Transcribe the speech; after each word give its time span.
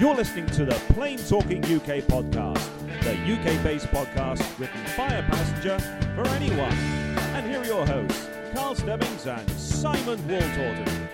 You're 0.00 0.14
listening 0.14 0.46
to 0.46 0.64
the 0.64 0.74
Plain 0.92 1.18
Talking 1.18 1.58
UK 1.64 2.02
podcast, 2.02 2.68
the 3.02 3.12
UK 3.12 3.62
based 3.62 3.86
podcast 3.86 4.58
written 4.58 4.82
by 4.96 5.06
a 5.14 5.22
passenger 5.22 5.78
for 6.14 6.26
anyone. 6.28 6.72
And 7.34 7.46
here 7.46 7.60
are 7.60 7.64
your 7.64 7.86
hosts, 7.86 8.28
Carl 8.52 8.74
Stebbings 8.74 9.26
and 9.26 9.48
Simon 9.52 10.18
Waltorton. 10.28 11.08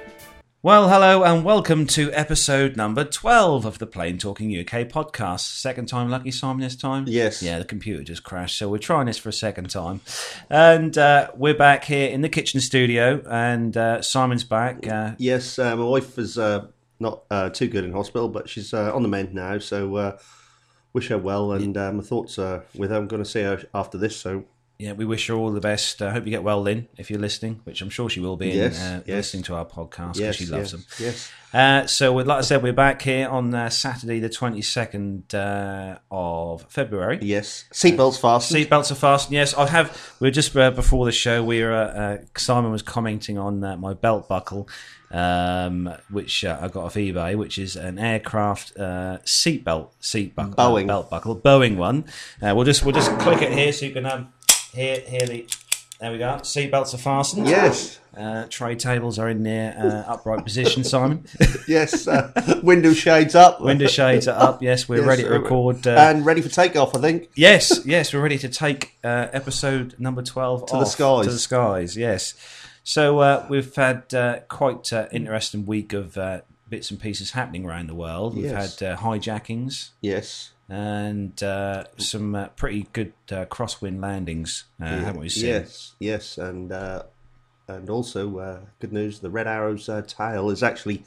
Well, 0.62 0.88
hello 0.88 1.22
and 1.24 1.44
welcome 1.44 1.86
to 1.88 2.10
episode 2.12 2.76
number 2.76 3.04
12 3.04 3.64
of 3.66 3.78
the 3.78 3.86
Plain 3.86 4.18
Talking 4.18 4.50
UK 4.58 4.88
podcast. 4.88 5.40
Second 5.40 5.86
time 5.86 6.08
lucky, 6.10 6.30
Simon, 6.30 6.60
this 6.62 6.76
time? 6.76 7.04
Yes. 7.06 7.42
Yeah, 7.42 7.58
the 7.58 7.64
computer 7.66 8.02
just 8.02 8.24
crashed, 8.24 8.56
so 8.58 8.68
we're 8.68 8.78
trying 8.78 9.06
this 9.06 9.18
for 9.18 9.28
a 9.28 9.32
second 9.32 9.68
time. 9.70 10.00
And 10.48 10.96
uh, 10.96 11.30
we're 11.34 11.54
back 11.54 11.84
here 11.84 12.08
in 12.10 12.20
the 12.22 12.28
kitchen 12.30 12.60
studio, 12.60 13.22
and 13.30 13.76
uh, 13.76 14.00
Simon's 14.02 14.44
back. 14.44 14.86
Uh, 14.86 15.12
Yes, 15.18 15.58
uh, 15.58 15.76
my 15.76 15.84
wife 15.84 16.18
is 16.18 16.36
uh, 16.38 16.66
not 17.00 17.22
uh, 17.30 17.48
too 17.50 17.66
good 17.68 17.84
in 17.84 17.92
hospital, 17.92 18.28
but 18.28 18.48
she's 18.48 18.72
uh, 18.74 18.94
on 18.94 19.02
the 19.02 19.08
mend 19.08 19.34
now. 19.34 19.58
So 19.58 19.96
uh, 19.96 20.18
wish 20.92 21.08
her 21.08 21.18
well, 21.18 21.52
and 21.52 21.76
uh, 21.76 21.92
my 21.92 22.02
thoughts 22.02 22.38
are 22.38 22.64
with 22.76 22.90
her. 22.90 22.96
I'm 22.96 23.08
going 23.08 23.22
to 23.24 23.28
see 23.28 23.42
her 23.42 23.62
after 23.74 23.98
this. 23.98 24.16
So 24.16 24.44
yeah, 24.78 24.92
we 24.92 25.04
wish 25.04 25.26
her 25.26 25.34
all 25.34 25.50
the 25.52 25.60
best. 25.60 26.00
I 26.00 26.10
hope 26.10 26.24
you 26.24 26.30
get 26.30 26.42
well, 26.42 26.62
Lynn, 26.62 26.88
if 26.96 27.10
you're 27.10 27.20
listening, 27.20 27.60
which 27.64 27.82
I'm 27.82 27.90
sure 27.90 28.08
she 28.08 28.20
will 28.20 28.38
be, 28.38 28.48
Yes, 28.48 28.80
and, 28.80 29.00
uh, 29.00 29.04
yes. 29.06 29.16
listening 29.16 29.42
to 29.44 29.54
our 29.56 29.66
podcast 29.66 30.14
because 30.14 30.18
yes, 30.20 30.36
she 30.36 30.46
loves 30.46 30.72
them. 30.72 30.84
Yes, 30.98 31.30
Uh, 31.52 31.86
so, 31.86 32.14
like 32.14 32.38
I 32.38 32.40
said, 32.40 32.62
we're 32.62 32.72
back 32.72 33.02
here 33.02 33.28
on 33.28 33.52
uh, 33.54 33.68
Saturday, 33.68 34.20
the 34.20 34.30
22nd 34.30 35.34
uh, 35.34 35.98
of 36.10 36.64
February. 36.70 37.18
yes. 37.20 37.66
Seatbelts 37.74 38.18
fastened. 38.18 38.58
Seatbelts 38.66 38.90
are 38.90 38.94
fastened. 38.94 39.34
Yes, 39.34 39.52
I 39.52 39.66
have. 39.66 40.14
We 40.18 40.28
are 40.28 40.30
just 40.30 40.56
uh, 40.56 40.70
before 40.70 41.04
the 41.04 41.12
show. 41.12 41.44
We 41.44 41.62
were. 41.62 41.72
Uh, 41.74 41.84
uh, 41.86 42.18
Simon 42.38 42.70
was 42.72 42.80
commenting 42.82 43.36
on 43.36 43.62
uh, 43.62 43.76
my 43.76 43.92
belt 43.92 44.28
buckle, 44.28 44.66
um, 45.10 45.92
which 46.10 46.44
uh, 46.44 46.58
I 46.60 46.68
got 46.68 46.84
off 46.84 46.94
eBay, 46.94 47.36
which 47.36 47.58
is 47.58 47.76
an 47.76 47.98
aircraft 47.98 48.76
uh, 48.78 49.18
seatbelt 49.24 49.88
seat 50.00 50.34
buckle, 50.34 50.54
Boeing. 50.54 50.86
belt 50.86 51.10
buckle, 51.10 51.36
Boeing 51.36 51.76
one. 51.76 52.04
Uh, 52.42 52.54
we'll 52.54 52.64
just 52.64 52.84
we'll 52.84 52.94
just 52.94 53.10
click 53.18 53.42
it 53.42 53.52
here 53.52 53.72
so 53.72 53.86
you 53.86 53.92
can 53.92 54.06
um, 54.06 54.32
hear 54.72 55.00
hear 55.00 55.26
the. 55.26 55.48
There 56.00 56.10
we 56.12 56.16
go. 56.16 56.38
Seatbelts 56.40 56.94
are 56.94 56.98
fastened. 56.98 57.46
yes, 57.46 58.00
Uh, 58.16 58.46
tray 58.48 58.74
tables 58.74 59.18
are 59.18 59.28
in 59.28 59.42
their 59.42 59.76
uh, 59.78 60.10
upright 60.14 60.42
position. 60.44 60.82
Simon, 60.82 61.26
yes. 61.68 62.08
Uh, 62.08 62.32
window 62.62 62.94
shades 62.94 63.34
up. 63.34 63.60
window 63.60 63.86
shades 63.86 64.26
are 64.26 64.40
up. 64.48 64.62
Yes, 64.62 64.88
we're 64.88 65.00
Yes, 65.00 65.06
ready 65.06 65.22
to 65.24 65.34
uh, 65.34 65.38
record. 65.38 65.86
Uh, 65.86 65.90
and 65.90 66.24
ready 66.24 66.40
for 66.40 66.48
takeoff. 66.48 66.96
I 66.96 67.00
think. 67.00 67.28
Yes, 67.34 67.84
yes, 67.84 68.14
we're 68.14 68.22
ready 68.22 68.38
to 68.38 68.48
take 68.48 68.96
uh, 69.04 69.26
episode 69.34 69.94
number 69.98 70.22
twelve 70.22 70.64
To 70.70 70.78
the 70.78 70.86
skies. 70.86 71.26
To 71.26 71.32
the 71.32 71.38
skies, 71.38 71.98
yes. 71.98 72.32
So 72.82 73.18
uh, 73.20 73.46
we've 73.48 73.74
had 73.74 74.12
uh, 74.14 74.40
quite 74.48 74.90
an 74.92 75.08
interesting 75.12 75.66
week 75.66 75.92
of 75.92 76.16
uh, 76.16 76.40
bits 76.68 76.90
and 76.90 77.00
pieces 77.00 77.32
happening 77.32 77.64
around 77.66 77.88
the 77.88 77.94
world. 77.94 78.34
We've 78.36 78.46
Yes. 78.46 78.78
had 78.80 78.92
uh, 78.92 78.96
hijackings 78.96 79.90
Yes. 80.00 80.52
and 80.68 81.40
uh, 81.42 81.84
some 81.98 82.34
uh, 82.34 82.48
pretty 82.48 82.88
good 82.92 83.12
uh, 83.30 83.44
crosswind 83.46 84.00
landings, 84.00 84.64
uh, 84.80 84.86
haven't 84.86 85.20
we 85.20 85.28
seen? 85.28 85.46
Yes, 85.46 85.94
yes, 85.98 86.38
and 86.38 86.72
uh, 86.72 87.02
and 87.68 87.90
also 87.90 88.38
uh, 88.38 88.60
good 88.80 88.92
news: 88.92 89.20
the 89.20 89.30
Red 89.30 89.46
Arrow's 89.46 89.88
uh, 89.88 90.02
tail 90.06 90.50
is 90.50 90.62
actually 90.62 91.04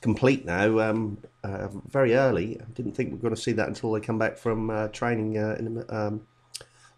complete 0.00 0.44
now. 0.44 0.78
Um, 0.80 1.18
uh, 1.42 1.68
very 1.88 2.14
early. 2.14 2.58
I 2.60 2.64
didn't 2.74 2.92
think 2.92 3.10
we 3.12 3.18
are 3.18 3.22
going 3.22 3.34
to 3.34 3.40
see 3.40 3.52
that 3.52 3.68
until 3.68 3.92
they 3.92 4.00
come 4.00 4.18
back 4.18 4.36
from 4.36 4.68
uh, 4.70 4.88
training 4.88 5.38
uh, 5.38 5.56
in, 5.58 5.84
um, 5.88 6.26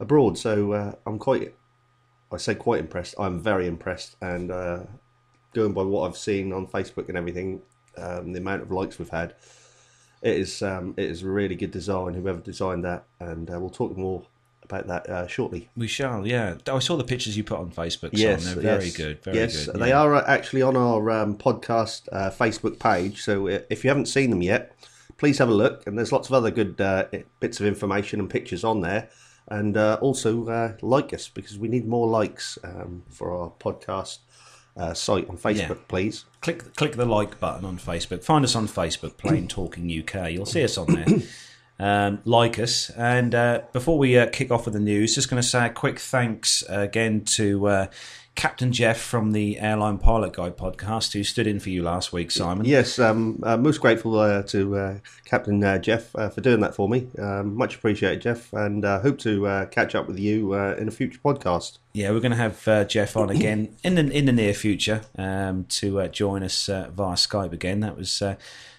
abroad. 0.01 0.39
So 0.39 0.73
uh, 0.73 0.93
I'm 1.07 1.19
quite, 1.19 1.55
I 2.33 2.37
say 2.39 2.55
quite 2.55 2.81
impressed. 2.81 3.15
I'm 3.19 3.41
very 3.41 3.67
impressed, 3.67 4.17
and 4.21 4.51
uh, 4.51 4.81
going 5.55 5.73
by 5.73 5.83
what 5.83 6.09
I've 6.09 6.17
seen 6.17 6.53
on 6.53 6.67
Facebook 6.67 7.09
and 7.09 7.17
everything, 7.17 7.63
um, 7.97 8.33
the 8.33 8.41
amount 8.41 8.63
of 8.63 8.71
likes 8.71 8.99
we've 8.99 9.09
had. 9.09 9.35
It 10.23 10.37
is 10.37 10.63
um, 10.63 10.95
it 10.97 11.05
is 11.05 11.23
a 11.23 11.29
really 11.29 11.55
good 11.55 11.71
design. 11.71 12.15
Whoever 12.15 12.41
designed 12.41 12.85
that, 12.85 13.05
and 13.21 13.51
uh, 13.51 13.61
we'll 13.61 13.71
talk 13.71 13.97
more 13.97 14.25
about 14.67 14.87
that 14.89 15.09
uh, 15.09 15.27
shortly. 15.27 15.69
We 15.77 15.87
shall, 15.87 16.27
yeah. 16.27 16.57
I 16.67 16.79
saw 16.81 16.97
the 16.97 17.05
pictures 17.05 17.37
you 17.37 17.45
put 17.45 17.59
on 17.59 17.71
Facebook, 17.71 18.11
Yes. 18.13 18.45
They're 18.45 18.55
very 18.57 18.85
yes, 18.87 18.97
good, 18.97 19.23
very 19.23 19.37
yes, 19.37 19.67
good. 19.67 19.77
they 19.77 19.89
yeah. 19.91 20.01
are 20.01 20.15
uh, 20.17 20.25
actually 20.27 20.63
on 20.63 20.77
our 20.77 21.11
um, 21.11 21.37
podcast 21.37 22.09
uh, 22.13 22.31
Facebook 22.31 22.79
page. 22.79 23.23
So 23.23 23.49
uh, 23.49 23.61
if 23.71 23.85
you 23.85 23.91
haven't 23.91 24.07
seen 24.07 24.31
them 24.31 24.43
yet, 24.43 24.77
please 25.17 25.39
have 25.39 25.49
a 25.49 25.55
look. 25.55 25.87
And 25.87 25.97
there's 25.97 26.13
lots 26.13 26.29
of 26.29 26.35
other 26.35 26.51
good 26.51 26.81
uh, 26.81 27.07
bits 27.41 27.61
of 27.61 27.67
information 27.67 28.21
and 28.21 28.29
pictures 28.29 28.65
on 28.65 28.81
there. 28.81 29.09
And 29.49 29.77
uh, 29.77 29.99
also 30.01 30.49
uh, 30.49 30.73
like 30.83 31.13
us 31.15 31.29
because 31.29 31.59
we 31.59 31.69
need 31.69 31.87
more 31.87 32.09
likes 32.09 32.59
um, 32.65 33.05
for 33.09 33.31
our 33.33 33.51
podcast 33.61 34.19
uh, 34.77 34.93
site 34.93 35.29
on 35.29 35.39
Facebook, 35.39 35.69
Yeah. 35.69 35.87
please. 35.89 36.25
click 36.41 36.75
click 36.75 36.97
the 36.97 37.07
like 37.07 37.39
button 37.41 37.65
on 37.65 37.79
Facebook. 37.79 38.23
Find 38.25 38.45
us 38.45 38.55
on 38.57 38.67
Facebook, 38.69 39.17
Plain 39.17 39.47
Talking 39.57 39.85
UK. 39.89 40.31
You'll 40.33 40.47
see 40.47 40.65
us 40.65 40.77
on 40.79 40.87
there. 40.93 41.07
Um, 41.79 42.21
like 42.25 42.59
us. 42.59 42.89
And 42.89 43.35
uh, 43.35 43.61
before 43.75 43.99
we 43.99 44.17
uh, 44.19 44.29
kick 44.31 44.51
off 44.51 44.65
with 44.65 44.73
the 44.73 44.81
news, 44.81 45.15
just 45.15 45.29
going 45.29 45.43
to 45.43 45.47
say 45.47 45.67
a 45.67 45.69
quick 45.69 45.99
thanks 45.99 46.65
uh, 46.71 46.79
again 46.81 47.21
to 47.37 47.67
uh, 47.69 47.87
Captain 48.37 48.71
Jeff 48.71 49.01
from 49.01 49.33
the 49.33 49.59
Airline 49.59 49.99
Pilot 49.99 50.35
Guide 50.35 50.57
podcast, 50.57 51.15
who 51.15 51.25
stood 51.25 51.47
in 51.47 51.59
for 51.59 51.71
you 51.71 51.83
last 51.83 52.13
week, 52.13 52.31
Simon. 52.31 52.67
Yes, 52.67 52.99
um, 52.99 53.41
uh, 53.43 53.57
most 53.57 53.81
grateful 53.81 54.19
uh, 54.19 54.43
to 54.45 54.77
uh, 54.77 54.99
Captain 55.25 55.65
uh, 55.65 55.79
Jeff 55.79 56.15
uh, 56.15 56.29
for 56.29 56.43
doing 56.43 56.61
that 56.61 56.75
for 56.75 56.89
me. 56.89 57.09
Um, 57.19 57.57
much 57.57 57.75
appreciated, 57.77 58.21
Jeff, 58.21 58.53
and 58.53 58.85
uh, 58.85 59.01
hope 59.01 59.19
to 59.21 59.47
uh, 59.47 59.67
catch 59.67 59.95
up 59.95 60.07
with 60.07 60.19
you 60.19 60.53
uh, 60.53 60.77
in 60.79 60.87
a 60.87 60.91
future 60.91 61.19
podcast. 61.25 61.79
Yeah, 61.95 62.11
we're 62.11 62.21
going 62.21 62.33
to 62.33 62.37
have 62.37 62.69
uh, 62.69 62.85
Jeff 62.85 63.17
on 63.17 63.31
again 63.31 63.75
in 63.83 63.95
the 63.95 64.03
in 64.11 64.27
the 64.27 64.33
near 64.33 64.53
future 64.53 65.01
um, 65.17 65.65
to 65.71 66.01
uh, 66.01 66.09
join 66.09 66.43
us 66.43 66.69
uh, 66.69 66.91
via 66.95 67.17
Skype 67.17 67.53
again. 67.53 67.81
That 67.81 67.97
was 67.97 68.21
uh, 68.21 68.37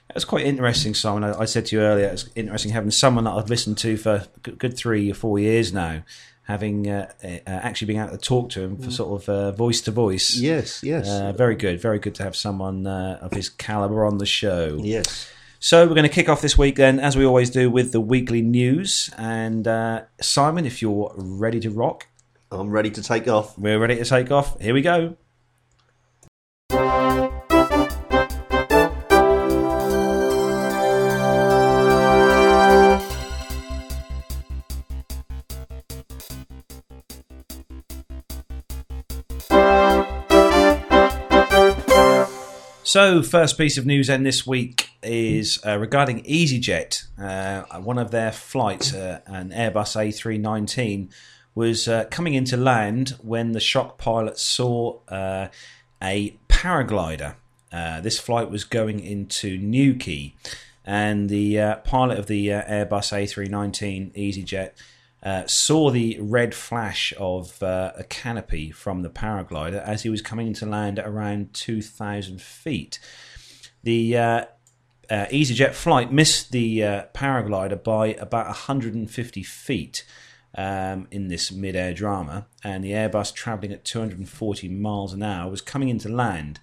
that 0.07 0.15
was 0.15 0.23
quite 0.23 0.45
interesting, 0.45 0.93
Simon. 0.93 1.23
I, 1.23 1.41
I 1.41 1.45
said 1.45 1.65
to 1.67 1.75
you 1.75 1.81
earlier, 1.81 2.07
it's 2.09 2.29
interesting 2.35 2.73
having 2.73 2.91
someone 2.91 3.23
that 3.23 3.33
I've 3.33 3.49
listened 3.49 3.79
to 3.79 3.97
for 3.97 4.27
good 4.43 4.77
three 4.77 5.09
or 5.11 5.15
four 5.15 5.39
years 5.39 5.73
now, 5.73 6.03
having 6.47 6.89
uh, 6.89 7.11
uh, 7.23 7.27
actually 7.45 7.87
being 7.87 7.99
able 7.99 8.11
to 8.11 8.17
talk 8.17 8.49
to 8.51 8.61
him 8.61 8.77
for 8.77 8.89
sort 8.89 9.21
of 9.21 9.29
uh, 9.29 9.51
voice 9.51 9.81
to 9.81 9.91
voice. 9.91 10.35
Yes, 10.37 10.81
yes, 10.83 11.07
Uh, 11.07 11.33
very 11.33 11.55
good, 11.55 11.81
very 11.81 11.99
good 11.99 12.15
to 12.15 12.23
have 12.23 12.35
someone 12.35 12.87
uh, 12.87 13.19
of 13.21 13.33
his 13.33 13.49
caliber 13.49 14.05
on 14.05 14.17
the 14.17 14.25
show. 14.25 14.79
yes. 14.81 15.29
So 15.59 15.87
we're 15.87 15.95
going 15.95 16.03
to 16.07 16.15
kick 16.19 16.29
off 16.29 16.41
this 16.41 16.55
week 16.55 16.75
then, 16.75 16.99
as 16.99 17.17
we 17.17 17.25
always 17.25 17.49
do, 17.49 17.71
with 17.71 17.91
the 17.91 17.99
weekly 17.99 18.43
news. 18.43 19.09
And 19.17 19.67
uh, 19.67 20.03
Simon, 20.21 20.65
if 20.67 20.83
you're 20.83 21.11
ready 21.17 21.59
to 21.61 21.71
rock, 21.71 22.05
I'm 22.51 22.69
ready 22.69 22.91
to 22.91 23.01
take 23.01 23.27
off. 23.27 23.57
we're 23.57 23.79
ready 23.79 23.95
to 23.95 24.05
take 24.05 24.29
off. 24.31 24.59
Here 24.61 24.73
we 24.75 24.81
go. 24.83 25.17
So, 42.87 43.21
first 43.21 43.57
piece 43.57 43.77
of 43.77 43.85
news 43.85 44.07
then 44.07 44.23
this 44.23 44.47
week 44.47 44.91
is 45.03 45.59
uh, 45.65 45.77
regarding 45.77 46.23
EasyJet. 46.23 47.19
Uh, 47.19 47.81
one 47.81 47.97
of 47.97 48.11
their 48.11 48.31
flights, 48.31 48.93
uh, 48.93 49.19
an 49.25 49.49
Airbus 49.49 49.97
A319, 49.97 51.11
was 51.53 51.89
uh, 51.89 52.05
coming 52.05 52.33
into 52.33 52.55
land 52.55 53.17
when 53.21 53.51
the 53.51 53.59
shock 53.59 53.97
pilot 53.97 54.39
saw 54.39 54.99
uh, 55.09 55.49
a 56.01 56.37
paraglider. 56.47 57.35
Uh, 57.73 57.99
this 57.99 58.17
flight 58.19 58.49
was 58.49 58.63
going 58.63 59.01
into 59.01 59.57
Newquay, 59.57 60.33
and 60.85 61.27
the 61.27 61.81
pilot 61.83 62.17
of 62.17 62.27
the 62.27 62.47
Airbus 62.47 63.11
A319 63.11 64.13
EasyJet 64.15 64.71
uh, 65.23 65.45
saw 65.47 65.89
the 65.89 66.17
red 66.21 66.53
flash 66.53 67.13
of 67.17 67.61
uh, 67.63 67.91
a 67.95 68.03
canopy 68.03 68.71
from 68.71 69.01
the 69.01 69.09
paraglider 69.09 69.81
as 69.81 70.03
he 70.03 70.09
was 70.09 70.21
coming 70.21 70.47
into 70.47 70.65
land 70.65 70.99
at 70.99 71.07
around 71.07 71.53
2,000 71.53 72.41
feet. 72.41 72.99
The 73.83 74.17
uh, 74.17 74.45
uh, 75.09 75.25
EasyJet 75.27 75.73
flight 75.73 76.11
missed 76.11 76.51
the 76.51 76.83
uh, 76.83 77.03
paraglider 77.13 77.81
by 77.81 78.07
about 78.13 78.47
150 78.47 79.43
feet 79.43 80.05
um, 80.55 81.07
in 81.11 81.27
this 81.27 81.51
mid-air 81.51 81.93
drama, 81.93 82.47
and 82.63 82.83
the 82.83 82.91
Airbus 82.91 83.33
travelling 83.33 83.71
at 83.71 83.85
240 83.85 84.69
miles 84.69 85.13
an 85.13 85.23
hour 85.23 85.49
was 85.49 85.61
coming 85.61 85.89
into 85.89 86.09
land, 86.09 86.59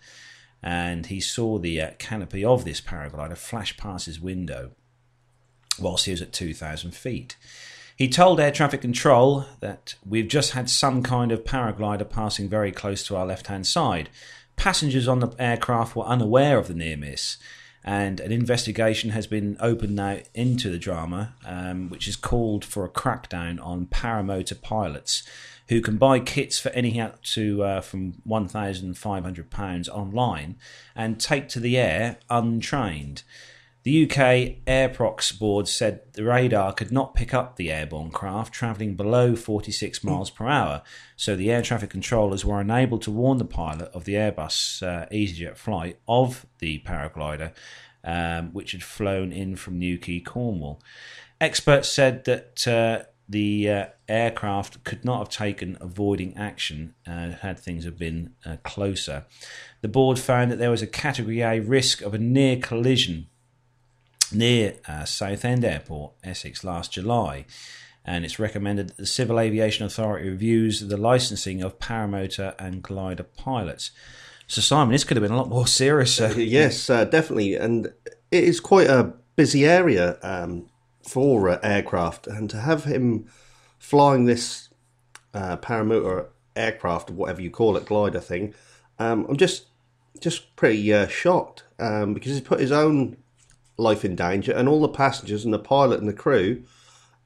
and 0.62 1.06
he 1.06 1.21
saw 1.21 1.59
the 1.59 1.81
uh, 1.81 1.91
canopy 1.99 2.45
of 2.45 2.65
this 2.65 2.81
paraglider 2.81 3.37
flash 3.37 3.77
past 3.77 4.06
his 4.06 4.21
window 4.21 4.73
whilst 5.79 6.06
he 6.06 6.11
was 6.12 6.23
at 6.23 6.33
2,000 6.33 6.95
feet. 6.95 7.37
He 7.96 8.08
told 8.08 8.41
air 8.41 8.50
traffic 8.50 8.81
control 8.81 9.46
that 9.61 9.94
we've 10.05 10.26
just 10.26 10.52
had 10.52 10.69
some 10.69 11.02
kind 11.02 11.31
of 11.31 11.44
paraglider 11.44 12.08
passing 12.08 12.49
very 12.49 12.73
close 12.73 13.06
to 13.06 13.17
our 13.17 13.25
left 13.25 13.46
hand 13.46 13.67
side. 13.69 14.11
Passengers 14.56 15.06
on 15.06 15.20
the 15.20 15.35
aircraft 15.38 15.94
were 15.94 16.05
unaware 16.05 16.58
of 16.58 16.67
the 16.67 16.75
near 16.75 16.96
miss, 16.96 17.37
and 17.85 18.19
an 18.19 18.32
investigation 18.32 19.11
has 19.11 19.29
been 19.29 19.56
opened 19.61 19.94
now 19.94 20.19
into 20.35 20.70
the 20.70 20.79
drama, 20.79 21.35
um, 21.44 21.88
which 21.88 22.06
has 22.06 22.17
called 22.17 22.64
for 22.64 22.85
a 22.85 22.88
crackdown 22.88 23.64
on 23.64 23.87
paramotor 23.87 24.61
pilots 24.61 25.23
who 25.69 25.81
can 25.81 25.96
buy 25.96 26.19
kits 26.19 26.58
for 26.58 26.70
anything 26.70 27.00
up 27.00 27.23
to 27.23 27.62
uh, 27.62 27.81
from 27.81 28.14
£1,500 28.29 29.88
online 29.88 30.56
and 30.96 31.20
take 31.20 31.49
to 31.49 31.61
the 31.61 31.79
air 31.79 32.19
untrained. 32.29 33.23
The 33.85 34.05
UK 34.05 34.65
Airprox 34.67 35.39
board 35.39 35.69
said 35.69 36.15
the 36.15 36.25
radar 36.25 36.73
could 36.73 36.91
not 36.91 37.15
pick 37.15 37.35
up 37.35 37.57
the 37.57 37.71
airborne 37.71 38.11
craft 38.11 38.55
travelling 38.55 38.95
below 38.97 39.37
46 39.37 40.03
miles 40.03 40.31
per 40.31 40.49
hour, 40.49 40.83
so 41.17 41.37
the 41.37 41.51
air 41.51 41.61
traffic 41.61 41.91
controllers 41.91 42.47
were 42.47 42.61
unable 42.61 42.99
to 43.01 43.11
warn 43.11 43.37
the 43.37 43.45
pilot 43.45 43.91
of 43.93 44.07
the 44.07 44.15
Airbus 44.15 44.83
uh, 44.83 45.07
EasyJet 45.13 45.59
flight 45.59 45.99
of 46.09 46.47
the 46.61 46.79
paraglider, 46.87 47.53
um, 48.03 48.55
which 48.55 48.73
had 48.73 48.83
flown 48.83 49.33
in 49.33 49.55
from 49.55 49.79
Newquay, 49.79 50.21
Cornwall. 50.21 50.81
Experts 51.39 51.91
said 51.91 52.25
that 52.25 52.67
uh, 52.67 53.05
the 53.29 53.69
uh, 53.69 53.87
aircraft 54.09 54.83
could 54.85 55.05
not 55.05 55.19
have 55.19 55.29
taken 55.29 55.77
avoiding 55.79 56.35
action 56.39 56.95
uh, 57.07 57.33
had 57.33 57.59
things 57.59 57.85
have 57.85 57.99
been 57.99 58.33
uh, 58.47 58.57
closer. 58.63 59.27
The 59.83 59.89
board 59.89 60.19
found 60.19 60.51
that 60.51 60.59
there 60.59 60.71
was 60.71 60.81
a 60.81 60.87
Category 60.87 61.43
A 61.43 61.61
risk 61.61 62.01
of 62.01 62.15
a 62.15 62.19
near 62.19 62.57
collision 62.57 63.27
near 64.35 64.75
uh, 64.87 65.05
Southend 65.05 65.65
Airport, 65.65 66.13
Essex, 66.23 66.65
last 66.65 66.93
July. 66.93 67.47
And 68.05 68.25
it's 68.25 68.39
recommended 68.39 68.89
that 68.89 68.97
the 68.99 69.07
Civil 69.07 69.41
Aviation 69.41 69.87
Authority 69.87 70.29
reviews 70.29 70.81
the 70.81 70.97
licensing 70.97 71.63
of 71.63 71.79
paramotor 71.79 72.55
and 72.59 72.83
glider 72.83 73.23
pilots. 73.23 73.93
So, 74.47 74.61
Simon, 74.61 74.93
this 74.93 75.05
could 75.05 75.17
have 75.17 75.23
been 75.23 75.33
a 75.33 75.37
lot 75.37 75.49
more 75.49 75.67
serious. 75.83 76.21
Uh, 76.21 76.35
yes, 76.37 76.91
uh, 76.91 77.05
definitely. 77.05 77.55
And 77.55 77.87
it 78.31 78.45
is 78.45 78.61
quite 78.61 78.89
a 78.89 79.15
busy 79.37 79.65
area 79.65 80.19
um, 80.23 80.69
for 81.09 81.49
uh, 81.49 81.59
aircraft. 81.63 82.27
And 82.27 82.51
to 82.51 82.61
have 82.61 82.85
him 82.85 83.27
flying 83.79 84.27
this 84.27 84.69
uh, 85.33 85.57
paramotor 85.57 86.27
aircraft, 86.55 87.11
whatever 87.11 87.41
you 87.41 87.51
call 87.51 87.77
it, 87.77 87.87
glider 87.87 88.21
thing, 88.21 88.55
um, 88.99 89.27
I'm 89.29 89.37
just 89.37 89.67
just 90.21 90.55
pretty 90.55 90.93
uh, 90.93 91.09
shocked 91.09 91.65
um, 91.79 92.15
because 92.15 92.33
he's 92.33 92.41
put 92.41 92.61
his 92.61 92.71
own 92.71 93.17
life 93.76 94.05
in 94.05 94.15
danger 94.15 94.53
and 94.53 94.69
all 94.69 94.81
the 94.81 94.88
passengers 94.88 95.44
and 95.44 95.53
the 95.53 95.59
pilot 95.59 96.00
and 96.00 96.09
the 96.09 96.15
crew. 96.15 96.62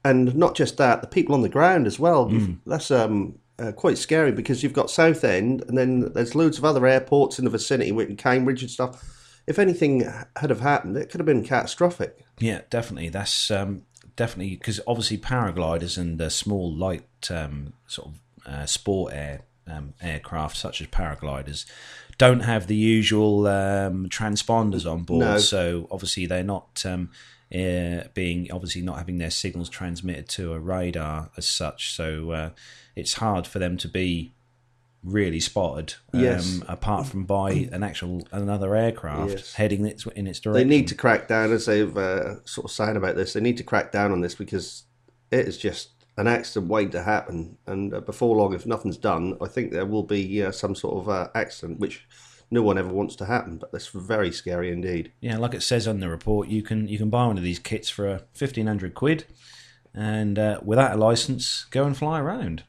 And 0.03 0.35
not 0.35 0.55
just 0.55 0.77
that, 0.77 1.01
the 1.01 1.07
people 1.07 1.35
on 1.35 1.41
the 1.41 1.49
ground 1.49 1.85
as 1.85 1.99
well. 1.99 2.29
Mm. 2.29 2.59
That's 2.65 2.89
um, 2.89 3.37
uh, 3.59 3.73
quite 3.73 3.97
scary 3.97 4.31
because 4.31 4.63
you've 4.63 4.73
got 4.73 4.89
Southend 4.89 5.63
and 5.67 5.77
then 5.77 6.13
there's 6.13 6.35
loads 6.35 6.57
of 6.57 6.65
other 6.65 6.87
airports 6.87 7.37
in 7.37 7.45
the 7.45 7.51
vicinity, 7.51 7.89
in 7.89 8.15
Cambridge 8.15 8.61
and 8.61 8.71
stuff. 8.71 9.03
If 9.45 9.59
anything 9.59 10.01
had 10.35 10.49
have 10.49 10.61
happened, 10.61 10.95
it 10.95 11.09
could 11.09 11.19
have 11.19 11.25
been 11.25 11.43
catastrophic. 11.43 12.23
Yeah, 12.39 12.61
definitely. 12.69 13.09
That's 13.09 13.51
um, 13.51 13.83
definitely 14.15 14.55
because 14.55 14.79
obviously 14.87 15.17
paragliders 15.17 15.97
and 15.97 16.21
uh, 16.21 16.29
small 16.29 16.73
light 16.73 17.29
um, 17.31 17.73
sort 17.87 18.09
of 18.09 18.19
uh, 18.45 18.65
sport 18.65 19.13
air 19.13 19.41
um, 19.71 19.93
aircraft 20.01 20.57
such 20.57 20.81
as 20.81 20.87
paragliders 20.87 21.65
don't 22.17 22.41
have 22.41 22.67
the 22.67 22.75
usual 22.75 23.47
um, 23.47 24.09
transponders 24.09 24.89
on 24.89 25.03
board. 25.03 25.25
No. 25.25 25.37
So 25.37 25.87
obviously 25.89 26.25
they're 26.25 26.43
not 26.43 26.83
um, 26.85 27.11
uh, 27.53 28.03
being 28.13 28.51
obviously 28.51 28.81
not 28.81 28.97
having 28.97 29.17
their 29.17 29.31
signals 29.31 29.69
transmitted 29.69 30.27
to 30.29 30.53
a 30.53 30.59
radar 30.59 31.31
as 31.37 31.47
such. 31.47 31.93
So 31.95 32.31
uh, 32.31 32.49
it's 32.95 33.15
hard 33.15 33.47
for 33.47 33.59
them 33.59 33.77
to 33.77 33.87
be 33.87 34.33
really 35.01 35.39
spotted. 35.39 35.93
Um, 36.13 36.19
Yes. 36.21 36.59
Apart 36.67 37.07
from 37.07 37.23
by 37.23 37.69
an 37.71 37.83
actual 37.83 38.27
another 38.33 38.75
aircraft 38.75 39.31
Yes. 39.31 39.53
heading 39.53 39.85
its, 39.85 40.05
in 40.07 40.27
its 40.27 40.41
direction. 40.41 40.67
They 40.67 40.75
need 40.75 40.89
to 40.89 40.95
crack 40.95 41.29
down, 41.29 41.53
as 41.53 41.65
they've 41.67 41.95
uh, 41.97 42.43
sort 42.43 42.65
of 42.65 42.71
said 42.71 42.97
about 42.97 43.15
this. 43.15 43.31
They 43.31 43.39
need 43.39 43.57
to 43.57 43.63
crack 43.63 43.93
down 43.93 44.11
on 44.11 44.19
this 44.19 44.35
because 44.35 44.83
it 45.31 45.47
is 45.47 45.57
just 45.57 45.91
an 46.19 46.27
accident 46.27 46.69
waiting 46.69 46.91
to 46.91 47.01
happen. 47.01 47.57
And 47.65 47.93
uh, 47.93 48.01
before 48.01 48.35
long, 48.35 48.53
if 48.53 48.65
nothing's 48.65 48.97
done, 48.97 49.37
I 49.41 49.47
think 49.47 49.71
there 49.71 49.85
will 49.85 50.03
be 50.03 50.43
uh, 50.43 50.51
some 50.51 50.75
sort 50.75 50.97
of 50.97 51.09
uh, 51.09 51.29
accident, 51.33 51.79
which 51.79 52.05
no 52.51 52.61
one 52.61 52.77
ever 52.77 52.89
wants 52.89 53.15
to 53.17 53.25
happen. 53.25 53.57
But 53.57 53.71
that's 53.71 53.87
very 53.87 54.31
scary 54.31 54.69
indeed. 54.69 55.13
Yeah, 55.21 55.37
like 55.37 55.53
it 55.53 55.63
says 55.63 55.87
on 55.87 56.01
the 56.01 56.09
report, 56.09 56.49
you 56.49 56.61
can 56.61 56.89
you 56.89 56.97
can 56.97 57.09
buy 57.09 57.25
one 57.25 57.37
of 57.37 57.43
these 57.43 57.57
kits 57.57 57.89
for 57.89 58.07
uh, 58.07 58.19
fifteen 58.33 58.67
hundred 58.67 58.95
quid, 58.95 59.25
and 59.93 60.37
uh, 60.37 60.59
without 60.61 60.93
a 60.93 60.97
license, 60.97 61.65
go 61.71 61.85
and 61.85 61.95
fly 61.95 62.19
around. 62.19 62.63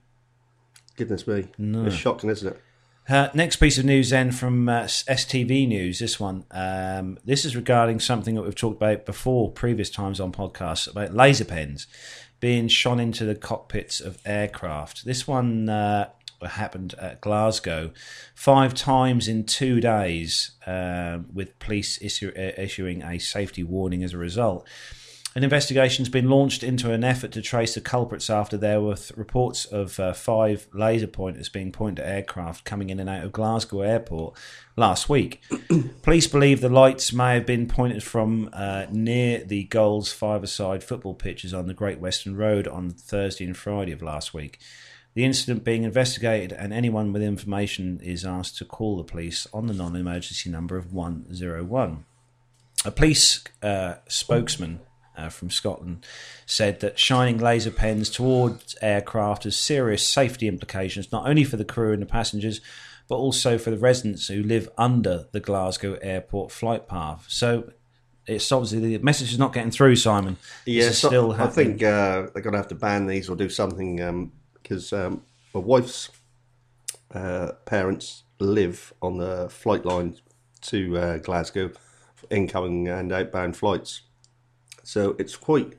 Goodness 0.96 1.26
me, 1.26 1.48
it's 1.58 1.96
shocking, 1.96 2.30
isn't 2.30 2.54
it? 2.54 2.62
Uh, 3.08 3.28
next 3.34 3.56
piece 3.56 3.78
of 3.78 3.84
news 3.84 4.10
then 4.10 4.30
from 4.30 4.68
uh, 4.68 4.82
STV 4.82 5.66
News. 5.66 5.98
This 5.98 6.20
one, 6.20 6.44
um, 6.52 7.18
this 7.24 7.44
is 7.44 7.56
regarding 7.56 7.98
something 7.98 8.36
that 8.36 8.42
we've 8.42 8.54
talked 8.54 8.76
about 8.76 9.04
before, 9.06 9.50
previous 9.50 9.90
times 9.90 10.20
on 10.20 10.30
podcasts 10.30 10.88
about 10.88 11.14
laser 11.14 11.46
pens 11.46 11.88
being 12.40 12.68
shone 12.68 12.98
into 12.98 13.24
the 13.24 13.34
cockpits 13.34 14.00
of 14.00 14.18
aircraft. 14.24 15.04
This 15.04 15.28
one 15.28 15.68
uh, 15.68 16.08
happened 16.42 16.94
at 17.00 17.20
Glasgow 17.20 17.92
five 18.34 18.74
times 18.74 19.28
in 19.28 19.44
two 19.44 19.80
days, 19.80 20.52
uh, 20.66 21.18
with 21.32 21.58
police 21.58 21.98
uh, 22.02 22.30
issuing 22.34 23.02
a 23.02 23.18
safety 23.18 23.62
warning 23.62 24.02
as 24.02 24.14
a 24.14 24.18
result. 24.18 24.66
An 25.36 25.44
investigation's 25.44 26.08
been 26.08 26.28
launched 26.28 26.64
into 26.64 26.92
an 26.92 27.04
effort 27.04 27.30
to 27.32 27.40
trace 27.40 27.74
the 27.74 27.80
culprits 27.80 28.28
after 28.28 28.56
there 28.56 28.80
were 28.80 28.96
reports 29.14 29.64
of 29.64 30.00
uh, 30.00 30.12
five 30.12 30.66
laser 30.72 31.06
pointers 31.06 31.48
being 31.48 31.70
pointed 31.70 32.04
at 32.04 32.12
aircraft 32.12 32.64
coming 32.64 32.90
in 32.90 32.98
and 32.98 33.08
out 33.08 33.22
of 33.22 33.30
Glasgow 33.30 33.82
Airport 33.82 34.36
last 34.76 35.08
week. 35.08 35.40
Police 36.02 36.26
believe 36.26 36.60
the 36.60 36.68
lights 36.68 37.12
may 37.12 37.34
have 37.34 37.46
been 37.46 37.68
pointed 37.68 38.02
from 38.02 38.50
uh, 38.52 38.86
near 38.90 39.44
the 39.44 39.64
goals 39.64 40.12
five-a-side 40.12 40.82
football 40.82 41.14
pitches 41.14 41.54
on 41.54 41.68
the 41.68 41.74
Great 41.74 42.00
Western 42.00 42.36
Road 42.36 42.66
on 42.66 42.90
Thursday 42.90 43.44
and 43.44 43.56
Friday 43.56 43.92
of 43.92 44.02
last 44.02 44.34
week. 44.34 44.58
The 45.14 45.24
incident 45.24 45.62
being 45.62 45.84
investigated, 45.84 46.52
and 46.52 46.72
anyone 46.72 47.12
with 47.12 47.22
information 47.22 48.00
is 48.02 48.24
asked 48.24 48.58
to 48.58 48.64
call 48.64 48.96
the 48.96 49.04
police 49.04 49.46
on 49.52 49.68
the 49.68 49.74
non 49.74 49.94
emergency 49.94 50.50
number 50.50 50.76
of 50.76 50.92
101. 50.92 52.04
A 52.84 52.90
police 52.90 53.44
uh, 53.62 53.96
spokesman 54.08 54.80
uh, 55.20 55.28
from 55.28 55.50
Scotland 55.50 56.04
said 56.46 56.80
that 56.80 56.98
shining 56.98 57.38
laser 57.38 57.70
pens 57.70 58.10
towards 58.10 58.76
aircraft 58.80 59.44
has 59.44 59.56
serious 59.56 60.06
safety 60.06 60.48
implications, 60.48 61.12
not 61.12 61.28
only 61.28 61.44
for 61.44 61.56
the 61.56 61.64
crew 61.64 61.92
and 61.92 62.02
the 62.02 62.06
passengers, 62.06 62.60
but 63.08 63.16
also 63.16 63.58
for 63.58 63.70
the 63.70 63.78
residents 63.78 64.28
who 64.28 64.42
live 64.42 64.68
under 64.78 65.26
the 65.32 65.40
Glasgow 65.40 65.98
airport 66.00 66.52
flight 66.52 66.86
path. 66.86 67.26
So 67.28 67.72
it's 68.26 68.50
obviously 68.52 68.96
the 68.96 68.98
message 69.02 69.32
is 69.32 69.38
not 69.38 69.52
getting 69.52 69.70
through, 69.70 69.96
Simon. 69.96 70.36
Yes, 70.64 70.92
is 70.92 70.98
still 70.98 71.32
I 71.32 71.48
think 71.48 71.82
uh, 71.82 72.28
they're 72.32 72.42
going 72.42 72.52
to 72.52 72.58
have 72.58 72.68
to 72.68 72.74
ban 72.74 73.06
these 73.06 73.28
or 73.28 73.36
do 73.36 73.48
something 73.48 74.30
because 74.62 74.92
um, 74.92 75.22
my 75.52 75.60
wife's 75.60 76.10
uh, 77.12 77.52
parents 77.64 78.22
live 78.38 78.92
on 79.02 79.18
the 79.18 79.48
flight 79.50 79.84
line 79.84 80.16
to 80.62 80.96
uh, 80.96 81.18
Glasgow, 81.18 81.72
incoming 82.30 82.88
and 82.88 83.12
outbound 83.12 83.56
flights. 83.56 84.02
So 84.90 85.14
it's 85.18 85.36
quite 85.36 85.74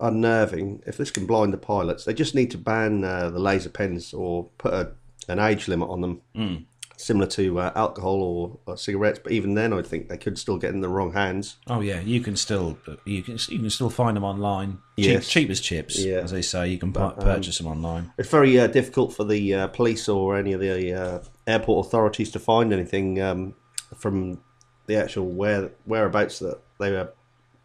unnerving. 0.00 0.82
If 0.86 0.96
this 0.96 1.10
can 1.10 1.26
blind 1.26 1.52
the 1.52 1.58
pilots, 1.58 2.04
they 2.04 2.14
just 2.14 2.34
need 2.34 2.50
to 2.52 2.58
ban 2.58 3.02
uh, 3.04 3.30
the 3.30 3.38
laser 3.38 3.70
pens 3.70 4.12
or 4.12 4.44
put 4.58 4.72
a, 4.74 4.92
an 5.28 5.38
age 5.38 5.68
limit 5.68 5.88
on 5.88 6.00
them, 6.02 6.20
Hmm. 6.34 6.54
similar 6.98 7.26
to 7.28 7.60
uh, 7.60 7.72
alcohol 7.74 8.22
or, 8.22 8.58
or 8.66 8.76
cigarettes. 8.76 9.20
But 9.22 9.32
even 9.32 9.54
then, 9.54 9.72
I 9.72 9.80
think 9.82 10.08
they 10.08 10.18
could 10.18 10.38
still 10.38 10.58
get 10.58 10.74
in 10.74 10.80
the 10.82 10.88
wrong 10.88 11.12
hands. 11.14 11.56
Oh 11.68 11.80
yeah, 11.80 12.00
you 12.00 12.20
can 12.20 12.36
still 12.36 12.76
you 13.06 13.22
can 13.22 13.38
you 13.48 13.58
can 13.58 13.70
still 13.70 13.90
find 13.90 14.16
them 14.16 14.24
online. 14.24 14.78
Cheap, 14.98 15.06
Yes. 15.12 15.28
cheap 15.28 15.50
as 15.50 15.60
chips, 15.60 15.98
Yeah. 15.98 16.16
as 16.18 16.30
they 16.30 16.42
say. 16.42 16.68
You 16.68 16.78
can 16.78 16.92
pu- 16.92 17.12
purchase 17.20 17.56
them 17.58 17.66
online. 17.68 18.12
It's 18.18 18.28
very 18.30 18.58
uh, 18.60 18.66
difficult 18.66 19.14
for 19.14 19.24
the 19.24 19.54
uh, 19.54 19.66
police 19.68 20.08
or 20.10 20.36
any 20.36 20.52
of 20.52 20.60
the 20.60 20.92
uh, 20.92 21.18
airport 21.46 21.86
authorities 21.86 22.30
to 22.32 22.38
find 22.38 22.72
anything 22.72 23.20
um, 23.22 23.54
from 23.96 24.40
the 24.86 24.96
actual 24.96 25.26
where 25.26 25.70
whereabouts 25.86 26.38
that 26.40 26.60
they 26.78 26.92
were 26.92 27.10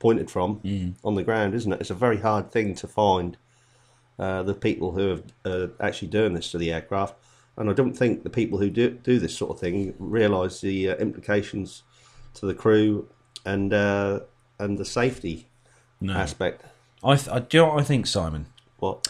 pointed 0.02 0.30
from 0.30 0.60
on 1.04 1.16
the 1.16 1.24
ground, 1.24 1.54
isn't 1.54 1.72
it? 1.72 1.80
It's 1.82 1.90
a 1.92 2.06
very 2.08 2.18
hard 2.18 2.52
thing 2.52 2.76
to 2.76 2.88
find 2.88 3.38
uh, 4.20 4.44
the 4.44 4.54
people 4.54 4.92
who 4.92 5.22
are 5.46 5.50
uh, 5.52 5.68
actually 5.80 6.10
doing 6.10 6.34
this 6.34 6.52
to 6.52 6.58
the 6.58 6.72
aircraft, 6.74 7.16
and 7.58 7.70
I 7.70 7.74
don't 7.74 7.94
think 7.94 8.24
the 8.24 8.30
people 8.30 8.58
who 8.60 8.70
do 8.70 8.90
do 8.92 9.20
this 9.20 9.36
sort 9.38 9.52
of 9.52 9.60
thing 9.60 9.94
realise 10.00 10.60
the 10.62 10.90
uh, 10.90 10.96
implications 10.96 11.84
to 12.36 12.46
the 12.46 12.54
crew 12.54 13.08
and 13.46 13.72
uh, 13.74 14.20
and 14.60 14.78
the 14.78 14.86
safety 14.86 15.48
No, 16.02 16.14
aspect. 16.14 16.64
I, 17.04 17.16
th- 17.16 17.30
I 17.30 17.40
do 17.40 17.58
you 17.58 17.64
know 17.64 17.70
what 17.74 17.82
I 17.82 17.84
think, 17.84 18.06
Simon. 18.08 18.46
What? 18.80 19.08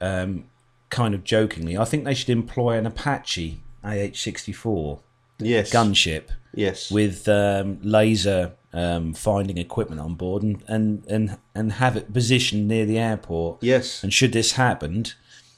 Um, 0.00 0.44
kind 0.90 1.14
of 1.14 1.24
jokingly, 1.24 1.76
I 1.78 1.84
think 1.84 2.04
they 2.04 2.14
should 2.14 2.30
employ 2.30 2.76
an 2.78 2.86
Apache 2.86 3.60
AH-64 3.84 4.98
Yes. 5.38 5.72
gunship 5.72 6.24
Yes. 6.54 6.90
with 6.90 7.28
um, 7.28 7.78
laser 7.82 8.52
um, 8.72 9.12
finding 9.14 9.58
equipment 9.58 10.00
on 10.00 10.14
board, 10.14 10.42
and, 10.42 10.62
and 10.68 11.04
and 11.08 11.38
and 11.54 11.72
have 11.72 11.96
it 11.96 12.12
positioned 12.12 12.68
near 12.68 12.86
the 12.86 12.98
airport. 12.98 13.62
yes. 13.62 14.02
And 14.02 14.12
should 14.12 14.32
this 14.32 14.52
happen, 14.52 15.06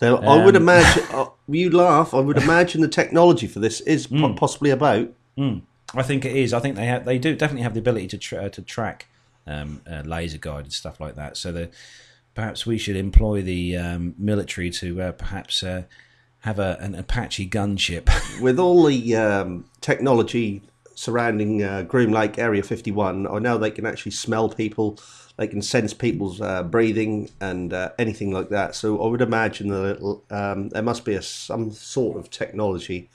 Now, 0.00 0.16
I 0.16 0.44
would 0.44 0.56
Um, 0.56 0.62
imagine 0.62 1.04
uh, 1.12 1.26
you 1.48 1.70
laugh. 1.70 2.12
I 2.12 2.20
would 2.20 2.36
imagine 2.38 2.80
the 2.80 2.88
technology 2.88 3.46
for 3.46 3.60
this 3.60 3.80
is 3.82 4.06
Hmm. 4.06 4.34
possibly 4.34 4.70
about. 4.70 5.08
I 5.96 6.02
think 6.02 6.24
it 6.24 6.34
is. 6.36 6.52
I 6.52 6.58
think 6.60 6.74
they 6.76 6.86
have. 6.86 7.04
They 7.04 7.18
do 7.18 7.34
definitely 7.36 7.62
have 7.62 7.74
the 7.74 7.80
ability 7.80 8.08
to 8.08 8.18
tra- 8.18 8.50
to 8.50 8.62
track 8.62 9.06
um, 9.46 9.80
uh, 9.90 10.02
laser 10.04 10.38
guided 10.38 10.72
stuff 10.72 10.98
like 11.00 11.14
that. 11.14 11.36
So 11.36 11.52
that 11.52 11.70
perhaps 12.34 12.66
we 12.66 12.78
should 12.78 12.96
employ 12.96 13.42
the 13.42 13.76
um, 13.76 14.14
military 14.18 14.70
to 14.70 15.00
uh, 15.00 15.12
perhaps 15.12 15.62
uh, 15.62 15.84
have 16.40 16.58
a, 16.58 16.76
an 16.80 16.94
Apache 16.96 17.48
gunship. 17.48 18.08
With 18.42 18.58
all 18.58 18.84
the 18.86 19.14
um, 19.16 19.66
technology 19.80 20.62
surrounding 20.94 21.62
uh, 21.62 21.82
Groom 21.82 22.12
Lake 22.12 22.38
Area 22.38 22.62
51. 22.62 23.26
I 23.26 23.38
know 23.38 23.58
they 23.58 23.70
can 23.70 23.86
actually 23.86 24.12
smell 24.12 24.48
people, 24.48 24.98
they 25.36 25.46
can 25.48 25.62
sense 25.62 25.92
people's 25.94 26.40
uh, 26.40 26.62
breathing 26.62 27.30
and 27.40 27.72
uh, 27.72 27.90
anything 27.98 28.30
like 28.30 28.48
that. 28.50 28.74
So 28.74 29.02
I 29.02 29.08
would 29.08 29.20
imagine 29.20 29.68
that 29.68 30.20
um, 30.30 30.68
there 30.70 30.82
must 30.82 31.04
be 31.04 31.14
a, 31.14 31.22
some 31.22 31.70
sort 31.72 32.16
of 32.18 32.30
technology 32.30 33.10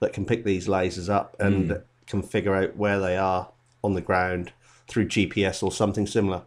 that 0.00 0.12
can 0.12 0.24
pick 0.24 0.44
these 0.44 0.66
lasers 0.66 1.08
up 1.08 1.36
and 1.38 1.70
Mm. 1.70 1.82
can 2.06 2.22
figure 2.22 2.54
out 2.54 2.76
where 2.76 2.98
they 2.98 3.16
are 3.16 3.50
on 3.84 3.94
the 3.94 4.00
ground 4.00 4.52
through 4.88 5.06
GPS 5.06 5.62
or 5.62 5.70
something 5.70 6.06
similar. 6.06 6.42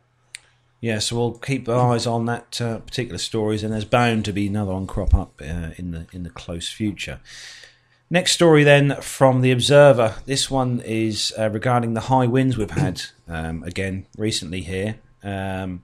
Yeah, 0.81 0.99
so 0.99 1.15
we'll 1.15 1.33
keep 1.35 1.69
our 1.69 1.93
eyes 1.93 2.05
on 2.05 2.25
that 2.25 2.59
uh, 2.59 2.79
particular 2.79 3.17
stories, 3.17 3.63
and 3.63 3.71
there's 3.71 3.85
bound 3.85 4.25
to 4.25 4.33
be 4.33 4.47
another 4.47 4.73
one 4.73 4.85
crop 4.85 5.13
up 5.15 5.41
uh, 5.41 5.69
in 5.77 5.91
the 5.91 6.07
in 6.11 6.23
the 6.23 6.29
close 6.29 6.69
future. 6.69 7.21
Next 8.09 8.33
story 8.33 8.63
then 8.63 9.01
from 9.01 9.41
the 9.41 9.51
Observer. 9.51 10.15
This 10.25 10.51
one 10.51 10.81
is 10.81 11.33
uh, 11.37 11.49
regarding 11.49 11.93
the 11.93 12.01
high 12.01 12.27
winds 12.27 12.57
we've 12.57 12.69
had 12.69 13.03
um, 13.27 13.63
again 13.63 14.05
recently 14.17 14.61
here, 14.61 14.99
um, 15.23 15.83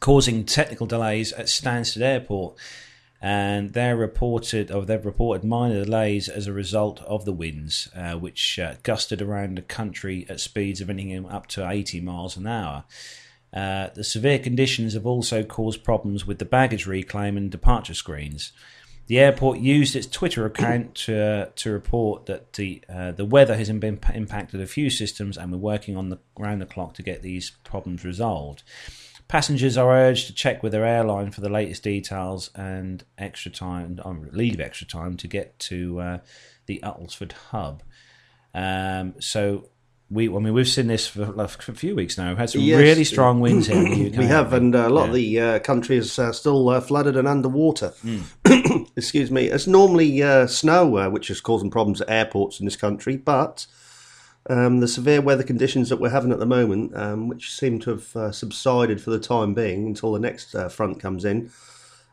causing 0.00 0.44
technical 0.44 0.86
delays 0.86 1.32
at 1.32 1.46
Stansted 1.46 2.00
Airport, 2.00 2.56
and 3.20 3.72
they're 3.72 3.96
reported 3.96 4.70
or 4.70 4.84
they've 4.84 5.04
reported 5.04 5.44
minor 5.44 5.84
delays 5.84 6.28
as 6.28 6.46
a 6.46 6.52
result 6.52 7.02
of 7.02 7.24
the 7.24 7.32
winds, 7.32 7.88
uh, 7.94 8.14
which 8.14 8.58
uh, 8.58 8.74
gusted 8.82 9.20
around 9.20 9.58
the 9.58 9.62
country 9.62 10.24
at 10.28 10.40
speeds 10.40 10.80
of 10.80 10.88
anything 10.88 11.28
up 11.28 11.46
to 11.48 11.68
80 11.68 12.00
miles 12.00 12.36
an 12.36 12.46
hour. 12.46 12.84
Uh, 13.52 13.88
the 13.94 14.04
severe 14.04 14.38
conditions 14.38 14.94
have 14.94 15.06
also 15.06 15.42
caused 15.42 15.82
problems 15.82 16.26
with 16.26 16.38
the 16.38 16.44
baggage 16.44 16.86
reclaim 16.86 17.36
and 17.36 17.50
departure 17.50 17.94
screens. 17.94 18.52
The 19.08 19.18
airport 19.18 19.58
used 19.58 19.96
its 19.96 20.06
Twitter 20.06 20.44
account 20.44 20.94
to 21.06 21.18
uh, 21.18 21.46
to 21.56 21.70
report 21.72 22.26
that 22.26 22.52
the 22.52 22.82
uh, 22.90 23.12
the 23.12 23.24
weather 23.24 23.56
has 23.56 23.68
been 23.68 23.82
imp- 23.82 24.14
impacted 24.14 24.60
a 24.60 24.66
few 24.66 24.90
systems, 24.90 25.38
and 25.38 25.50
we're 25.50 25.58
working 25.58 25.96
on 25.96 26.10
the 26.10 26.18
round 26.38 26.60
the 26.60 26.66
clock 26.66 26.92
to 26.94 27.02
get 27.02 27.22
these 27.22 27.52
problems 27.64 28.04
resolved. 28.04 28.62
Passengers 29.26 29.78
are 29.78 29.90
urged 29.90 30.26
to 30.26 30.34
check 30.34 30.62
with 30.62 30.72
their 30.72 30.84
airline 30.84 31.30
for 31.30 31.40
the 31.40 31.48
latest 31.48 31.82
details 31.82 32.50
and 32.54 33.02
extra 33.16 33.50
time, 33.50 33.98
um, 34.04 34.28
leave 34.32 34.60
extra 34.60 34.86
time 34.86 35.16
to 35.18 35.26
get 35.26 35.58
to 35.58 36.00
uh, 36.00 36.18
the 36.66 36.80
Uttlesford 36.82 37.32
hub. 37.32 37.82
Um, 38.54 39.14
so 39.20 39.68
we, 40.10 40.28
I 40.28 40.38
mean, 40.38 40.54
we've 40.54 40.66
seen 40.68 40.86
this 40.86 41.06
for 41.06 41.22
a 41.42 41.48
few 41.48 41.94
weeks 41.94 42.16
now. 42.16 42.28
We've 42.30 42.38
had 42.38 42.50
some 42.50 42.62
Yes. 42.62 42.78
really 42.80 43.04
strong 43.04 43.40
winds 43.40 43.66
here 43.66 43.76
in 43.76 43.90
the 43.90 44.06
UK. 44.12 44.18
We 44.18 44.26
have, 44.26 44.52
and 44.54 44.74
uh, 44.74 44.88
a 44.88 44.90
lot 44.90 45.02
Yeah. 45.02 45.08
of 45.08 45.14
the 45.14 45.40
uh, 45.40 45.58
country 45.60 45.96
is 45.98 46.18
uh, 46.18 46.32
still 46.32 46.68
uh, 46.70 46.80
flooded 46.80 47.16
and 47.16 47.28
underwater. 47.28 47.92
Hmm. 48.02 48.20
Excuse 48.96 49.30
me. 49.30 49.46
It's 49.46 49.66
normally 49.66 50.22
uh, 50.22 50.46
snow 50.46 50.96
uh, 50.96 51.10
which 51.10 51.30
is 51.30 51.40
causing 51.40 51.70
problems 51.70 52.00
at 52.00 52.08
airports 52.10 52.58
in 52.58 52.64
this 52.64 52.76
country, 52.76 53.16
but 53.16 53.66
um, 54.48 54.80
the 54.80 54.88
severe 54.88 55.20
weather 55.20 55.42
conditions 55.42 55.90
that 55.90 56.00
we're 56.00 56.08
having 56.08 56.32
at 56.32 56.38
the 56.38 56.46
moment, 56.46 56.96
um, 56.96 57.28
which 57.28 57.52
seem 57.54 57.78
to 57.80 57.90
have 57.90 58.16
uh, 58.16 58.32
subsided 58.32 59.02
for 59.02 59.10
the 59.10 59.18
time 59.20 59.52
being 59.52 59.86
until 59.86 60.12
the 60.12 60.18
next 60.18 60.54
uh, 60.54 60.68
front 60.70 61.00
comes 61.00 61.24
in, 61.26 61.50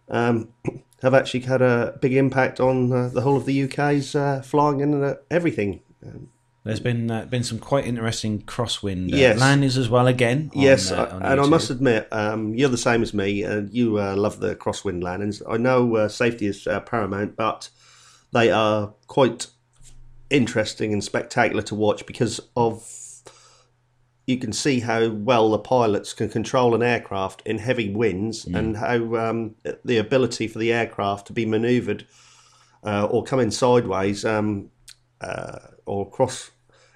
um, 0.10 0.50
have 1.02 1.14
actually 1.14 1.40
had 1.42 1.62
a 1.62 1.98
big 2.02 2.14
impact 2.14 2.60
on 2.60 2.92
uh, 2.92 3.08
the 3.08 3.22
whole 3.22 3.38
of 3.38 3.46
the 3.46 3.64
UK's 3.64 4.16
uh, 4.16 4.42
flying 4.42 4.82
and 4.82 5.02
uh, 5.02 5.16
everything. 5.32 5.80
There's 6.66 6.80
been 6.80 7.12
uh, 7.12 7.26
been 7.26 7.44
some 7.44 7.60
quite 7.60 7.86
interesting 7.86 8.42
crosswind 8.42 9.14
uh, 9.14 9.18
Yes. 9.18 9.40
landings 9.40 9.78
as 9.78 9.88
well. 9.88 10.08
Again, 10.08 10.50
on, 10.56 10.62
yes, 10.64 10.92
uh, 10.92 11.20
and 11.22 11.40
I 11.40 11.46
must 11.46 11.70
admit, 11.70 12.08
um, 12.12 12.56
you're 12.56 12.70
the 12.70 12.78
same 12.78 13.04
as 13.04 13.14
me, 13.14 13.44
and 13.44 13.72
you 13.72 14.00
uh, 14.00 14.16
love 14.16 14.40
the 14.40 14.56
crosswind 14.56 15.04
landings. 15.04 15.44
I 15.48 15.58
know 15.58 15.96
uh, 15.96 16.08
safety 16.08 16.48
is 16.48 16.66
uh, 16.66 16.80
paramount, 16.80 17.36
but 17.36 17.70
they 18.34 18.50
are 18.50 18.96
quite 19.06 19.46
interesting 20.32 20.92
and 20.92 21.04
spectacular 21.04 21.62
to 21.62 21.76
watch 21.76 22.08
because 22.08 22.42
of 22.56 22.84
you 24.26 24.38
can 24.38 24.52
see 24.52 24.80
how 24.80 25.10
well 25.10 25.52
the 25.52 25.60
pilots 25.60 26.14
can 26.14 26.30
control 26.30 26.74
an 26.74 26.82
aircraft 26.82 27.44
in 27.46 27.60
heavy 27.60 27.94
winds 27.94 28.46
and 28.46 28.76
how 28.78 29.16
um, 29.18 29.54
the 29.84 29.98
ability 29.98 30.48
for 30.48 30.58
the 30.58 30.74
aircraft 30.74 31.28
to 31.28 31.34
be 31.34 31.46
manoeuvred 31.46 32.08
uh, 32.84 33.06
or 33.06 33.24
come 33.24 33.40
in 33.40 33.52
sideways 33.52 34.26
um, 34.26 34.72
uh, 35.22 35.60
or 35.86 36.10
cross 36.10 36.50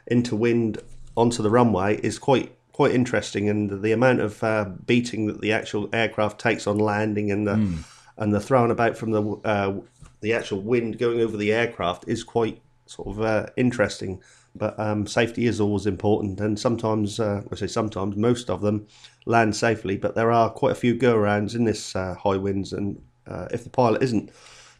into 0.09 0.35
wind 0.35 0.79
onto 1.15 1.43
the 1.43 1.49
runway 1.49 1.97
is 1.97 2.19
quite 2.19 2.55
quite 2.71 2.91
interesting, 2.93 3.49
and 3.49 3.81
the 3.81 3.91
amount 3.91 4.21
of 4.21 4.41
uh, 4.43 4.65
beating 4.85 5.27
that 5.27 5.41
the 5.41 5.51
actual 5.51 5.89
aircraft 5.91 6.39
takes 6.39 6.65
on 6.65 6.77
landing 6.77 7.31
and 7.31 7.45
the 7.45 7.83
and 8.17 8.33
the 8.33 8.39
throwing 8.39 8.71
about 8.71 8.97
from 8.97 9.11
the 9.11 9.23
uh, 9.43 9.73
the 10.21 10.33
actual 10.33 10.61
wind 10.61 10.97
going 10.97 11.19
over 11.19 11.37
the 11.37 11.51
aircraft 11.51 12.05
is 12.07 12.23
quite 12.23 12.61
sort 12.85 13.07
of 13.07 13.21
uh, 13.21 13.47
interesting. 13.55 14.21
But 14.55 14.79
um, 14.79 15.05
safety 15.05 15.45
is 15.45 15.61
always 15.61 15.85
important, 15.85 16.39
and 16.39 16.59
sometimes 16.59 17.19
uh, 17.19 17.43
I 17.51 17.55
say 17.55 17.67
sometimes 17.67 18.15
most 18.15 18.49
of 18.49 18.61
them 18.61 18.87
land 19.25 19.55
safely, 19.55 19.95
but 19.95 20.15
there 20.15 20.31
are 20.31 20.49
quite 20.49 20.71
a 20.71 20.75
few 20.75 20.95
go 20.95 21.15
arounds 21.15 21.55
in 21.55 21.65
this 21.65 21.95
uh, 21.95 22.15
high 22.15 22.37
winds, 22.37 22.73
and 22.73 23.01
uh, 23.27 23.47
if 23.51 23.63
the 23.63 23.69
pilot 23.69 24.01
isn't 24.01 24.31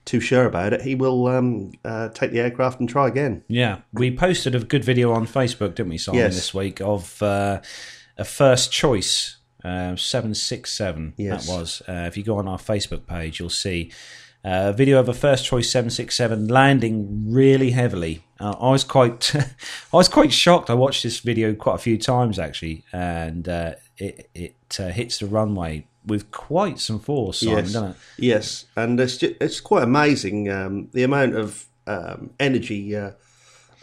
too 0.10 0.20
sure 0.20 0.46
about 0.46 0.74
it, 0.74 0.82
he 0.82 0.96
will 0.96 1.28
um, 1.28 1.72
uh, 1.86 2.10
take 2.10 2.32
the 2.32 2.40
aircraft 2.40 2.80
and 2.80 2.90
try 2.90 3.08
again. 3.08 3.44
Yeah, 3.48 3.82
we 3.94 4.16
posted 4.16 4.56
a 4.56 4.60
good 4.60 4.84
video 4.84 5.14
on 5.14 5.28
Facebook, 5.28 5.76
didn't 5.76 5.90
we, 5.90 5.98
Simon, 6.00 6.20
Yes. 6.22 6.36
this 6.36 6.54
week 6.54 6.82
of 6.82 7.22
uh, 7.22 7.62
a 8.18 8.26
first 8.26 8.72
choice 8.72 9.38
uh, 9.64 9.96
seven 9.96 10.34
six 10.34 10.72
seven. 10.74 11.14
Yes. 11.18 11.46
That 11.46 11.54
was. 11.54 11.82
Uh, 11.88 12.06
if 12.08 12.18
you 12.18 12.24
go 12.24 12.38
on 12.38 12.48
our 12.48 12.58
Facebook 12.58 13.06
page, 13.06 13.40
you'll 13.40 13.50
see 13.50 13.92
uh, 14.44 14.72
a 14.72 14.74
video 14.74 15.00
of 15.00 15.10
a 15.10 15.14
first 15.14 15.46
choice 15.46 15.70
seven 15.70 15.90
six 15.90 16.16
seven 16.16 16.48
landing 16.48 17.32
really 17.32 17.72
heavily. 17.72 18.24
Uh, 18.40 18.56
I 18.60 18.72
was 18.72 18.84
quite, 18.86 19.36
I 19.36 19.46
was 19.98 20.08
quite 20.08 20.32
shocked. 20.34 20.70
I 20.70 20.74
watched 20.74 21.04
this 21.04 21.20
video 21.20 21.54
quite 21.54 21.76
a 21.76 21.80
few 21.80 21.98
times 21.98 22.40
actually, 22.40 22.84
and 22.94 23.48
uh, 23.48 23.74
it 23.98 24.30
it 24.34 24.56
uh, 24.80 24.88
hits 24.88 25.20
the 25.20 25.26
runway 25.28 25.86
with 26.10 26.32
quite 26.32 26.80
some 26.80 27.00
force, 27.00 27.40
Simon, 27.40 27.58
yes, 27.58 27.74
doesn't 27.74 27.92
it? 27.92 27.98
yes, 28.18 28.66
and 28.76 29.00
it's 29.00 29.18
ju- 29.18 29.36
it's 29.40 29.62
quite 29.62 29.84
amazing 29.84 30.50
um, 30.50 30.90
the 30.92 31.04
amount 31.04 31.36
of 31.36 31.66
um, 31.88 32.32
energy 32.40 32.96
uh, 32.96 33.12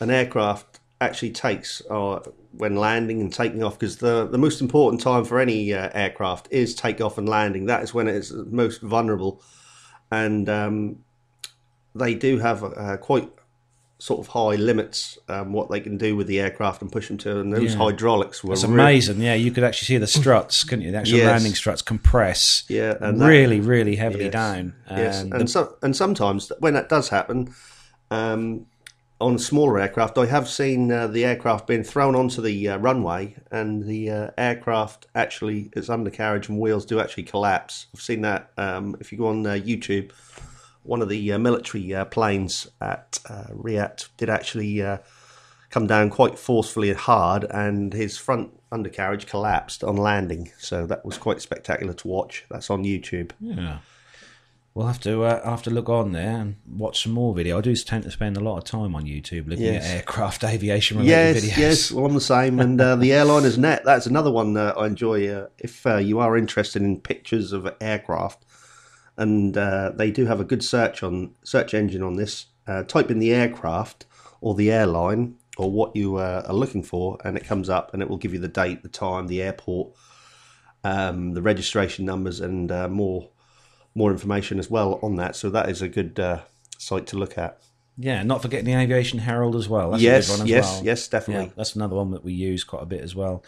an 0.00 0.10
aircraft 0.10 0.80
actually 1.00 1.30
takes 1.30 1.82
uh, 1.90 2.20
when 2.52 2.76
landing 2.76 3.20
and 3.20 3.32
taking 3.32 3.62
off. 3.62 3.78
Because 3.78 3.98
the 3.98 4.26
the 4.26 4.38
most 4.38 4.60
important 4.60 5.00
time 5.00 5.24
for 5.24 5.38
any 5.38 5.72
uh, 5.72 5.90
aircraft 5.94 6.48
is 6.50 6.74
takeoff 6.74 7.18
and 7.18 7.28
landing. 7.28 7.66
That 7.66 7.82
is 7.82 7.94
when 7.94 8.08
it 8.08 8.14
is 8.14 8.32
most 8.32 8.82
vulnerable, 8.82 9.42
and 10.10 10.48
um, 10.48 10.98
they 11.94 12.14
do 12.14 12.38
have 12.38 12.62
uh, 12.62 12.96
quite 12.98 13.30
sort 13.98 14.20
of 14.20 14.26
high 14.28 14.56
limits 14.56 15.18
um, 15.28 15.52
what 15.54 15.70
they 15.70 15.80
can 15.80 15.96
do 15.96 16.14
with 16.14 16.26
the 16.26 16.38
aircraft 16.38 16.82
and 16.82 16.92
push 16.92 17.08
them 17.08 17.16
to. 17.16 17.40
And 17.40 17.50
those 17.52 17.72
Yeah. 17.72 17.78
hydraulics 17.78 18.44
were 18.44 18.52
It's 18.52 18.62
amazing. 18.62 19.20
Yeah, 19.22 19.32
you 19.34 19.50
could 19.50 19.64
actually 19.64 19.86
see 19.86 19.96
the 19.96 20.06
struts, 20.06 20.64
couldn't 20.64 20.84
you? 20.84 20.92
The 20.92 20.98
actual 20.98 21.18
Yes. 21.18 21.26
landing 21.30 21.54
struts 21.54 21.80
compress. 21.80 22.64
Yeah, 22.68 22.94
and 23.00 23.20
that- 23.20 23.26
really, 23.26 23.58
really 23.60 23.96
heavily 23.96 24.24
Yes. 24.24 24.32
down. 24.34 24.74
Yes, 24.90 25.22
And 25.22 25.32
and 25.32 25.42
the- 25.44 25.48
so, 25.48 25.76
and 25.82 25.96
sometimes 25.96 26.52
when 26.60 26.74
that 26.74 26.90
does 26.90 27.08
happen, 27.08 27.54
um, 28.10 28.66
on 29.18 29.38
smaller 29.38 29.80
aircraft, 29.80 30.18
I 30.18 30.26
have 30.26 30.46
seen 30.46 30.92
uh, 30.92 31.06
the 31.06 31.24
aircraft 31.24 31.66
being 31.66 31.82
thrown 31.82 32.14
onto 32.14 32.42
the 32.42 32.68
uh, 32.68 32.76
runway, 32.76 33.34
and 33.50 33.84
the 33.86 34.10
uh, 34.10 34.30
aircraft 34.36 35.06
actually, 35.14 35.70
its 35.74 35.88
undercarriage 35.88 36.50
and 36.50 36.58
wheels 36.58 36.84
do 36.84 37.00
actually 37.00 37.22
collapse. 37.22 37.86
I've 37.94 38.02
seen 38.02 38.20
that. 38.20 38.50
Um, 38.58 38.94
if 39.00 39.10
you 39.10 39.16
go 39.16 39.28
on 39.28 39.46
uh, 39.46 39.52
YouTube, 39.52 40.10
one 40.86 41.02
of 41.02 41.08
the 41.08 41.32
uh, 41.32 41.38
military 41.38 41.94
uh, 41.94 42.04
planes 42.04 42.66
at 42.80 43.18
uh, 43.28 43.44
Riyadh 43.52 44.08
did 44.16 44.30
actually 44.30 44.82
uh, 44.82 44.98
come 45.70 45.86
down 45.86 46.10
quite 46.10 46.38
forcefully 46.38 46.90
and 46.90 46.98
hard, 46.98 47.44
and 47.50 47.92
his 47.92 48.16
front 48.18 48.50
undercarriage 48.72 49.26
collapsed 49.26 49.84
on 49.84 49.96
landing. 49.96 50.50
So 50.58 50.86
that 50.86 51.04
was 51.04 51.18
quite 51.18 51.40
spectacular 51.40 51.92
to 51.94 52.08
watch. 52.08 52.44
That's 52.50 52.70
on 52.70 52.84
YouTube. 52.84 53.32
yeah. 53.40 53.78
We'll 54.74 54.88
have 54.88 55.00
to 55.00 55.22
uh, 55.24 55.42
have 55.48 55.62
to 55.62 55.70
look 55.70 55.88
on 55.88 56.12
there 56.12 56.36
and 56.36 56.56
watch 56.68 57.02
some 57.02 57.12
more 57.12 57.34
video. 57.34 57.56
I 57.56 57.60
do 57.62 57.74
tend 57.76 58.04
to 58.04 58.10
spend 58.10 58.36
a 58.36 58.40
lot 58.40 58.58
of 58.58 58.64
time 58.64 58.94
on 58.94 59.04
YouTube 59.04 59.48
looking 59.48 59.64
Yes. 59.64 59.86
at 59.88 59.96
aircraft 59.96 60.44
aviation 60.52 60.98
related 60.98 61.44
Yes, 61.44 61.54
videos. 61.54 61.56
yes, 61.56 61.92
well, 61.92 62.04
I'm 62.04 62.12
the 62.12 62.20
same. 62.20 62.60
And 62.60 62.78
uh, 62.78 62.94
the 62.96 63.08
airliners 63.12 63.56
net, 63.56 63.84
that's 63.86 64.04
another 64.04 64.30
one 64.30 64.52
that 64.52 64.76
I 64.76 64.86
enjoy. 64.86 65.28
Uh, 65.28 65.46
if 65.56 65.86
uh, 65.86 65.96
you 65.96 66.18
are 66.18 66.36
interested 66.36 66.82
in 66.82 67.00
pictures 67.00 67.54
of 67.54 67.66
aircraft, 67.80 68.44
and 69.16 69.56
uh, 69.56 69.92
they 69.94 70.10
do 70.10 70.26
have 70.26 70.40
a 70.40 70.44
good 70.44 70.62
search 70.62 71.02
on 71.02 71.34
search 71.42 71.74
engine 71.74 72.02
on 72.02 72.16
this. 72.16 72.46
Uh, 72.66 72.82
type 72.82 73.10
in 73.10 73.20
the 73.20 73.32
aircraft 73.32 74.06
or 74.40 74.54
the 74.54 74.72
airline 74.72 75.36
or 75.56 75.70
what 75.70 75.94
you 75.94 76.16
uh, 76.16 76.44
are 76.46 76.54
looking 76.54 76.82
for, 76.82 77.16
and 77.24 77.36
it 77.36 77.44
comes 77.44 77.70
up, 77.70 77.92
and 77.92 78.02
it 78.02 78.10
will 78.10 78.18
give 78.18 78.32
you 78.32 78.40
the 78.40 78.48
date, 78.48 78.82
the 78.82 78.88
time, 78.88 79.26
the 79.26 79.40
airport, 79.40 79.94
um, 80.84 81.32
the 81.32 81.42
registration 81.42 82.04
numbers, 82.04 82.40
and 82.40 82.70
uh, 82.70 82.88
more 82.88 83.30
more 83.94 84.12
information 84.12 84.58
as 84.58 84.70
well 84.70 84.98
on 85.02 85.16
that. 85.16 85.34
So 85.34 85.48
that 85.50 85.70
is 85.70 85.80
a 85.80 85.88
good 85.88 86.20
uh, 86.20 86.40
site 86.76 87.06
to 87.08 87.16
look 87.16 87.38
at. 87.38 87.60
Yeah, 87.98 88.22
not 88.22 88.42
forgetting 88.42 88.66
the 88.66 88.74
Aviation 88.74 89.18
Herald 89.18 89.56
as 89.56 89.68
well. 89.68 89.92
That's 89.92 90.02
a 90.02 90.04
yes, 90.04 90.26
good 90.26 90.32
one 90.32 90.40
as 90.42 90.50
yes, 90.50 90.72
well. 90.74 90.84
yes, 90.84 91.08
definitely. 91.08 91.46
Yeah, 91.46 91.52
that's 91.56 91.76
another 91.76 91.96
one 91.96 92.10
that 92.10 92.22
we 92.22 92.34
use 92.34 92.62
quite 92.62 92.82
a 92.82 92.86
bit 92.86 93.00
as 93.00 93.14
well. 93.14 93.42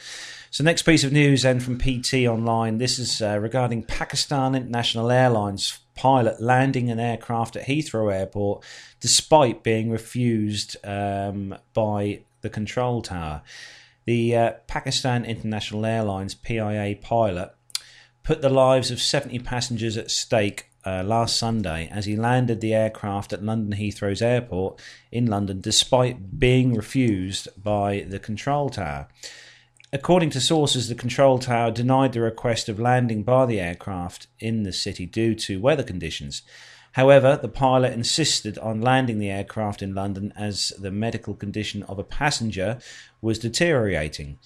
So, 0.51 0.65
next 0.65 0.83
piece 0.83 1.05
of 1.05 1.13
news 1.13 1.43
then 1.43 1.61
from 1.61 1.79
PT 1.79 2.27
Online. 2.27 2.79
This 2.79 2.99
is 2.99 3.21
uh, 3.21 3.39
regarding 3.39 3.83
Pakistan 3.83 4.55
International 4.55 5.11
Airlines 5.11 5.81
pilot 5.95 6.41
landing 6.41 6.91
an 6.91 7.01
aircraft 7.01 7.57
at 7.57 7.67
Heathrow 7.67 8.15
Airport 8.15 8.65
despite 9.01 9.65
being 9.65 9.91
refused 9.91 10.77
um, 10.85 11.55
by 11.75 12.21
the 12.41 12.49
control 12.49 13.03
tower. 13.03 13.43
The 14.05 14.37
uh, 14.37 14.53
Pakistan 14.67 15.25
International 15.25 15.85
Airlines 15.85 16.35
PIA 16.35 16.97
pilot 17.03 17.51
put 18.23 18.41
the 18.41 18.49
lives 18.49 18.91
of 18.91 19.01
70 19.03 19.41
passengers 19.41 19.97
at 19.97 20.11
stake 20.11 20.68
uh, 20.87 21.03
last 21.03 21.37
Sunday 21.37 21.89
as 21.93 22.07
he 22.07 22.17
landed 22.17 22.61
the 22.61 22.75
aircraft 22.75 23.33
at 23.33 23.43
London 23.43 23.79
Heathrow's 23.79 24.23
airport 24.23 24.81
in 25.11 25.27
London 25.27 25.61
despite 25.61 26.39
being 26.39 26.75
refused 26.75 27.49
by 27.63 28.07
the 28.09 28.19
control 28.19 28.71
tower. 28.71 29.09
According 29.93 30.31
to 30.31 30.41
sources, 30.41 30.89
the 30.89 30.95
control 30.95 31.39
tower 31.39 31.71
denied 31.71 32.13
the 32.13 32.21
request 32.21 32.69
of 32.69 32.79
landing 32.79 33.23
by 33.23 33.47
the 33.47 33.59
aircraft 33.59 34.27
in 34.39 34.63
the 34.63 34.73
city 34.73 35.07
due 35.07 35.35
to 35.37 35.61
weather 35.61 35.83
conditions. 35.83 36.43
However, 36.93 37.39
the 37.41 37.49
pilot 37.49 37.93
insisted 37.93 38.59
on 38.59 38.81
landing 38.81 39.19
the 39.19 39.31
aircraft 39.31 39.83
in 39.83 39.95
London 39.95 40.33
as 40.37 40.73
the 40.79 40.91
medical 40.91 41.35
condition 41.35 41.83
of 41.85 41.99
a 41.99 42.05
passenger 42.05 42.81
was 43.23 43.39
deteriorating. 43.39 44.39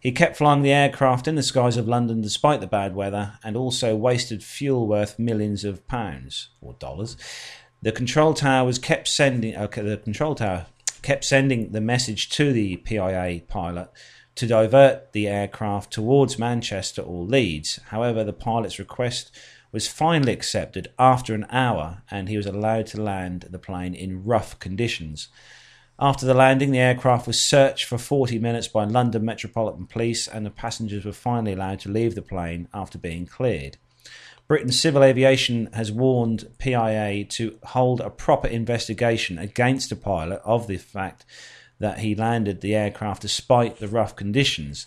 He 0.00 0.12
kept 0.12 0.36
flying 0.36 0.62
the 0.62 0.72
aircraft 0.72 1.26
in 1.26 1.34
the 1.34 1.42
skies 1.42 1.76
of 1.76 1.88
London 1.88 2.20
despite 2.20 2.60
the 2.60 2.68
bad 2.68 2.94
weather 2.94 3.38
and 3.42 3.56
also 3.56 3.96
wasted 3.96 4.44
fuel 4.44 4.86
worth 4.86 5.18
millions 5.18 5.64
of 5.64 5.86
pounds 5.88 6.50
or 6.60 6.74
dollars. 6.74 7.16
The 7.82 7.90
control 7.90 8.34
tower 8.34 8.64
was 8.64 8.78
kept 8.78 9.08
sending 9.08 9.56
okay, 9.56 9.82
the 9.82 9.96
control 9.96 10.36
tower 10.36 10.66
kept 11.02 11.24
sending 11.24 11.72
the 11.72 11.80
message 11.80 12.28
to 12.30 12.52
the 12.52 12.76
PIA 12.76 13.42
pilot 13.48 13.90
to 14.36 14.46
divert 14.46 15.12
the 15.12 15.26
aircraft 15.26 15.92
towards 15.92 16.38
Manchester 16.38 17.02
or 17.02 17.24
Leeds. 17.24 17.80
However, 17.88 18.22
the 18.22 18.32
pilot's 18.32 18.78
request 18.78 19.36
was 19.72 19.88
finally 19.88 20.32
accepted 20.32 20.88
after 20.96 21.34
an 21.34 21.46
hour 21.50 22.02
and 22.08 22.28
he 22.28 22.36
was 22.36 22.46
allowed 22.46 22.86
to 22.86 23.02
land 23.02 23.46
the 23.50 23.58
plane 23.58 23.94
in 23.94 24.24
rough 24.24 24.58
conditions. 24.60 25.28
After 26.00 26.26
the 26.26 26.34
landing, 26.34 26.70
the 26.70 26.78
aircraft 26.78 27.26
was 27.26 27.42
searched 27.42 27.86
for 27.86 27.98
40 27.98 28.38
minutes 28.38 28.68
by 28.68 28.84
London 28.84 29.24
Metropolitan 29.24 29.86
Police, 29.86 30.28
and 30.28 30.46
the 30.46 30.50
passengers 30.50 31.04
were 31.04 31.12
finally 31.12 31.54
allowed 31.54 31.80
to 31.80 31.88
leave 31.88 32.14
the 32.14 32.22
plane 32.22 32.68
after 32.72 32.98
being 32.98 33.26
cleared. 33.26 33.78
Britain's 34.46 34.80
Civil 34.80 35.02
Aviation 35.02 35.68
has 35.72 35.90
warned 35.90 36.48
PIA 36.58 37.24
to 37.24 37.58
hold 37.64 38.00
a 38.00 38.10
proper 38.10 38.46
investigation 38.46 39.38
against 39.38 39.90
the 39.90 39.96
pilot 39.96 40.40
of 40.44 40.68
the 40.68 40.76
fact 40.76 41.24
that 41.80 41.98
he 41.98 42.14
landed 42.14 42.60
the 42.60 42.76
aircraft 42.76 43.22
despite 43.22 43.78
the 43.78 43.88
rough 43.88 44.14
conditions, 44.14 44.86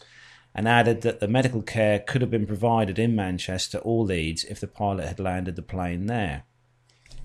and 0.56 0.66
added 0.66 1.02
that 1.02 1.20
the 1.20 1.28
medical 1.28 1.62
care 1.62 2.00
could 2.00 2.22
have 2.22 2.32
been 2.32 2.48
provided 2.48 2.98
in 2.98 3.16
Manchester 3.16 3.80
or 3.80 4.06
Leeds 4.06 4.46
if 4.46 4.62
the 4.62 4.68
pilot 4.68 5.10
had 5.10 5.20
landed 5.20 5.58
the 5.58 5.62
plane 5.62 6.06
there. 6.06 6.46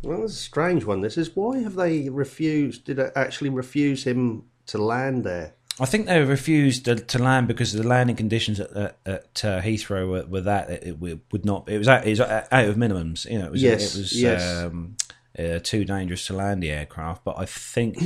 Well, 0.03 0.25
it's 0.25 0.35
a 0.35 0.37
strange 0.37 0.85
one. 0.85 1.01
This 1.01 1.19
is 1.19 1.35
why 1.35 1.59
have 1.59 1.75
they 1.75 2.09
refused? 2.09 2.85
Did 2.85 2.99
it 2.99 3.13
actually 3.17 3.51
refuse 3.51 4.05
him 4.05 4.45
to 4.67 4.79
land 4.79 5.25
there? 5.25 5.55
I 5.79 5.85
think 5.85 6.07
they 6.07 6.23
refused 6.23 6.87
to, 6.87 6.95
to 6.95 7.19
land 7.19 7.49
because 7.49 7.73
the 7.73 7.87
landing 7.87 8.17
conditions 8.17 8.61
at, 8.61 8.71
at, 8.73 8.99
at 9.05 9.45
uh, 9.45 9.61
Heathrow 9.61 10.09
were, 10.09 10.27
were 10.27 10.41
that 10.43 10.71
it, 10.71 10.99
it, 11.03 11.21
would 11.31 11.45
not. 11.45 11.69
It 11.69 11.77
was 11.77 11.89
out, 11.89 12.07
it 12.07 12.11
was 12.11 12.21
out 12.21 12.51
of 12.51 12.77
minimums. 12.77 13.31
You 13.31 13.39
know, 13.39 13.47
it 13.47 13.53
was 13.53 13.63
Yes, 13.63 13.95
it 13.95 13.99
was 13.99 14.23
yes. 14.23 14.65
um, 14.65 14.97
uh, 15.39 15.59
too 15.63 15.85
dangerous 15.85 16.27
to 16.29 16.33
land 16.33 16.63
the 16.63 16.71
aircraft. 16.71 17.25
But 17.25 17.39
I 17.39 17.45
think, 17.45 17.99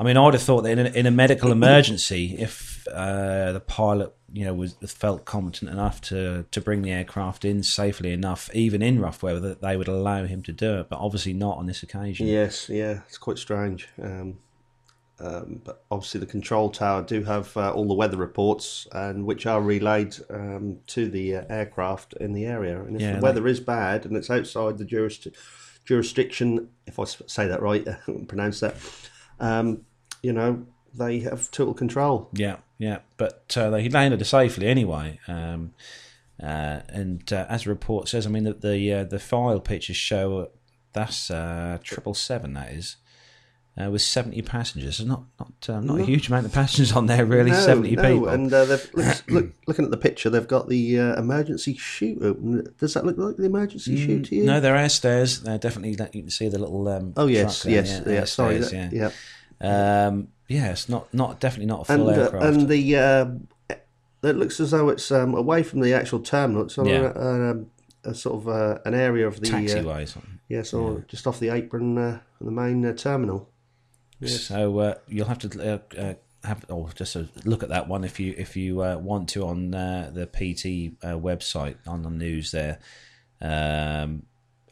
I 0.00 0.02
mean, 0.02 0.16
I 0.16 0.24
would 0.24 0.34
have 0.34 0.42
thought 0.42 0.62
that 0.62 0.76
in 0.78 0.86
a, 0.86 0.90
in 0.90 1.06
a 1.06 1.12
medical 1.12 1.52
emergency, 1.52 2.36
if 2.38 2.88
uh, 2.88 3.52
the 3.52 3.60
pilot 3.60 4.12
you 4.32 4.44
know 4.44 4.54
was 4.54 4.74
felt 4.86 5.24
competent 5.24 5.70
enough 5.70 6.00
to 6.02 6.44
to 6.50 6.60
bring 6.60 6.82
the 6.82 6.90
aircraft 6.90 7.44
in 7.44 7.62
safely 7.62 8.12
enough, 8.12 8.50
even 8.54 8.82
in 8.82 9.00
rough 9.00 9.22
weather, 9.22 9.40
that 9.40 9.60
they 9.60 9.76
would 9.76 9.88
allow 9.88 10.24
him 10.24 10.42
to 10.42 10.52
do 10.52 10.78
it. 10.78 10.88
But 10.88 10.98
obviously 10.98 11.32
not 11.32 11.58
on 11.58 11.66
this 11.66 11.82
occasion. 11.82 12.26
Yes, 12.26 12.68
yeah, 12.68 13.00
it's 13.06 13.18
quite 13.18 13.38
strange. 13.38 13.88
Um, 14.02 14.38
um, 15.18 15.62
but 15.64 15.82
obviously, 15.90 16.20
the 16.20 16.26
control 16.26 16.70
tower 16.70 17.02
do 17.02 17.24
have 17.24 17.56
uh, 17.56 17.72
all 17.72 17.88
the 17.88 17.94
weather 17.94 18.18
reports, 18.18 18.86
and 18.92 19.24
which 19.24 19.46
are 19.46 19.62
relayed 19.62 20.16
um, 20.28 20.78
to 20.88 21.08
the 21.08 21.36
uh, 21.36 21.44
aircraft 21.48 22.12
in 22.14 22.32
the 22.34 22.44
area. 22.44 22.82
And 22.82 22.96
if 22.96 23.02
Yeah, 23.02 23.16
the 23.16 23.22
weather 23.22 23.46
is 23.46 23.60
bad 23.60 24.04
and 24.04 24.16
it's 24.16 24.30
outside 24.30 24.76
the 24.76 24.84
juris- 24.84 25.28
jurisdiction, 25.84 26.68
if 26.86 26.98
I 26.98 27.04
say 27.04 27.48
that 27.48 27.62
right, 27.62 27.86
pronounce 28.28 28.60
that, 28.60 28.76
um, 29.40 29.86
you 30.22 30.34
know, 30.34 30.66
they 30.92 31.20
have 31.20 31.50
total 31.50 31.72
control. 31.72 32.28
Yeah, 32.34 32.56
yeah, 32.78 32.98
but 33.16 33.54
uh, 33.56 33.72
he 33.74 33.88
landed 33.88 34.24
safely 34.26 34.66
anyway. 34.66 35.18
Um, 35.28 35.72
uh, 36.42 36.80
and 36.88 37.32
uh, 37.32 37.46
as 37.48 37.64
the 37.64 37.70
report 37.70 38.08
says, 38.08 38.26
I 38.26 38.30
mean 38.30 38.44
the 38.44 38.52
the, 38.54 38.92
uh, 38.92 39.04
the 39.04 39.18
file 39.18 39.60
pictures 39.60 39.96
show 39.96 40.50
that's 40.92 41.30
uh, 41.30 41.78
triple 41.82 42.14
seven. 42.14 42.54
That 42.54 42.72
is. 42.72 42.96
Uh, 43.78 43.90
with 43.90 44.00
seventy 44.00 44.40
passengers, 44.40 44.96
so 44.96 45.04
not 45.04 45.24
not 45.38 45.84
not 45.84 46.00
a 46.00 46.02
huge 46.02 46.28
amount 46.28 46.46
of 46.46 46.52
passengers 46.52 46.92
on 46.92 47.04
there, 47.04 47.26
really. 47.26 47.50
No, 47.50 47.60
seventy 47.60 47.94
no, 47.94 48.02
people. 48.02 48.28
and 48.28 48.50
uh, 48.50 48.64
they've 48.64 48.90
look, 48.94 49.24
look, 49.28 49.46
looking 49.66 49.84
at 49.84 49.90
the 49.90 49.98
picture, 49.98 50.30
they've 50.30 50.48
got 50.48 50.70
the 50.70 50.98
uh, 50.98 51.20
emergency 51.20 51.74
chute 51.74 52.22
open. 52.22 52.74
Does 52.78 52.94
that 52.94 53.04
look 53.04 53.18
like 53.18 53.36
the 53.36 53.44
emergency 53.44 53.98
chute 53.98 54.24
to 54.28 54.34
you? 54.34 54.44
Mm, 54.44 54.46
no, 54.46 54.60
they're 54.60 54.76
air 54.76 54.88
stairs. 54.88 55.42
They're 55.42 55.58
definitely 55.58 55.90
you 55.90 56.22
can 56.22 56.30
see 56.30 56.48
the 56.48 56.58
little. 56.58 56.88
Um, 56.88 57.12
Oh 57.18 57.26
yes, 57.26 57.60
truck 57.60 57.64
there, 57.64 57.84
yes, 57.84 58.02
yeah, 58.06 58.12
yeah. 58.14 58.24
sorry, 58.24 58.56
that- 58.56 58.72
yeah. 58.72 58.88
yeah. 58.90 59.10
Um, 59.60 60.28
yeah, 60.48 60.70
it's 60.70 60.88
not 60.88 61.12
not 61.12 61.40
definitely 61.40 61.66
not 61.66 61.82
a 61.82 61.84
full 61.86 62.08
and 62.08 62.18
uh, 62.18 62.22
aircraft. 62.22 62.44
and 62.46 62.68
the 62.68 62.96
uh, 62.96 63.26
it 64.22 64.36
looks 64.36 64.60
as 64.60 64.70
though 64.72 64.88
it's 64.88 65.10
um, 65.10 65.34
away 65.34 65.62
from 65.62 65.80
the 65.80 65.92
actual 65.94 66.20
terminal. 66.20 66.64
It's 66.64 66.78
on 66.78 66.86
Yeah. 66.86 67.12
a, 67.14 67.52
a, 67.54 68.10
a 68.10 68.14
sort 68.14 68.36
of 68.36 68.48
uh, 68.48 68.78
an 68.84 68.94
area 68.94 69.26
of 69.26 69.40
the 69.40 69.48
uh, 69.48 69.52
taxiway. 69.52 70.02
or 70.02 70.06
something. 70.06 70.38
yeah, 70.48 70.62
so 70.62 71.02
just 71.08 71.26
off 71.26 71.38
the 71.40 71.48
apron, 71.50 71.98
uh, 71.98 72.18
the 72.40 72.50
main 72.50 72.84
uh, 72.84 72.92
terminal. 72.92 73.48
So 74.24 74.78
uh, 74.78 74.94
you'll 75.08 75.26
have 75.28 75.38
to 75.40 75.48
uh, 75.72 75.78
uh, 76.00 76.14
have 76.44 76.64
or 76.70 76.90
just 76.94 77.16
a 77.16 77.28
look 77.44 77.62
at 77.62 77.68
that 77.68 77.86
one 77.88 78.02
if 78.04 78.18
you 78.20 78.34
if 78.38 78.56
you 78.56 78.82
uh, 78.82 78.96
want 78.96 79.28
to 79.30 79.44
on 79.46 79.74
uh, 79.74 80.10
the 80.12 80.26
PT 80.26 80.96
uh, 81.04 81.18
website 81.18 81.76
on 81.86 82.02
the 82.02 82.10
news 82.10 82.50
there. 82.52 82.78
Um, 83.40 84.22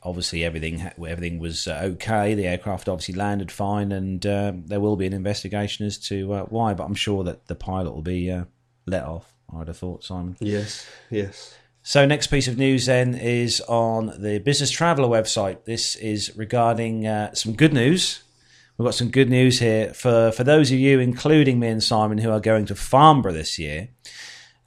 obviously, 0.05 0.45
everything 0.45 0.81
everything 0.99 1.39
was 1.39 1.67
uh, 1.67 1.81
okay. 1.83 2.35
The 2.35 2.47
aircraft 2.47 2.89
obviously 2.89 3.15
landed 3.15 3.51
fine, 3.51 3.93
and 3.93 4.25
um, 4.27 4.67
there 4.67 4.81
will 4.81 4.97
be 4.97 5.07
an 5.07 5.13
investigation 5.13 5.87
as 5.87 5.99
to 6.09 6.33
uh, 6.35 6.43
why. 6.45 6.75
But 6.75 6.85
I'm 6.85 6.95
sure 6.95 7.25
that 7.25 7.47
the 7.47 7.55
pilot 7.55 7.93
will 7.93 8.03
be 8.03 8.31
uh, 8.31 8.45
let 8.87 9.05
off. 9.05 9.33
I'd 9.55 9.69
have 9.69 9.77
thought, 9.77 10.05
Simon. 10.05 10.37
Yes, 10.41 10.87
yes. 11.11 11.55
So, 11.83 12.07
next 12.07 12.29
piece 12.29 12.49
of 12.49 12.57
news 12.57 12.87
then 12.87 13.15
is 13.15 13.61
on 13.63 14.15
the 14.19 14.39
Business 14.39 14.71
Traveller 14.71 15.09
website. 15.09 15.65
This 15.65 15.97
is 15.97 16.35
regarding 16.37 17.07
uh, 17.07 17.35
some 17.35 17.55
good 17.55 17.75
news. 17.75 18.23
We've 18.77 18.87
got 18.87 18.95
some 18.95 19.11
good 19.11 19.31
news 19.31 19.61
here 19.61 19.95
for, 19.95 20.33
for 20.33 20.43
those 20.43 20.73
of 20.73 20.79
you, 20.79 20.99
including 20.99 21.61
me 21.61 21.69
and 21.69 21.83
Simon, 21.83 22.19
who 22.19 22.31
are 22.31 22.41
going 22.41 22.67
to 22.67 22.75
Farnborough 22.75 23.33
this 23.33 23.59
year. 23.59 23.89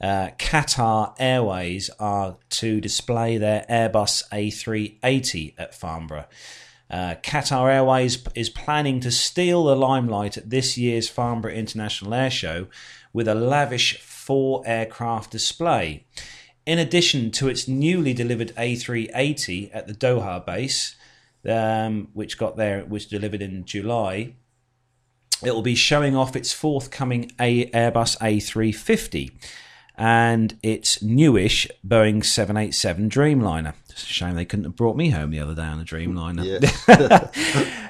Uh, 0.00 0.30
Qatar 0.38 1.14
Airways 1.18 1.90
are 1.98 2.36
to 2.50 2.80
display 2.80 3.36
their 3.36 3.66
Airbus 3.68 4.28
A380 4.30 5.54
at 5.58 5.74
Farnborough. 5.74 6.26
Uh, 6.90 7.16
Qatar 7.22 7.72
Airways 7.72 8.22
is 8.34 8.48
planning 8.48 9.00
to 9.00 9.10
steal 9.10 9.64
the 9.64 9.76
limelight 9.76 10.36
at 10.36 10.50
this 10.50 10.78
year's 10.78 11.08
Farnborough 11.08 11.52
International 11.52 12.14
Air 12.14 12.30
Show 12.30 12.68
with 13.12 13.28
a 13.28 13.34
lavish 13.34 14.00
four 14.00 14.62
aircraft 14.66 15.30
display. 15.30 16.04
In 16.64 16.78
addition 16.78 17.30
to 17.32 17.48
its 17.48 17.66
newly 17.66 18.12
delivered 18.12 18.54
A380 18.56 19.70
at 19.72 19.86
the 19.86 19.94
Doha 19.94 20.44
base, 20.44 20.96
um, 21.48 22.08
which 22.12 22.38
got 22.38 22.56
there, 22.56 22.84
was 22.84 23.06
delivered 23.06 23.42
in 23.42 23.64
July, 23.64 24.34
it 25.42 25.52
will 25.54 25.62
be 25.62 25.74
showing 25.74 26.16
off 26.16 26.36
its 26.36 26.52
forthcoming 26.52 27.32
A- 27.40 27.70
Airbus 27.70 28.18
A350 28.18 29.32
and 29.98 30.56
its 30.62 31.02
newish 31.02 31.66
Boeing 31.86 32.24
787 32.24 33.10
Dreamliner. 33.10 33.74
It's 33.90 34.04
a 34.04 34.06
shame 34.06 34.36
they 34.36 34.44
couldn't 34.44 34.64
have 34.64 34.76
brought 34.76 34.96
me 34.96 35.10
home 35.10 35.32
the 35.32 35.40
other 35.40 35.56
day 35.56 35.62
on 35.62 35.80
a 35.80 35.84
Dreamliner. 35.84 36.46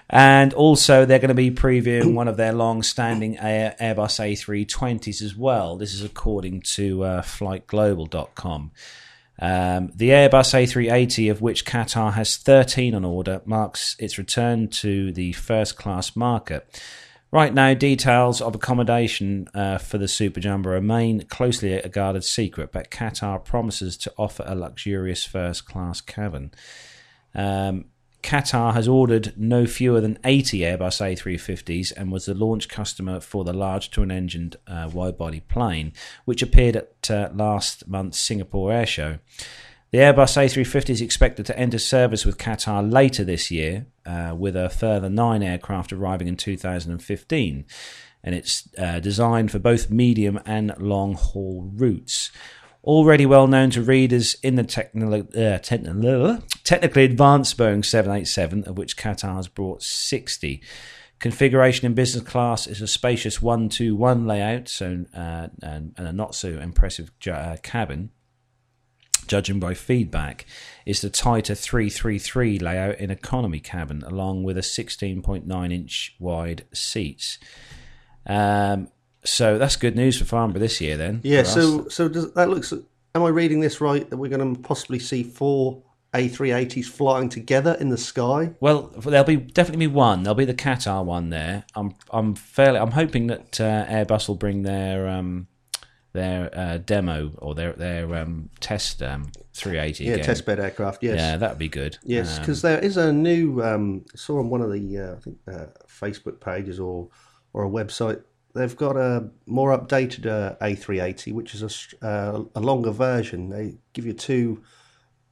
and 0.10 0.54
also, 0.54 1.04
they're 1.04 1.18
going 1.18 1.28
to 1.28 1.34
be 1.34 1.50
previewing 1.50 2.14
one 2.14 2.26
of 2.26 2.38
their 2.38 2.54
long 2.54 2.82
standing 2.82 3.36
Airbus 3.36 3.76
A320s 3.76 5.20
as 5.20 5.36
well. 5.36 5.76
This 5.76 5.92
is 5.92 6.02
according 6.02 6.62
to 6.62 7.04
uh, 7.04 7.22
FlightGlobal.com. 7.22 8.70
Um, 9.40 9.92
the 9.94 10.08
Airbus 10.08 10.54
A380, 10.54 11.30
of 11.30 11.42
which 11.42 11.66
Qatar 11.66 12.14
has 12.14 12.38
13 12.38 12.94
on 12.94 13.04
order, 13.04 13.42
marks 13.44 13.96
its 13.98 14.16
return 14.16 14.68
to 14.68 15.12
the 15.12 15.32
first 15.32 15.76
class 15.76 16.16
market. 16.16 16.82
Right 17.30 17.52
now, 17.52 17.74
details 17.74 18.40
of 18.40 18.54
accommodation 18.54 19.48
uh, 19.52 19.76
for 19.76 19.98
the 19.98 20.08
Super 20.08 20.40
Jumbo 20.40 20.70
remain 20.70 21.20
closely 21.24 21.74
a 21.74 21.88
guarded 21.88 22.24
secret, 22.24 22.72
but 22.72 22.90
Qatar 22.90 23.44
promises 23.44 23.98
to 23.98 24.12
offer 24.16 24.44
a 24.46 24.54
luxurious 24.54 25.26
first 25.26 25.66
class 25.66 26.00
cabin. 26.00 26.52
Um, 27.34 27.86
Qatar 28.22 28.72
has 28.72 28.88
ordered 28.88 29.34
no 29.36 29.66
fewer 29.66 30.00
than 30.00 30.18
80 30.24 30.60
Airbus 30.60 31.00
A350s 31.00 31.92
and 31.96 32.10
was 32.10 32.24
the 32.24 32.34
launch 32.34 32.68
customer 32.68 33.20
for 33.20 33.44
the 33.44 33.52
large 33.52 33.90
twin 33.90 34.10
engined 34.10 34.56
uh, 34.66 34.90
wide 34.92 35.18
body 35.18 35.40
plane, 35.40 35.92
which 36.24 36.42
appeared 36.42 36.76
at 36.76 37.10
uh, 37.10 37.28
last 37.34 37.86
month's 37.86 38.18
Singapore 38.18 38.72
Air 38.72 38.86
Show. 38.86 39.18
The 39.90 39.98
Airbus 39.98 40.36
A350 40.36 40.90
is 40.90 41.00
expected 41.00 41.46
to 41.46 41.58
enter 41.58 41.78
service 41.78 42.26
with 42.26 42.36
Qatar 42.36 42.92
later 42.92 43.24
this 43.24 43.50
year, 43.50 43.86
uh, 44.04 44.34
with 44.36 44.54
a 44.54 44.68
further 44.68 45.08
nine 45.08 45.42
aircraft 45.42 45.94
arriving 45.94 46.28
in 46.28 46.36
2015. 46.36 47.64
and 48.22 48.34
it's 48.34 48.68
uh, 48.76 49.00
designed 49.00 49.50
for 49.50 49.58
both 49.58 49.90
medium 49.90 50.40
and 50.44 50.74
long 50.78 51.14
haul 51.14 51.70
routes. 51.74 52.30
Already 52.84 53.24
well 53.24 53.46
known 53.46 53.70
to 53.70 53.82
readers 53.82 54.34
in 54.42 54.56
the 54.56 54.64
technical, 54.64 55.14
uh, 55.14 55.58
technical, 55.58 56.42
technically 56.64 57.04
advanced 57.04 57.56
Boeing 57.56 57.84
787, 57.84 58.64
of 58.64 58.76
which 58.76 58.96
Qatar 58.96 59.36
has 59.36 59.48
brought 59.48 59.82
60. 59.82 60.62
Configuration 61.18 61.86
in 61.86 61.94
business 61.94 62.24
class 62.24 62.66
is 62.66 62.82
a 62.82 62.86
spacious 62.86 63.40
121 63.40 64.26
layout, 64.26 64.68
so 64.68 65.04
uh, 65.14 65.48
and, 65.62 65.94
and, 65.96 66.08
a 66.08 66.12
not 66.12 66.34
so 66.34 66.48
impressive 66.48 67.10
uh, 67.30 67.56
cabin. 67.62 68.10
Judging 69.28 69.60
by 69.60 69.74
feedback, 69.74 70.46
is 70.86 71.00
the 71.00 71.10
tighter 71.10 71.54
333 71.54 72.58
layout 72.58 72.98
in 72.98 73.10
economy 73.10 73.60
cabin, 73.60 74.02
along 74.06 74.42
with 74.42 74.58
a 74.58 74.62
16.9 74.62 75.72
inch 75.72 76.16
wide 76.18 76.64
seats. 76.72 77.38
Um, 78.26 78.88
so 79.24 79.58
that's 79.58 79.76
good 79.76 79.96
news 79.96 80.18
for 80.18 80.24
Farnborough 80.24 80.60
this 80.60 80.80
year, 80.80 80.96
then. 80.96 81.20
Yeah. 81.22 81.42
So 81.42 81.88
so 81.88 82.08
does, 82.08 82.32
that 82.32 82.48
looks. 82.48 82.72
Am 83.14 83.22
I 83.22 83.28
reading 83.28 83.60
this 83.60 83.80
right? 83.80 84.08
That 84.08 84.16
we're 84.16 84.30
going 84.30 84.54
to 84.54 84.60
possibly 84.60 84.98
see 84.98 85.22
four 85.22 85.82
A380s 86.14 86.86
flying 86.86 87.28
together 87.28 87.76
in 87.80 87.88
the 87.88 87.98
sky? 87.98 88.54
Well, 88.60 88.92
there'll 88.96 89.24
be 89.24 89.36
definitely 89.36 89.86
be 89.86 89.92
one. 89.92 90.22
There'll 90.22 90.34
be 90.34 90.44
the 90.44 90.54
Qatar 90.54 91.04
one 91.04 91.30
there. 91.30 91.64
I'm 91.74 91.94
I'm 92.10 92.34
fairly. 92.34 92.78
I'm 92.78 92.92
hoping 92.92 93.26
that 93.28 93.60
uh, 93.60 93.86
Airbus 93.86 94.28
will 94.28 94.36
bring 94.36 94.62
their 94.62 95.08
um, 95.08 95.48
their 96.12 96.50
uh, 96.56 96.78
demo 96.78 97.32
or 97.38 97.54
their 97.54 97.72
their 97.72 98.14
um, 98.14 98.50
test 98.60 99.02
um, 99.02 99.30
380. 99.52 100.04
Yeah, 100.04 100.12
again. 100.14 100.24
test 100.24 100.46
bed 100.46 100.60
aircraft. 100.60 101.02
Yes. 101.02 101.18
Yeah, 101.18 101.36
that'd 101.36 101.58
be 101.58 101.68
good. 101.68 101.98
Yes, 102.04 102.36
Um, 102.36 102.42
because 102.42 102.62
there 102.62 102.78
is 102.78 102.96
a 102.96 103.12
new. 103.12 103.62
Um, 103.62 104.04
saw 104.14 104.38
on 104.38 104.48
one 104.50 104.62
of 104.62 104.72
the 104.72 104.98
uh, 104.98 105.12
I 105.14 105.18
think 105.20 105.38
uh, 105.46 105.66
Facebook 105.86 106.40
pages 106.40 106.80
or 106.80 107.08
or 107.52 107.64
a 107.64 107.68
website. 107.68 108.22
They've 108.54 108.76
got 108.76 108.96
a 108.96 109.28
more 109.46 109.76
updated 109.76 110.26
uh, 110.26 110.56
A380, 110.64 111.32
which 111.32 111.54
is 111.54 111.62
a, 112.02 112.06
uh, 112.06 112.44
a 112.54 112.60
longer 112.60 112.90
version. 112.90 113.50
They 113.50 113.76
give 113.92 114.06
you 114.06 114.14
two 114.14 114.62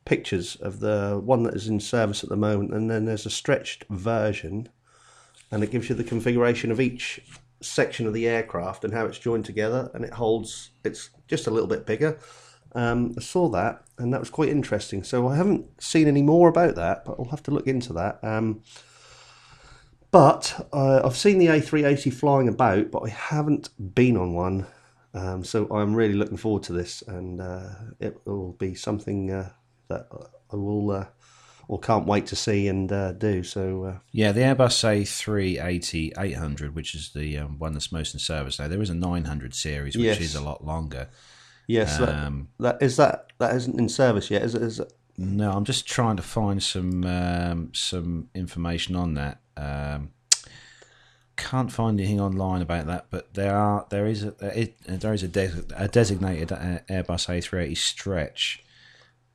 pictures 0.05 0.57
of 0.57 0.81
the 0.81 1.21
one 1.25 1.43
that 1.43 1.55
is 1.55 1.67
in 1.67 1.81
service 1.81 2.23
at 2.23 2.29
the 2.29 2.37
moment, 2.37 2.73
and 2.73 2.91
then 2.91 3.07
there's 3.07 3.27
a 3.27 3.31
stretched 3.31 3.85
version, 3.91 4.69
and 5.51 5.65
it 5.65 5.71
gives 5.71 5.89
you 5.89 5.95
the 5.95 6.05
configuration 6.05 6.71
of 6.71 6.81
each 6.81 7.21
section 7.61 8.07
of 8.07 8.15
the 8.15 8.29
aircraft 8.29 8.85
and 8.85 8.93
how 8.93 9.07
it's 9.07 9.19
joined 9.19 9.45
together, 9.45 9.91
and 9.95 10.05
it 10.05 10.13
holds. 10.13 10.71
It's 10.85 11.11
just 11.29 11.47
a 11.47 11.51
little 11.51 11.69
bit 11.69 11.87
bigger. 11.87 12.19
Um, 12.75 13.15
I 13.17 13.23
saw 13.23 13.49
that, 13.49 13.85
and 13.99 14.13
that 14.13 14.21
was 14.21 14.31
quite 14.31 14.51
interesting. 14.51 15.03
So 15.03 15.29
I 15.29 15.37
haven't 15.37 15.83
seen 15.83 16.09
any 16.09 16.23
more 16.23 16.49
about 16.49 16.75
that, 16.77 17.05
but 17.05 17.17
I'll 17.19 17.31
have 17.31 17.43
to 17.45 17.51
look 17.51 17.67
into 17.67 17.93
that. 17.95 18.23
Um, 18.23 18.63
but 20.11 20.69
uh, 20.73 21.01
I've 21.05 21.17
seen 21.17 21.39
the 21.39 21.47
A380 21.47 22.13
flying 22.13 22.49
about, 22.49 22.91
but 22.91 23.03
I 23.03 23.09
haven't 23.09 23.71
been 23.95 24.17
on 24.17 24.35
one. 24.35 24.67
Um, 25.15 25.45
so 25.45 25.67
I'm 25.71 25.95
really 25.95 26.15
looking 26.15 26.37
forward 26.37 26.63
to 26.65 26.73
this, 26.75 27.03
and 27.03 27.41
uh, 27.41 27.71
it 28.01 28.21
will 28.27 28.53
be 28.53 28.75
something 28.75 29.31
uh, 29.31 29.51
that 29.89 30.09
I 30.53 30.57
will 30.57 30.91
uh, 30.91 31.07
or 31.69 31.79
can't 31.81 32.07
wait 32.07 32.27
to 32.27 32.37
see 32.37 32.69
and 32.69 32.91
uh, 32.93 33.13
do. 33.13 33.43
So 33.43 33.85
uh, 33.85 33.99
Yeah, 34.13 34.33
the 34.33 34.41
Airbus 34.41 34.85
A380 34.85 36.13
800, 36.19 36.75
which 36.75 36.95
is 36.95 37.11
the 37.13 37.39
um, 37.39 37.59
one 37.59 37.73
that's 37.73 37.91
most 37.93 38.15
in 38.15 38.21
service 38.21 38.59
now. 38.59 38.69
There 38.69 38.83
is 38.83 38.91
a 38.91 38.95
900 38.95 39.55
series, 39.55 39.97
which 39.97 40.05
Yes. 40.05 40.21
is 40.21 40.35
a 40.35 40.41
lot 40.41 40.65
longer. 40.65 41.09
yes, 41.67 41.99
Um, 42.01 42.49
that, 42.59 42.79
that 42.81 42.85
is 42.85 42.97
that 42.97 43.27
that 43.39 43.55
isn't 43.57 43.79
in 43.79 43.89
service 43.89 44.31
yet. 44.31 44.43
Is 44.43 44.55
it? 44.55 44.63
Is 44.63 44.81
it? 44.81 44.93
No, 45.19 45.51
I'm 45.53 45.65
just 45.65 45.87
trying 45.87 46.17
to 46.17 46.23
find 46.23 46.63
some 46.63 47.05
um, 47.05 47.71
some 47.75 48.29
information 48.35 48.95
on 48.97 49.15
that. 49.15 49.41
Um, 49.57 50.11
can't 51.37 51.71
find 51.73 51.99
anything 52.01 52.21
online 52.21 52.63
about 52.63 52.87
that, 52.87 53.07
but 53.11 53.35
there 53.35 53.55
are 53.57 53.87
there 53.91 54.07
is 54.07 54.25
a 54.25 54.35
it, 54.59 54.77
there 54.87 55.13
is 55.13 55.23
a, 55.23 55.29
des- 55.29 55.65
a 55.75 55.89
designated 55.89 56.51
uh, 56.53 56.79
Airbus 56.89 57.29
A380 57.29 57.77
stretch 57.77 58.63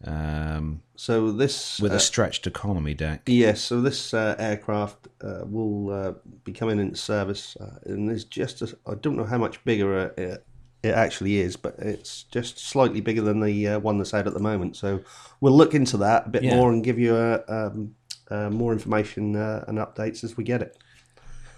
um, 0.04 0.82
So 1.02 1.32
this 1.32 1.80
with 1.80 1.94
uh, 1.94 1.96
a 1.96 2.00
stretched 2.00 2.46
economy 2.46 2.94
deck. 2.94 3.24
Yes, 3.26 3.62
so 3.62 3.82
this 3.82 4.14
uh, 4.14 4.36
aircraft 4.38 5.08
uh, 5.24 5.46
will 5.46 5.90
uh, 5.90 6.14
be 6.44 6.52
coming 6.52 6.80
into 6.80 6.96
service, 6.96 7.58
uh, 7.60 7.80
and 7.86 8.12
it's 8.12 8.24
just 8.24 8.62
a, 8.62 8.78
I 8.86 8.94
don't 8.94 9.16
know 9.16 9.24
how 9.24 9.40
much 9.40 9.64
bigger 9.66 9.98
uh, 9.98 10.22
it, 10.22 10.46
it 10.84 10.94
actually 10.94 11.40
is, 11.40 11.56
but 11.56 11.74
it's 11.80 12.22
just 12.26 12.60
slightly 12.60 13.02
bigger 13.02 13.24
than 13.24 13.40
the 13.40 13.68
uh, 13.68 13.80
one 13.80 13.98
that's 13.98 14.14
out 14.14 14.28
at 14.28 14.36
the 14.36 14.40
moment. 14.40 14.76
So 14.76 15.02
we'll 15.40 15.58
look 15.58 15.74
into 15.74 15.98
that 15.98 16.28
a 16.28 16.30
bit 16.30 16.44
Yeah. 16.44 16.56
more 16.56 16.72
and 16.72 16.84
give 16.84 17.00
you 17.00 17.16
uh, 17.16 17.42
um, 17.48 17.96
uh, 18.30 18.52
more 18.52 18.72
information 18.72 19.36
uh, 19.36 19.66
and 19.68 19.80
updates 19.80 20.24
as 20.24 20.38
we 20.38 20.44
get 20.44 20.62
it. 20.62 20.78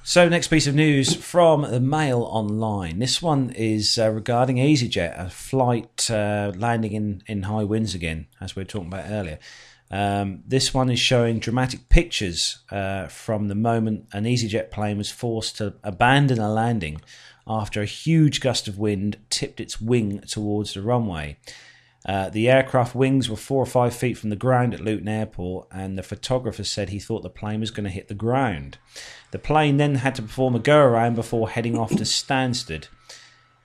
So, 0.06 0.28
next 0.28 0.50
piece 0.50 0.68
of 0.68 0.76
news 0.76 1.16
from 1.16 1.62
the 1.62 1.80
Mail 1.80 2.24
Online. 2.24 3.00
This 3.00 3.22
one 3.22 3.52
is 3.52 3.98
uh, 3.98 4.10
regarding 4.10 4.58
EasyJet, 4.58 5.18
a 5.18 5.30
flight 5.30 6.12
uh, 6.12 6.52
landing 6.58 6.92
in, 6.92 7.24
in 7.26 7.44
high 7.44 7.64
winds 7.64 7.96
again, 7.96 8.28
as 8.42 8.54
we 8.54 8.60
were 8.64 8.68
talking 8.68 8.90
about 8.90 9.10
earlier. 9.10 9.40
Um, 9.90 10.44
this 10.46 10.74
one 10.74 10.90
is 10.90 11.00
showing 11.00 11.40
dramatic 11.40 11.88
pictures 11.88 12.60
uh, 12.70 13.08
from 13.08 13.48
the 13.48 13.56
moment 13.56 14.08
an 14.12 14.26
EasyJet 14.26 14.72
plane 14.72 14.98
was 14.98 15.10
forced 15.10 15.56
to 15.60 15.76
abandon 15.86 16.40
a 16.40 16.52
landing 16.52 17.00
after 17.48 17.82
a 17.82 17.86
huge 17.86 18.42
gust 18.42 18.68
of 18.68 18.78
wind 18.78 19.16
tipped 19.30 19.62
its 19.62 19.80
wing 19.80 20.20
towards 20.28 20.74
the 20.74 20.82
runway. 20.82 21.38
Uh, 22.06 22.30
the 22.30 22.50
aircraft 22.50 22.94
wings 22.94 23.30
were 23.30 23.38
four 23.38 23.64
or 23.64 23.66
five 23.66 23.96
feet 23.96 24.18
from 24.18 24.30
the 24.30 24.36
ground 24.36 24.74
at 24.74 24.82
Luton 24.82 25.08
Airport, 25.08 25.68
and 25.72 25.98
the 25.98 26.04
photographer 26.04 26.66
said 26.66 26.90
he 26.90 27.00
thought 27.00 27.24
the 27.24 27.30
plane 27.30 27.62
was 27.62 27.72
going 27.72 27.86
to 27.86 27.90
hit 27.90 28.10
the 28.10 28.14
ground. 28.14 28.78
The 29.34 29.40
plane 29.40 29.78
then 29.78 29.96
had 29.96 30.14
to 30.14 30.22
perform 30.22 30.54
a 30.54 30.60
go 30.60 30.78
around 30.78 31.16
before 31.16 31.50
heading 31.50 31.76
off 31.76 31.90
to 31.90 32.04
Stansted. 32.04 32.88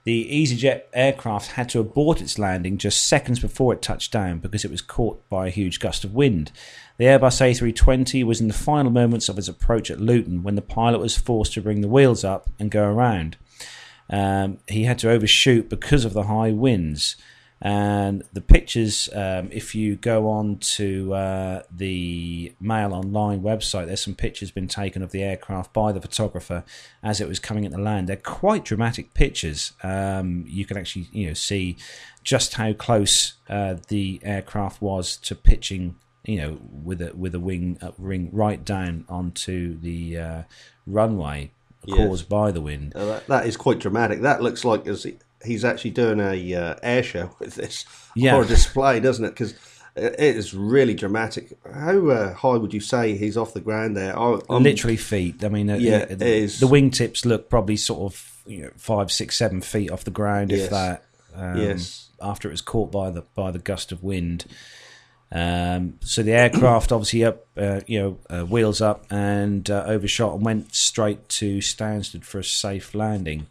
The 0.03 0.27
EasyJet 0.27 0.85
aircraft 0.93 1.51
had 1.51 1.69
to 1.69 1.79
abort 1.79 2.21
its 2.21 2.39
landing 2.39 2.79
just 2.79 3.07
seconds 3.07 3.39
before 3.39 3.73
it 3.73 3.83
touched 3.83 4.11
down 4.11 4.39
because 4.39 4.65
it 4.65 4.71
was 4.71 4.81
caught 4.81 5.29
by 5.29 5.45
a 5.45 5.51
huge 5.51 5.79
gust 5.79 6.03
of 6.03 6.15
wind. 6.15 6.51
The 6.97 7.05
Airbus 7.05 7.39
A320 7.39 8.23
was 8.23 8.41
in 8.41 8.47
the 8.47 8.53
final 8.55 8.89
moments 8.89 9.29
of 9.29 9.37
its 9.37 9.47
approach 9.47 9.91
at 9.91 10.01
Luton 10.01 10.41
when 10.41 10.55
the 10.55 10.63
pilot 10.63 11.01
was 11.01 11.15
forced 11.15 11.53
to 11.53 11.61
bring 11.61 11.81
the 11.81 11.87
wheels 11.87 12.23
up 12.23 12.49
and 12.57 12.71
go 12.71 12.85
around. 12.85 13.37
Um, 14.09 14.57
he 14.67 14.85
had 14.85 14.97
to 14.99 15.11
overshoot 15.11 15.69
because 15.69 16.03
of 16.03 16.13
the 16.13 16.23
high 16.23 16.51
winds. 16.51 17.15
And 17.61 18.23
the 18.31 18.39
pictures, 18.41 19.09
um, 19.13 19.49
if 19.51 19.75
you 19.75 19.97
go 19.97 20.29
on 20.29 20.59
to 20.77 21.13
uh, 21.13 21.63
the 21.69 22.53
Mail 22.61 22.93
Online 22.93 23.41
website, 23.41 23.87
there's 23.87 24.01
some 24.03 24.15
pictures 24.15 24.49
been 24.49 24.69
taken 24.69 25.01
of 25.01 25.11
the 25.11 25.23
aircraft 25.23 25.73
by 25.73 25.91
the 25.91 25.99
photographer 25.99 26.63
as 27.03 27.19
it 27.19 27.27
was 27.27 27.37
coming 27.39 27.65
into 27.65 27.77
land. 27.77 28.07
They're 28.07 28.15
quite 28.15 28.63
dramatic 28.63 29.13
pictures. 29.13 29.73
Um, 29.83 30.45
you 30.47 30.65
can 30.65 30.77
actually, 30.77 31.09
you 31.11 31.27
know, 31.27 31.33
see 31.33 31.75
just 32.23 32.53
how 32.53 32.71
close 32.71 33.33
uh, 33.49 33.75
the 33.89 34.21
aircraft 34.23 34.81
was 34.81 35.17
to 35.17 35.35
pitching, 35.35 35.95
you 36.23 36.37
know, 36.37 36.59
with 36.71 37.01
a 37.01 37.13
with 37.13 37.35
a 37.35 37.39
wing 37.41 37.77
up 37.81 37.95
ring 37.97 38.29
right 38.31 38.63
down 38.63 39.03
onto 39.09 39.77
the 39.79 40.17
uh, 40.17 40.43
runway 40.87 41.51
Yes. 41.85 41.97
caused 41.97 42.29
by 42.29 42.51
the 42.51 42.59
wind. 42.61 42.93
Uh, 42.93 43.21
that, 43.27 43.45
is 43.47 43.55
quite 43.55 43.79
dramatic. 43.79 44.21
That 44.21 44.41
looks 44.43 44.65
like 44.65 44.85
as 44.85 45.03
he- 45.03 45.17
he's 45.43 45.63
actually 45.65 45.91
doing 45.91 46.19
a 46.19 46.55
uh, 46.55 46.75
air 46.83 47.03
show 47.03 47.31
with 47.39 47.55
this 47.55 47.85
Yeah. 48.15 48.35
or 48.35 48.43
a 48.43 48.45
display, 48.45 48.99
doesn't 48.99 49.25
it? 49.25 49.29
Because 49.29 49.53
it 49.95 50.19
is 50.19 50.53
really 50.53 50.93
dramatic. 50.93 51.57
How 51.73 52.07
uh, 52.09 52.33
high 52.33 52.55
would 52.57 52.73
you 52.73 52.79
say 52.79 53.17
he's 53.17 53.35
off 53.37 53.53
the 53.53 53.59
ground 53.59 53.97
there? 53.97 54.17
I, 54.17 54.39
I'm- 54.49 54.63
literally 54.63 54.97
feet. 54.97 55.43
I 55.43 55.49
mean, 55.49 55.69
uh, 55.69 55.75
Yeah, 55.75 56.05
the, 56.05 56.13
it 56.13 56.21
is. 56.21 56.59
the 56.59 56.67
wingtips 56.67 57.25
look 57.25 57.49
probably 57.49 57.75
sort 57.77 58.11
of 58.13 58.41
you 58.45 58.61
know 58.63 58.71
five, 58.77 59.11
six, 59.11 59.37
seven 59.37 59.61
feet 59.61 59.91
off 59.91 60.03
the 60.05 60.11
ground, 60.11 60.51
Yes. 60.51 60.61
if 60.65 60.69
that. 60.69 61.03
Um, 61.35 61.57
Yes. 61.57 62.09
After 62.21 62.47
it 62.49 62.51
was 62.51 62.61
caught 62.61 62.91
by 62.91 63.09
the 63.11 63.23
by 63.35 63.51
the 63.51 63.59
gust 63.59 63.91
of 63.91 64.03
wind. 64.03 64.45
Um, 65.31 65.99
so 66.01 66.23
the 66.23 66.31
aircraft 66.31 66.91
obviously 66.91 67.23
up, 67.23 67.45
uh, 67.55 67.81
you 67.85 67.99
know, 67.99 68.17
uh, 68.29 68.45
wheels 68.45 68.81
up 68.81 69.05
and 69.11 69.69
uh, 69.69 69.83
overshot 69.85 70.33
and 70.35 70.43
went 70.43 70.73
straight 70.73 71.29
to 71.29 71.59
Stansted 71.59 72.23
for 72.23 72.39
a 72.39 72.43
safe 72.43 72.95
landing. 72.95 73.45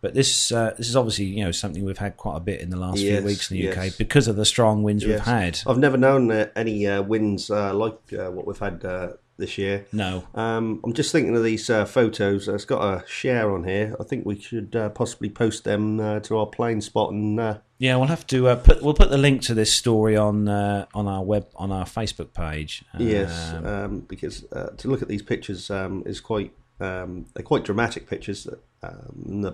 But 0.00 0.14
this 0.14 0.52
uh, 0.52 0.74
this 0.78 0.88
is 0.88 0.96
obviously 0.96 1.24
you 1.26 1.44
know 1.44 1.50
something 1.52 1.84
we've 1.84 1.98
had 1.98 2.16
quite 2.16 2.36
a 2.36 2.40
bit 2.40 2.60
in 2.60 2.70
the 2.70 2.76
last 2.76 2.98
Yes, 2.98 3.18
few 3.18 3.26
weeks 3.26 3.50
in 3.50 3.56
the 3.58 3.68
UK 3.70 3.76
yes. 3.76 3.96
because 3.96 4.28
of 4.28 4.36
the 4.36 4.44
strong 4.44 4.82
winds 4.82 5.04
we've 5.04 5.18
had. 5.18 5.60
I've 5.66 5.78
never 5.78 5.96
known 5.96 6.30
uh, 6.30 6.46
any 6.54 6.86
uh, 6.86 7.02
winds 7.02 7.50
uh, 7.50 7.74
like 7.74 7.98
uh, 8.12 8.30
what 8.30 8.46
we've 8.46 8.58
had 8.58 8.84
uh, 8.84 9.08
this 9.38 9.56
year. 9.58 9.86
No, 9.92 10.24
Um, 10.34 10.80
I'm 10.84 10.92
just 10.92 11.10
thinking 11.12 11.36
of 11.36 11.42
these 11.44 11.70
uh, 11.70 11.84
photos. 11.84 12.48
It's 12.48 12.64
got 12.64 12.82
a 12.82 13.04
share 13.08 13.52
on 13.52 13.64
here. 13.64 13.94
I 14.00 14.04
think 14.04 14.26
we 14.26 14.38
should 14.38 14.74
uh, 14.74 14.88
possibly 14.90 15.30
post 15.30 15.62
them 15.64 16.00
uh, 16.00 16.20
to 16.20 16.38
our 16.38 16.46
plane 16.46 16.80
spot 16.80 17.12
and 17.12 17.38
uh, 17.38 17.58
Yeah, 17.78 17.96
we'll 17.96 18.08
have 18.08 18.26
to 18.28 18.48
uh, 18.48 18.56
put 18.56 18.82
we'll 18.82 18.94
put 18.94 19.10
the 19.10 19.18
link 19.18 19.42
to 19.42 19.54
this 19.54 19.72
story 19.72 20.16
on 20.16 20.48
uh, 20.48 20.86
on 20.94 21.06
our 21.08 21.24
web 21.24 21.46
on 21.56 21.70
our 21.72 21.84
Facebook 21.86 22.32
page. 22.34 22.84
Yes, 22.98 23.52
Um, 23.54 23.66
um, 23.66 24.00
because 24.08 24.44
uh, 24.52 24.70
to 24.76 24.88
look 24.88 25.02
at 25.02 25.08
these 25.08 25.22
pictures 25.22 25.70
um, 25.70 26.02
is 26.06 26.20
quite 26.20 26.52
um, 26.80 27.26
they're 27.34 27.42
quite 27.44 27.64
dramatic 27.64 28.08
pictures. 28.08 28.44
That 28.44 28.60
um, 28.82 29.42
the 29.42 29.52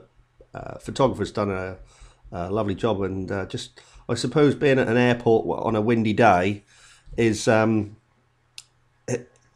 uh, 0.55 0.79
photographer's 0.79 1.33
done 1.33 1.51
a, 1.51 1.77
a 2.33 2.51
lovely 2.51 2.75
job, 2.75 3.03
and 3.03 3.31
uh, 3.31 3.47
just 3.47 3.81
I 4.09 4.15
suppose 4.15 4.55
being 4.55 4.79
at 4.79 4.89
an 4.89 4.97
airport 4.97 5.65
on 5.65 5.77
a 5.77 5.81
windy 5.81 6.13
day 6.13 6.63
is 7.17 7.49
um, 7.49 7.97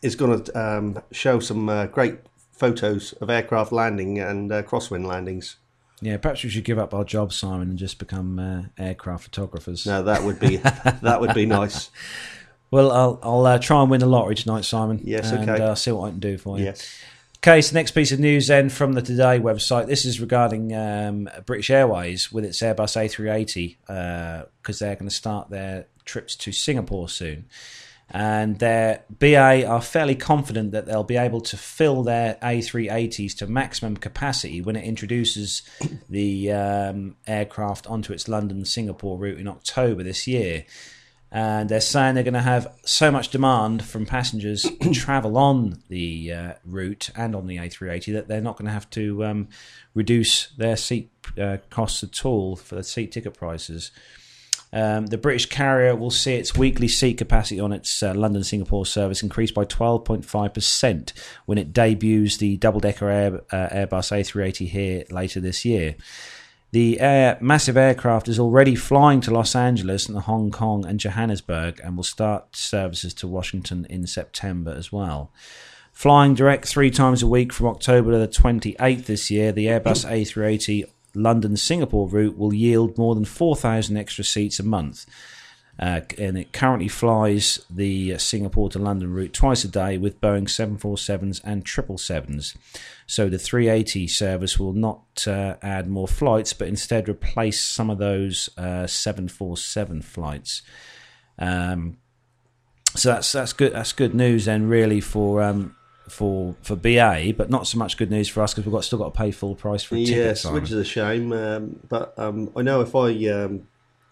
is 0.02 0.16
going 0.16 0.42
to 0.42 0.58
um, 0.58 1.02
show 1.10 1.40
some 1.40 1.68
uh, 1.68 1.86
great 1.86 2.18
photos 2.52 3.12
of 3.14 3.30
aircraft 3.30 3.72
landing 3.72 4.18
and 4.18 4.50
uh, 4.52 4.62
crosswind 4.62 5.06
landings. 5.06 5.56
Yeah, 6.00 6.16
perhaps 6.16 6.44
we 6.44 6.50
should 6.50 6.64
give 6.64 6.78
up 6.78 6.94
our 6.94 7.04
job, 7.04 7.32
Simon, 7.32 7.70
and 7.70 7.78
just 7.78 7.98
become 7.98 8.38
uh, 8.38 8.62
aircraft 8.78 9.24
photographers. 9.24 9.84
No, 9.84 10.02
that 10.04 10.22
would 10.22 10.38
be 10.38 10.56
that 11.02 11.20
would 11.20 11.34
be 11.34 11.46
nice. 11.46 11.90
Well, 12.70 12.92
I'll 12.92 13.18
I'll 13.22 13.46
uh, 13.46 13.58
try 13.58 13.80
and 13.82 13.90
win 13.90 14.00
the 14.00 14.06
lottery 14.06 14.36
tonight, 14.36 14.64
Simon. 14.64 15.00
Yes, 15.02 15.32
and, 15.32 15.48
okay. 15.48 15.62
Uh, 15.62 15.74
see 15.74 15.90
what 15.90 16.08
I 16.08 16.10
can 16.10 16.20
do 16.20 16.38
for 16.38 16.58
you. 16.58 16.66
Yes. 16.66 17.00
Okay, 17.40 17.62
so 17.62 17.72
next 17.74 17.92
piece 17.92 18.10
of 18.10 18.18
news 18.18 18.48
then 18.48 18.68
from 18.68 18.94
the 18.94 19.00
Today 19.00 19.38
website. 19.38 19.86
This 19.86 20.04
is 20.04 20.20
regarding 20.20 20.74
um, 20.74 21.30
British 21.46 21.70
Airways 21.70 22.32
with 22.32 22.44
its 22.44 22.60
Airbus 22.60 22.96
A380 22.96 24.46
because 24.60 24.80
they're 24.80 24.96
going 24.96 25.08
to 25.08 25.14
start 25.14 25.48
their 25.48 25.86
trips 26.04 26.34
to 26.34 26.50
Singapore 26.50 27.08
soon. 27.08 27.46
And 28.10 28.58
their 28.58 29.04
BA 29.08 29.64
are 29.64 29.80
fairly 29.80 30.16
confident 30.16 30.72
that 30.72 30.86
they'll 30.86 31.04
be 31.04 31.16
able 31.16 31.40
to 31.42 31.56
fill 31.56 32.02
their 32.02 32.38
A380s 32.42 33.36
to 33.36 33.46
maximum 33.46 33.96
capacity 33.98 34.60
when 34.60 34.74
it 34.74 34.84
introduces 34.84 35.62
the 36.10 36.50
um, 36.50 37.14
aircraft 37.24 37.86
onto 37.86 38.12
its 38.12 38.26
London 38.26 38.64
Singapore 38.64 39.16
route 39.16 39.38
in 39.38 39.46
October 39.46 40.02
this 40.02 40.26
year 40.26 40.64
and 41.30 41.68
they're 41.68 41.80
saying 41.80 42.14
they're 42.14 42.24
going 42.24 42.34
to 42.34 42.40
have 42.40 42.72
so 42.84 43.10
much 43.10 43.28
demand 43.28 43.84
from 43.84 44.06
passengers 44.06 44.62
to 44.62 44.92
travel 44.94 45.36
on 45.36 45.82
the 45.88 46.32
uh, 46.32 46.52
route 46.64 47.10
and 47.14 47.34
on 47.34 47.46
the 47.46 47.58
A380 47.58 48.14
that 48.14 48.28
they're 48.28 48.40
not 48.40 48.56
going 48.56 48.66
to 48.66 48.72
have 48.72 48.88
to 48.90 49.24
um, 49.24 49.48
reduce 49.94 50.48
their 50.52 50.76
seat 50.76 51.10
uh, 51.38 51.58
costs 51.68 52.02
at 52.02 52.24
all 52.24 52.56
for 52.56 52.76
the 52.76 52.82
seat 52.82 53.12
ticket 53.12 53.34
prices. 53.34 53.90
Um, 54.72 55.06
the 55.06 55.18
British 55.18 55.46
carrier 55.46 55.96
will 55.96 56.10
see 56.10 56.34
its 56.34 56.56
weekly 56.56 56.88
seat 56.88 57.18
capacity 57.18 57.60
on 57.60 57.72
its 57.72 58.02
uh, 58.02 58.14
London 58.14 58.44
Singapore 58.44 58.84
service 58.84 59.22
increase 59.22 59.50
by 59.50 59.64
12.5% 59.64 61.12
when 61.46 61.58
it 61.58 61.72
debuts 61.72 62.36
the 62.36 62.56
double 62.58 62.80
decker 62.80 63.08
Air, 63.08 63.40
uh, 63.50 63.68
Airbus 63.68 64.12
A380 64.12 64.68
here 64.68 65.04
later 65.10 65.40
this 65.40 65.64
year. 65.64 65.96
The 66.70 67.00
air, 67.00 67.38
massive 67.40 67.78
aircraft 67.78 68.28
is 68.28 68.38
already 68.38 68.74
flying 68.74 69.22
to 69.22 69.30
Los 69.30 69.56
Angeles 69.56 70.06
and 70.06 70.18
Hong 70.18 70.50
Kong 70.50 70.84
and 70.84 71.00
Johannesburg 71.00 71.80
and 71.82 71.96
will 71.96 72.04
start 72.04 72.54
services 72.54 73.14
to 73.14 73.26
Washington 73.26 73.86
in 73.88 74.06
September 74.06 74.72
as 74.72 74.92
well. 74.92 75.32
Flying 75.92 76.34
direct 76.34 76.66
three 76.66 76.90
times 76.90 77.22
a 77.22 77.26
week 77.26 77.52
from 77.54 77.68
October 77.68 78.12
to 78.12 78.18
the 78.18 78.28
28th 78.28 79.06
this 79.06 79.30
year, 79.30 79.50
the 79.50 79.66
Airbus 79.66 80.06
A380 80.06 80.84
London 81.14 81.56
Singapore 81.56 82.06
route 82.06 82.36
will 82.36 82.52
yield 82.52 82.98
more 82.98 83.14
than 83.14 83.24
4,000 83.24 83.96
extra 83.96 84.22
seats 84.22 84.60
a 84.60 84.62
month. 84.62 85.06
Uh, 85.78 86.00
and 86.18 86.36
it 86.36 86.52
currently 86.52 86.88
flies 86.88 87.64
the 87.70 88.18
Singapore 88.18 88.68
to 88.68 88.78
London 88.80 89.12
route 89.12 89.32
twice 89.32 89.62
a 89.62 89.68
day 89.68 89.96
with 89.96 90.20
Boeing 90.20 90.48
747s 90.48 91.40
and 91.44 91.64
777s. 91.64 92.56
So 93.06 93.28
the 93.28 93.38
380 93.38 94.08
service 94.08 94.58
will 94.58 94.72
not 94.72 95.24
uh, 95.26 95.54
add 95.62 95.88
more 95.88 96.08
flights, 96.08 96.52
but 96.52 96.66
instead 96.66 97.08
replace 97.08 97.62
some 97.62 97.90
of 97.90 97.98
those 97.98 98.50
uh, 98.58 98.88
747 98.88 100.02
flights. 100.02 100.62
Um, 101.38 101.98
so 102.94 103.12
that's 103.12 103.30
that's 103.30 103.52
good. 103.52 103.72
That's 103.72 103.92
good 103.92 104.14
news 104.14 104.46
then, 104.46 104.68
really 104.68 105.00
for 105.00 105.42
um, 105.42 105.76
for 106.08 106.56
for 106.62 106.74
BA, 106.74 107.34
but 107.36 107.50
not 107.50 107.66
so 107.66 107.78
much 107.78 107.96
good 107.96 108.10
news 108.10 108.28
for 108.28 108.42
us 108.42 108.52
because 108.52 108.66
we've 108.66 108.72
got 108.72 108.84
still 108.84 108.98
got 108.98 109.14
to 109.14 109.18
pay 109.18 109.30
full 109.30 109.54
price 109.54 109.82
for 109.82 109.94
a 109.94 109.98
ticket. 109.98 110.16
Yes, 110.16 110.44
which 110.44 110.64
is 110.64 110.72
a 110.72 110.84
shame. 110.84 111.32
Um, 111.32 111.80
but 111.88 112.18
um, 112.18 112.50
I 112.56 112.62
know 112.62 112.80
if 112.80 112.94
I 112.96 113.10
um, 113.28 113.68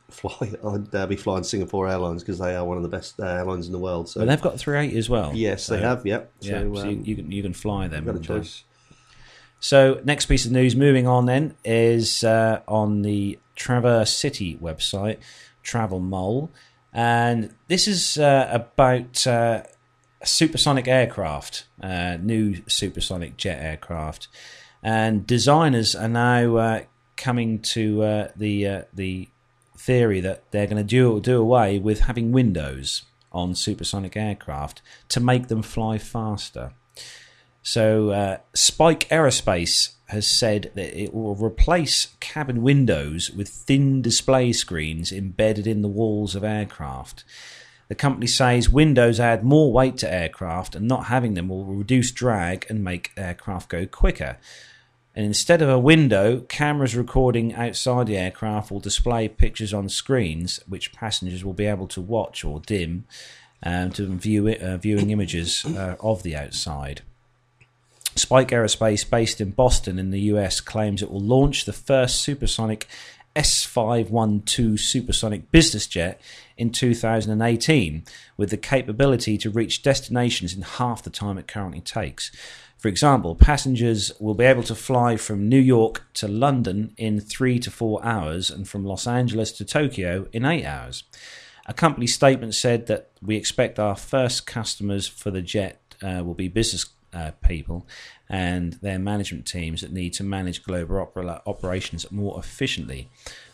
fly, 0.09 0.53
I'd 0.65 0.95
uh, 0.95 1.07
be 1.07 1.17
flying 1.17 1.45
Singapore 1.45 1.89
Airlines 1.89 2.23
because 2.23 2.39
they 2.39 2.55
are 2.55 2.65
one 2.65 2.77
of 2.77 2.83
the 2.83 2.89
best 2.89 3.19
uh, 3.21 3.25
airlines 3.25 3.67
in 3.67 3.73
the 3.73 3.79
world. 3.79 4.09
So 4.09 4.25
they've 4.25 4.41
got 4.41 4.59
380 4.59 4.99
as 4.99 5.09
well. 5.11 5.33
yes, 5.35 5.67
they 5.67 5.81
have. 5.81 6.07
Yep. 6.07 6.33
Yeah, 6.41 6.61
so, 6.61 6.75
so 6.75 6.83
um, 6.83 6.91
you, 6.91 7.03
you 7.05 7.17
can 7.17 7.31
you 7.31 7.43
can 7.43 7.53
fly 7.53 7.89
them. 7.89 8.05
got 8.05 8.17
a 8.17 8.19
uh, 8.19 8.23
choice. 8.23 8.65
So, 9.59 10.01
next 10.05 10.27
piece 10.27 10.45
of 10.45 10.53
news, 10.53 10.77
moving 10.77 11.07
on 11.07 11.27
then, 11.27 11.57
is 11.65 12.23
uh, 12.23 12.61
on 12.69 13.03
the 13.03 13.39
Traverse 13.55 14.13
City 14.13 14.57
website, 14.57 15.19
Travel 15.63 15.99
Mole. 15.99 16.51
And 16.93 17.55
this 17.69 17.89
is 17.89 18.19
uh, 18.19 18.49
about 18.53 19.27
uh, 19.27 19.63
a 20.21 20.27
supersonic 20.27 20.87
aircraft, 20.87 21.67
uh, 21.83 22.17
new 22.21 22.63
supersonic 22.69 23.37
jet 23.37 23.61
aircraft. 23.61 24.29
And 24.83 25.27
designers 25.27 25.95
are 25.95 26.09
now 26.09 26.57
uh, 26.57 26.83
coming 27.17 27.61
to 27.61 28.03
uh, 28.03 28.29
the, 28.37 28.69
uh, 28.69 28.83
the 28.93 29.29
theory 29.87 30.21
that 30.21 30.51
they're 30.51 30.67
going 30.67 30.77
to 30.77 30.83
do, 30.83 31.21
do 31.21 31.41
away 31.41 31.79
with 31.79 32.01
having 32.01 32.33
windows 32.33 33.03
on 33.31 33.55
supersonic 33.55 34.17
aircraft 34.17 34.83
to 35.09 35.21
make 35.21 35.47
them 35.47 35.63
fly 35.63 35.97
faster. 35.97 36.73
So, 37.63 38.11
uh, 38.11 38.39
Spike 38.55 39.09
Aerospace 39.09 39.95
has 40.07 40.31
said 40.31 40.71
that 40.75 41.01
it 41.01 41.15
will 41.15 41.35
replace 41.35 42.15
cabin 42.21 42.63
windows 42.63 43.31
with 43.31 43.49
thin 43.49 44.03
display 44.03 44.53
screens 44.53 45.13
embedded 45.13 45.67
in 45.67 45.83
the 45.83 45.89
walls 45.89 46.35
of 46.35 46.45
aircraft. 46.45 47.25
The 47.89 47.95
company 47.95 48.27
says 48.27 48.69
windows 48.69 49.21
add 49.21 49.45
more 49.45 49.73
weight 49.73 49.97
to 49.99 50.13
aircraft, 50.13 50.75
and 50.75 50.89
not 50.89 51.07
having 51.07 51.35
them 51.35 51.49
will 51.49 51.65
reduce 51.65 52.11
drag 52.11 52.67
and 52.69 52.83
make 52.83 53.13
aircraft 53.17 53.69
go 53.69 53.87
quicker. 53.87 54.39
And 55.17 55.25
instead 55.25 55.63
of 55.63 55.71
a 55.71 55.79
window, 55.79 56.41
cameras 56.41 56.95
recording 56.95 57.55
outside 57.55 58.07
the 58.07 58.19
aircraft 58.19 58.71
will 58.71 58.81
display 58.81 59.29
pictures 59.29 59.73
on 59.73 59.89
screens, 59.89 60.61
which 60.69 60.93
passengers 60.93 61.43
will 61.43 61.55
be 61.55 61.65
able 61.65 61.89
to 61.89 62.03
watch 62.03 62.45
or 62.45 62.61
dim 62.61 63.07
um, 63.63 63.91
to 63.93 64.07
view 64.07 64.47
it, 64.47 64.61
uh, 64.61 64.77
viewing 64.77 65.11
images 65.11 65.65
uh, 65.65 65.97
of 66.01 66.23
the 66.23 66.37
outside. 66.37 67.01
Spike 68.15 68.49
Aerospace, 68.49 69.09
based 69.09 69.41
in 69.41 69.53
Boston 69.53 69.99
in 69.99 70.11
the 70.11 70.21
US, 70.21 70.61
claims 70.61 71.03
it 71.03 71.11
will 71.11 71.21
launch 71.21 71.65
the 71.65 71.73
first 71.73 72.21
supersonic 72.21 72.87
S512 73.35 74.79
supersonic 74.79 75.51
business 75.51 75.87
jet 75.87 76.21
in 76.57 76.71
2018 76.71 78.05
with 78.37 78.51
the 78.51 78.57
capability 78.57 79.37
to 79.39 79.51
reach 79.51 79.83
destinations 79.83 80.55
in 80.55 80.63
half 80.63 81.03
the 81.03 81.11
time 81.11 81.37
it 81.37 81.47
currently 81.47 81.83
takes. 81.83 82.31
For 82.79 82.89
example, 82.89 83.35
passengers 83.35 84.13
will 84.21 84.35
be 84.35 84.45
able 84.45 84.63
to 84.65 84.75
fly 84.75 85.17
from 85.17 85.49
New 85.49 85.61
York 85.61 86.03
to 86.15 86.29
London 86.29 86.93
in 86.97 87.21
three 87.21 87.59
to 87.61 87.71
four 87.71 88.05
hours 88.05 88.51
and 88.51 88.69
from 88.69 88.85
Los 88.85 89.07
Angeles 89.07 89.51
to 89.53 89.65
Tokyo 89.65 90.29
in 90.33 90.45
eight 90.45 90.65
hours. 90.65 91.05
A 91.67 91.75
company 91.75 92.07
statement 92.07 92.55
said 92.55 92.87
that 92.87 93.11
we 93.21 93.37
expect 93.37 93.79
our 93.79 93.97
first 93.97 94.47
customers 94.47 95.09
for 95.09 95.31
the 95.31 95.43
jet 95.43 95.81
uh, 96.03 96.23
will 96.25 96.35
be 96.35 96.49
business 96.49 96.87
uh, 97.13 97.31
people 97.43 97.87
and 98.29 98.75
their 98.75 98.99
management 98.99 99.47
teams 99.47 99.81
that 99.81 99.93
need 99.93 100.13
to 100.13 100.23
manage 100.23 100.63
global 100.63 100.99
opera- 100.99 101.43
operations 101.47 102.11
more 102.13 102.39
efficiently. 102.39 103.09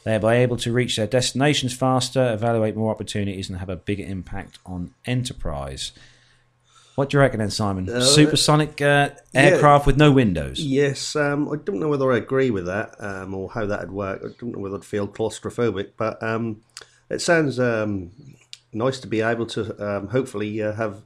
Are 0.05 0.33
able 0.33 0.57
to 0.57 0.73
reach 0.73 0.97
their 0.97 1.07
destinations 1.07 1.73
faster, 1.73 2.33
evaluate 2.33 2.75
more 2.75 2.91
opportunities, 2.91 3.49
and 3.49 3.59
have 3.59 3.69
a 3.69 3.77
bigger 3.77 4.05
impact 4.05 4.59
on 4.67 4.95
enterprise. 5.05 5.93
What 6.95 7.09
do 7.09 7.17
you 7.17 7.21
reckon 7.21 7.39
then, 7.41 7.51
Simon? 7.51 7.89
Uh, 7.89 8.03
Supersonic 8.03 8.81
uh, 8.83 9.11
aircraft 9.35 9.87
with 9.87 9.97
no 9.97 10.13
windows. 10.13 10.61
Yes, 10.61 11.17
um, 11.17 11.51
I 11.51 11.57
don't 11.57 11.81
know 11.81 11.89
whether 11.89 12.13
I 12.13 12.19
agree 12.19 12.51
with 12.51 12.67
that 12.67 12.95
um, 12.99 13.35
or 13.35 13.51
how 13.51 13.65
that'd 13.65 13.91
work. 13.91 14.21
I 14.23 14.29
don't 14.39 14.53
know 14.53 14.59
whether 14.59 14.77
I'd 14.77 14.85
feel 14.85 15.09
claustrophobic, 15.09 15.93
but 15.97 16.23
um, 16.23 16.61
it 17.09 17.21
sounds 17.21 17.59
um, 17.59 18.11
nice 18.73 19.01
to 19.01 19.07
be 19.07 19.23
able 19.23 19.47
to 19.47 19.97
um, 19.97 20.09
hopefully 20.09 20.63
uh, 20.63 20.73
have. 20.75 21.03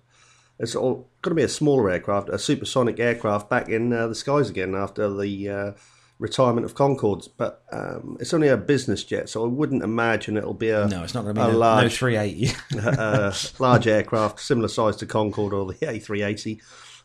It's 0.58 0.74
all 0.74 1.08
going 1.22 1.32
to 1.32 1.40
be 1.40 1.42
a 1.42 1.48
smaller 1.48 1.90
aircraft, 1.90 2.30
a 2.30 2.38
supersonic 2.38 2.98
aircraft 2.98 3.50
back 3.50 3.68
in 3.68 3.92
uh, 3.92 4.08
the 4.08 4.14
skies 4.14 4.48
again 4.48 4.74
after 4.74 5.12
the 5.14 5.48
uh, 5.48 5.72
retirement 6.18 6.64
of 6.64 6.74
Concordes. 6.74 7.28
But 7.36 7.62
um, 7.72 8.16
it's 8.20 8.34
only 8.34 8.48
a 8.48 8.56
business 8.56 9.04
jet, 9.04 9.28
so 9.28 9.44
I 9.44 9.48
wouldn't 9.48 9.82
imagine 9.82 10.36
it'll 10.36 10.54
be 10.54 10.70
a 10.70 10.86
No, 10.88 11.02
it's 11.02 11.14
not 11.14 11.22
going 11.22 11.34
to 11.34 11.40
be 11.40 11.44
a 11.44 11.48
no, 11.48 11.52
no 11.52 11.58
large 11.58 11.96
380. 11.96 12.54
uh, 12.98 13.32
large 13.58 13.86
aircraft, 13.86 14.40
similar 14.40 14.68
size 14.68 14.96
to 14.96 15.06
Concorde 15.06 15.52
or 15.52 15.66
the 15.66 15.74
A380. 15.74 16.60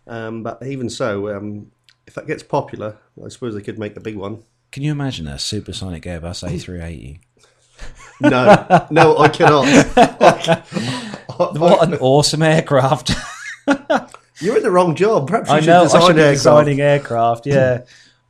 Um, 0.08 0.44
but 0.44 0.62
even 0.66 0.90
so, 0.90 1.36
um, 1.36 1.72
if 2.08 2.16
that 2.16 2.28
gets 2.28 2.44
popular, 2.44 2.98
I 3.24 3.30
suppose 3.30 3.54
they 3.54 3.62
could 3.62 3.80
make 3.80 3.96
a 3.96 4.02
big 4.02 4.16
one. 4.16 4.44
Can 4.72 4.84
you 4.84 4.92
imagine 4.92 5.28
a 5.28 5.38
supersonic 5.38 6.04
Airbus 6.04 6.48
A380? 6.48 7.20
No, 8.22 8.88
no, 8.92 9.18
I 9.18 9.30
cannot. 9.30 10.68
What 11.38 11.88
an 11.88 11.96
awesome 11.96 12.44
aircraft! 12.44 13.12
You're 14.42 14.58
in 14.58 14.64
the 14.64 14.70
wrong 14.70 14.94
job. 14.96 15.28
Perhaps 15.28 15.50
you 15.50 15.56
I 15.56 15.60
should 15.60 15.68
know. 15.68 15.84
I 15.84 15.88
should 15.88 16.16
be 16.16 16.22
aircraft. 16.22 16.38
designing 16.38 16.82
aircraft. 16.82 17.46
Yeah. 17.48 17.82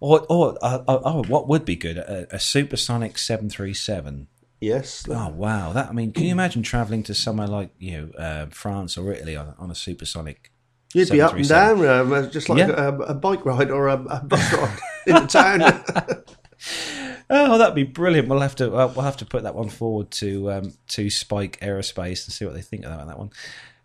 Or, 0.01 0.25
or 0.29 0.57
uh, 0.61 0.83
uh, 0.85 0.99
oh, 1.05 1.23
what 1.29 1.47
would 1.47 1.63
be 1.63 1.77
good? 1.77 1.97
A, 1.97 2.27
a 2.35 2.39
supersonic 2.39 3.17
seven 3.17 3.49
three 3.49 3.73
seven. 3.73 4.27
Yes. 4.59 5.05
Oh 5.09 5.29
wow! 5.29 5.71
That 5.71 5.87
I 5.89 5.93
mean, 5.93 6.11
can 6.11 6.25
you 6.25 6.31
imagine 6.33 6.61
traveling 6.63 7.03
to 7.03 7.13
somewhere 7.15 7.47
like 7.47 7.69
you 7.79 7.91
know 7.97 8.09
uh, 8.21 8.45
France 8.51 8.97
or 8.97 9.13
Italy 9.13 9.35
on, 9.37 9.55
on 9.57 9.71
a 9.71 9.75
supersonic? 9.75 10.51
You'd 10.93 11.09
be 11.09 11.21
up 11.21 11.33
and 11.35 11.47
down, 11.47 11.85
um, 11.87 12.29
just 12.31 12.49
like 12.49 12.59
Yeah. 12.59 12.71
a, 12.71 12.93
a 12.97 13.13
bike 13.13 13.45
ride 13.45 13.71
or 13.71 13.87
a, 13.87 13.93
a 13.93 14.21
bus 14.23 14.53
ride 14.53 14.77
in 15.07 15.13
the 15.15 15.27
town. 15.27 16.23
Oh, 17.33 17.57
that'd 17.57 17.75
be 17.75 17.83
brilliant. 17.83 18.27
We'll 18.27 18.41
have 18.41 18.57
to 18.57 18.65
uh, 18.75 18.91
we'll 18.93 19.05
have 19.05 19.15
to 19.17 19.25
put 19.25 19.43
that 19.43 19.55
one 19.55 19.69
forward 19.69 20.11
to 20.11 20.51
um, 20.51 20.73
to 20.89 21.09
Spike 21.09 21.59
Aerospace 21.61 22.25
and 22.25 22.33
see 22.33 22.43
what 22.45 22.53
they 22.53 22.61
think 22.61 22.83
about 22.83 23.07
that 23.07 23.17
one. 23.17 23.29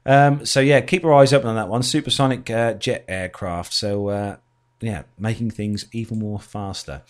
Um, 0.05 0.45
so 0.45 0.59
yeah, 0.61 0.81
keep 0.81 1.05
your 1.05 1.15
eyes 1.15 1.33
open 1.33 1.49
on 1.49 1.55
that 1.55 1.69
one. 1.69 1.83
Supersonic 1.85 2.51
uh, 2.51 2.75
jet 2.75 3.05
aircraft. 3.07 3.73
So 3.73 4.09
uh, 4.09 4.37
yeah, 4.81 5.03
making 5.19 5.51
things 5.51 5.87
even 5.93 6.19
more 6.19 6.39
faster. 6.39 7.03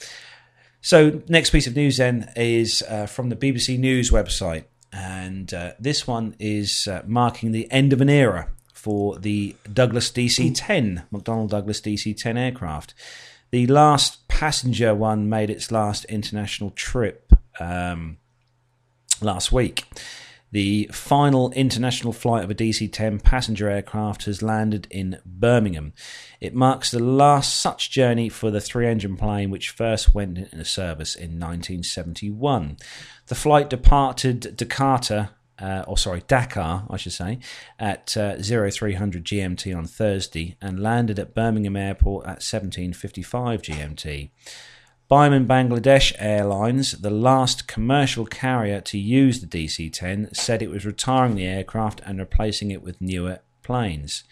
So, 0.81 1.23
next 1.29 1.51
piece 1.51 1.67
of 1.67 1.75
news 1.75 1.97
then 1.97 2.31
is 2.37 2.83
uh, 2.89 3.07
from 3.07 3.29
the 3.29 3.37
BBC 3.37 3.79
News 3.79 4.11
website, 4.11 4.65
and 4.93 5.53
uh, 5.53 5.73
this 5.81 6.07
one 6.07 6.37
is 6.39 6.87
uh, 6.87 7.03
marking 7.07 7.53
the 7.53 7.71
end 7.73 7.93
of 7.93 8.01
an 8.01 8.09
era 8.09 8.49
for 8.73 9.19
the 9.19 9.57
Douglas 9.73 10.13
DC 10.13 10.53
10, 10.55 11.05
McDonnell 11.13 11.49
Douglas 11.49 11.81
DC 11.81 12.17
10 12.17 12.37
aircraft. 12.37 12.95
The 13.51 13.67
last 13.67 14.29
passenger 14.29 14.95
one 14.95 15.29
made 15.29 15.51
its 15.51 15.73
last 15.73 16.05
international 16.05 16.71
trip 16.71 17.33
um, 17.59 18.19
last 19.21 19.51
week. 19.51 19.85
The 20.57 20.89
final 20.91 21.51
international 21.51 22.15
flight 22.15 22.43
of 22.43 22.51
a 22.51 22.55
DC 22.55 22.91
10 22.91 23.21
passenger 23.21 23.69
aircraft 23.69 24.25
has 24.25 24.41
landed 24.41 24.87
in 24.91 25.19
Birmingham. 25.27 25.93
It 26.41 26.55
marks 26.55 26.91
the 26.91 26.99
last 26.99 27.59
such 27.59 27.91
journey 27.91 28.31
for 28.31 28.51
the 28.51 28.63
three 28.63 28.87
engine 28.87 29.19
plane, 29.19 29.51
which 29.51 29.69
first 29.69 30.15
went 30.15 30.39
into 30.39 30.65
service 30.65 31.15
in 31.15 31.39
1971. 31.39 32.79
The 33.27 33.35
flight 33.35 33.69
departed 33.69 34.57
Jakarta. 34.57 35.29
Uh, 35.59 35.85
or 35.87 35.99
sorry, 35.99 36.23
Dakar, 36.27 36.87
I 36.89 36.97
should 36.97 37.13
say, 37.13 37.39
at 37.79 38.17
uh, 38.17 38.41
0300 38.41 39.25
GMT 39.25 39.77
on 39.77 39.85
Thursday 39.85 40.57
and 40.63 40.83
landed 40.83 41.19
at 41.19 41.35
Birmingham 41.35 41.77
Airport 41.77 42.25
at 42.25 42.41
1755 42.41 43.61
GMT. 43.61 44.31
Biman 45.09 45.47
Bangladesh 45.47 46.13
Airlines, 46.19 46.91
the 46.93 47.11
last 47.11 47.69
commercial 47.69 48.27
carrier 48.27 48.81
to 48.81 48.99
use 48.99 49.41
the 49.41 49.47
DC 49.47 49.93
10, 49.93 50.35
said 50.35 50.61
it 50.61 50.71
was 50.71 50.85
retiring 50.85 51.37
the 51.37 51.47
aircraft 51.47 52.01
and 52.05 52.19
replacing 52.19 52.73
it 52.73 52.83
with 52.83 53.01
newer 53.01 53.39
planes. 53.63 54.25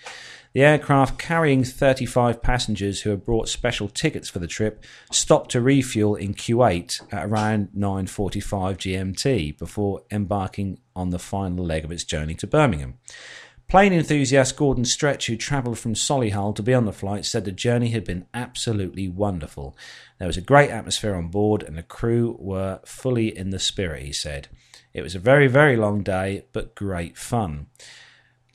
The 0.53 0.63
aircraft 0.63 1.17
carrying 1.17 1.63
35 1.63 2.43
passengers 2.43 3.03
who 3.03 3.11
had 3.11 3.25
brought 3.25 3.49
special 3.49 3.89
tickets 3.89 4.29
for 4.29 4.41
the 4.41 4.49
trip 4.49 4.85
stopped 5.13 5.53
to 5.53 5.61
refuel 5.61 6.17
in 6.17 6.35
Kuwait 6.35 7.01
at 7.13 7.25
around 7.25 7.69
9:45 7.73 8.77
GMT 8.77 9.57
before 9.57 10.03
embarking 10.11 10.79
on 10.97 11.11
the 11.11 11.21
final 11.21 11.65
leg 11.65 11.85
of 11.85 11.93
its 11.93 12.05
journey 12.05 12.35
to 12.35 12.49
Birmingham. 12.49 12.95
Plane 13.69 13.93
enthusiast 13.93 14.57
Gordon 14.57 14.85
Stretch, 14.85 15.27
who 15.27 15.37
travelled 15.37 15.79
from 15.79 15.95
Solihull 15.95 16.55
to 16.55 16.63
be 16.63 16.75
on 16.75 16.85
the 16.85 16.93
flight, 16.93 17.25
said 17.25 17.45
the 17.45 17.53
journey 17.53 17.91
had 17.91 18.05
been 18.05 18.27
absolutely 18.33 19.09
wonderful. 19.09 19.77
There 20.19 20.29
was 20.29 20.37
a 20.37 20.43
great 20.43 20.71
atmosphere 20.71 21.15
on 21.15 21.29
board, 21.29 21.63
and 21.63 21.77
the 21.77 21.83
crew 21.83 22.37
were 22.39 22.81
fully 22.85 23.37
in 23.37 23.51
the 23.51 23.59
spirit, 23.59 24.03
he 24.03 24.13
said. 24.13 24.49
It 24.93 25.03
was 25.03 25.15
a 25.15 25.19
very, 25.19 25.49
very 25.49 25.77
long 25.77 26.03
day, 26.03 26.45
but 26.53 26.75
great 26.75 27.19
fun. 27.19 27.67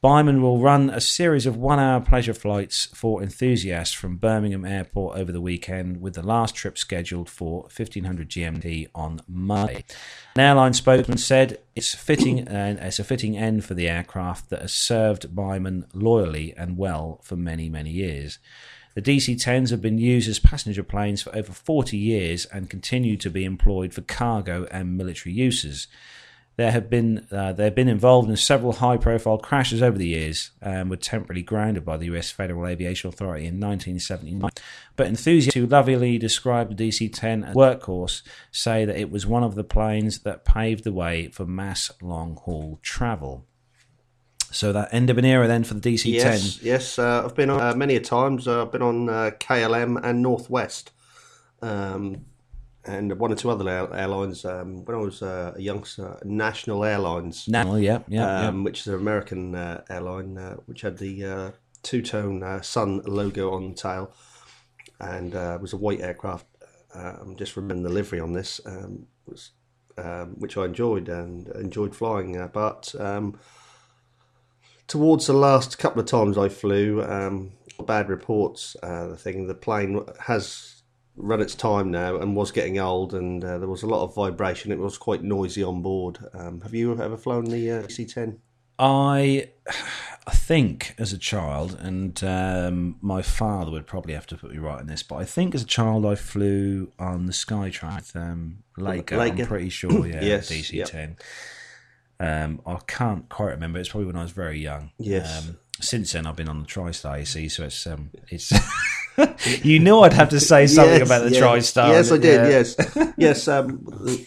Biman 0.01 0.39
will 0.39 0.59
run 0.59 0.89
a 0.89 1.01
series 1.01 1.45
of 1.45 1.57
one 1.57 1.77
hour 1.77 1.99
pleasure 1.99 2.33
flights 2.33 2.85
for 2.93 3.21
enthusiasts 3.21 3.93
from 3.93 4.15
Birmingham 4.15 4.63
Airport 4.63 5.17
over 5.17 5.29
the 5.33 5.41
weekend, 5.41 5.99
with 5.99 6.13
the 6.13 6.25
last 6.25 6.55
trip 6.55 6.77
scheduled 6.77 7.29
for 7.29 7.63
1500 7.63 8.29
GMT 8.29 8.87
on 8.95 9.19
Monday. 9.27 9.83
An 10.35 10.41
airline 10.41 10.71
spokesman 10.71 11.17
said 11.17 11.59
it's 11.75 11.93
fitting 11.93 12.47
uh, 12.47 12.77
it's 12.79 12.99
a 12.99 13.03
fitting 13.03 13.37
end 13.37 13.65
for 13.65 13.73
the 13.73 13.89
aircraft 13.89 14.49
that 14.51 14.61
has 14.61 14.71
served 14.71 15.35
Biman 15.35 15.85
loyally 15.93 16.53
and 16.55 16.77
well 16.77 17.19
for 17.21 17.35
many, 17.35 17.67
many 17.67 17.89
years. 17.89 18.39
The 18.95 19.01
DC 19.01 19.35
10s 19.35 19.69
have 19.69 19.81
been 19.81 19.97
used 19.97 20.29
as 20.29 20.39
passenger 20.39 20.83
planes 20.83 21.21
for 21.21 21.35
over 21.35 21.51
40 21.51 21.97
years 21.97 22.45
and 22.45 22.69
continue 22.69 23.17
to 23.17 23.29
be 23.29 23.43
employed 23.43 23.93
for 23.93 24.01
cargo 24.01 24.65
and 24.71 24.97
military 24.97 25.33
uses. 25.35 25.87
There 26.59 26.71
have 26.71 26.89
been 26.89 27.25
uh, 27.31 27.53
they 27.53 27.63
have 27.63 27.75
been 27.75 27.87
involved 27.87 28.29
in 28.29 28.35
several 28.35 28.73
high-profile 28.73 29.37
crashes 29.37 29.81
over 29.81 29.97
the 29.97 30.07
years 30.07 30.51
and 30.61 30.89
were 30.89 30.97
temporarily 30.97 31.41
grounded 31.41 31.85
by 31.85 31.95
the 31.95 32.07
U.S. 32.07 32.31
Federal 32.31 32.67
Aviation 32.67 33.07
Authority 33.07 33.45
in 33.45 33.61
1979. 33.61 34.51
But 34.97 35.07
enthusiasts 35.07 35.53
who 35.53 35.65
lovingly 35.65 36.17
describe 36.17 36.75
the 36.75 36.89
DC-10 36.89 37.47
as 37.47 37.55
workhorse 37.55 38.23
say 38.51 38.83
that 38.83 38.97
it 38.97 39.09
was 39.09 39.25
one 39.25 39.41
of 39.41 39.55
the 39.55 39.63
planes 39.63 40.19
that 40.23 40.43
paved 40.43 40.83
the 40.83 40.91
way 40.91 41.29
for 41.29 41.45
mass 41.45 41.91
long-haul 42.01 42.79
travel. 42.81 43.45
So 44.51 44.73
that 44.73 44.93
end 44.93 45.09
of 45.09 45.17
an 45.17 45.23
era 45.23 45.47
then 45.47 45.63
for 45.63 45.75
the 45.75 45.95
DC-10. 45.95 46.13
Yes, 46.13 46.61
yes. 46.61 46.99
Uh, 46.99 47.23
I've 47.23 47.35
been 47.35 47.51
on 47.51 47.61
uh, 47.61 47.73
many 47.73 47.95
a 47.95 48.01
times. 48.01 48.49
I've 48.49 48.73
been 48.73 48.81
on 48.81 49.07
uh, 49.07 49.31
KLM 49.39 50.03
and 50.03 50.21
Northwest. 50.21 50.91
Um, 51.61 52.25
and 52.89 53.19
one 53.19 53.31
or 53.31 53.35
two 53.35 53.49
other 53.49 53.69
airlines. 53.93 54.43
Um, 54.45 54.83
when 54.85 54.97
I 54.97 54.99
was 54.99 55.21
uh, 55.21 55.53
a 55.55 55.61
youngster, 55.61 56.19
National 56.23 56.83
Airlines, 56.83 57.47
National, 57.47 57.79
yeah, 57.79 57.99
yeah, 58.07 58.47
um, 58.47 58.63
which 58.63 58.81
is 58.81 58.87
an 58.87 58.95
American 58.95 59.55
uh, 59.55 59.83
airline, 59.89 60.37
uh, 60.37 60.55
which 60.65 60.81
had 60.81 60.97
the 60.97 61.25
uh, 61.25 61.51
two-tone 61.83 62.41
uh, 62.41 62.61
sun 62.61 63.01
logo 63.05 63.53
on 63.53 63.69
the 63.69 63.75
tail, 63.75 64.11
and 64.99 65.35
uh, 65.35 65.57
was 65.61 65.73
a 65.73 65.77
white 65.77 66.01
aircraft. 66.01 66.45
I'm 66.93 67.35
just 67.35 67.55
remembering 67.55 67.83
the 67.83 67.89
livery 67.89 68.19
on 68.19 68.33
this, 68.33 68.59
um, 68.65 69.05
was, 69.27 69.51
um, 69.97 70.35
which 70.39 70.57
I 70.57 70.65
enjoyed 70.65 71.07
and 71.07 71.47
enjoyed 71.49 71.95
flying. 71.95 72.49
but 72.51 72.93
um, 72.99 73.39
towards 74.87 75.27
the 75.27 75.33
last 75.33 75.77
couple 75.77 76.01
of 76.01 76.07
times 76.07 76.37
I 76.37 76.49
flew, 76.49 77.03
um, 77.03 77.51
bad 77.85 78.09
reports. 78.09 78.75
the 78.81 79.15
thing, 79.15 79.45
the 79.45 79.53
plane 79.53 80.03
has 80.21 80.78
run 81.15 81.41
its 81.41 81.55
time 81.55 81.91
now 81.91 82.17
and 82.17 82.35
was 82.35 82.51
getting 82.51 82.79
old, 82.79 83.13
and 83.13 83.43
uh, 83.43 83.57
there 83.57 83.67
was 83.67 83.83
a 83.83 83.87
lot 83.87 84.03
of 84.03 84.15
vibration. 84.15 84.71
It 84.71 84.79
was 84.79 84.97
quite 84.97 85.23
noisy 85.23 85.63
on 85.63 85.81
board. 85.81 86.19
Um, 86.33 86.61
have 86.61 86.73
you 86.73 86.91
ever 86.91 87.17
flown 87.17 87.45
the 87.45 87.71
uh, 87.71 87.81
C10? 87.83 88.37
I, 88.79 89.49
I 90.25 90.31
think 90.31 90.95
as 90.97 91.11
a 91.11 91.17
child, 91.17 91.77
and 91.79 92.23
um, 92.23 92.95
my 93.01 93.21
father 93.21 93.71
would 93.71 93.85
probably 93.85 94.13
have 94.13 94.25
to 94.27 94.37
put 94.37 94.51
me 94.51 94.57
right 94.57 94.79
in 94.79 94.87
this, 94.87 95.03
but 95.03 95.17
I 95.17 95.25
think 95.25 95.53
as 95.53 95.63
a 95.63 95.65
child 95.65 96.05
I 96.05 96.15
flew 96.15 96.91
on 96.97 97.25
the 97.25 97.33
Skytrain 97.33 98.15
um, 98.15 98.63
Laker. 98.77 99.17
Laker. 99.17 99.41
I'm 99.41 99.47
pretty 99.47 99.69
sure, 99.69 100.07
yeah, 100.07 100.21
yes, 100.21 100.49
DC 100.49 100.71
yep. 100.71 100.87
10. 100.87 101.17
Um, 102.21 102.61
I 102.65 102.77
can't 102.87 103.27
quite 103.29 103.51
remember. 103.51 103.79
It's 103.79 103.89
probably 103.89 104.07
when 104.07 104.15
I 104.15 104.23
was 104.23 104.31
very 104.31 104.59
young. 104.59 104.91
Yes. 104.97 105.47
Um, 105.47 105.57
since 105.81 106.13
then, 106.13 106.25
I've 106.25 106.35
been 106.35 106.49
on 106.49 106.61
the 106.61 106.67
TriStar, 106.67 107.25
see, 107.27 107.49
so 107.49 107.65
it's 107.65 107.85
um, 107.85 108.11
it's. 108.29 108.51
you 109.63 109.79
knew 109.79 109.99
I'd 109.99 110.13
have 110.13 110.29
to 110.29 110.39
say 110.39 110.67
something 110.67 110.99
yes, 110.99 111.07
about 111.07 111.23
the 111.23 111.31
yes. 111.31 111.43
TriStar. 111.43 111.89
Yes, 111.89 112.11
I 112.11 112.17
did. 112.17 112.41
Yeah. 112.41 112.49
Yes, 112.49 113.13
yes. 113.17 113.47
Um, 113.47 113.77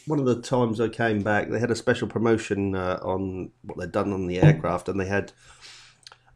one 0.06 0.18
of 0.18 0.26
the 0.26 0.40
times 0.40 0.80
I 0.80 0.88
came 0.88 1.22
back, 1.22 1.48
they 1.48 1.58
had 1.58 1.70
a 1.70 1.76
special 1.76 2.08
promotion 2.08 2.74
uh, 2.74 2.98
on 3.02 3.50
what 3.62 3.78
they'd 3.78 3.92
done 3.92 4.12
on 4.12 4.26
the 4.26 4.40
aircraft, 4.40 4.88
and 4.88 5.00
they 5.00 5.06
had 5.06 5.32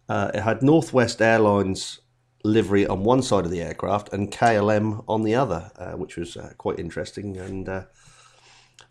uh, 0.08 0.30
it 0.34 0.40
had 0.40 0.62
Northwest 0.62 1.20
Airlines 1.20 2.00
livery 2.44 2.86
on 2.86 3.02
one 3.02 3.22
side 3.22 3.44
of 3.44 3.50
the 3.50 3.60
aircraft 3.60 4.12
and 4.12 4.30
KLM 4.30 5.04
on 5.08 5.22
the 5.22 5.34
other, 5.34 5.70
uh, 5.76 5.92
which 5.92 6.16
was 6.16 6.36
uh, 6.36 6.52
quite 6.58 6.78
interesting 6.78 7.36
and. 7.36 7.68
Uh, 7.68 7.84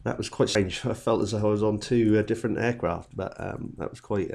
that 0.03 0.19
was 0.19 0.29
quite 0.29 0.49
strange. 0.49 0.85
I 0.85 0.93
felt 0.93 1.23
as 1.23 1.31
though 1.31 1.39
I 1.39 1.49
was 1.49 1.63
on 1.63 1.79
two 1.79 2.19
uh, 2.19 2.21
different 2.21 2.59
aircraft, 2.59 3.15
but 3.15 3.33
um, 3.39 3.73
that 3.77 3.89
was 3.89 3.99
quite 3.99 4.31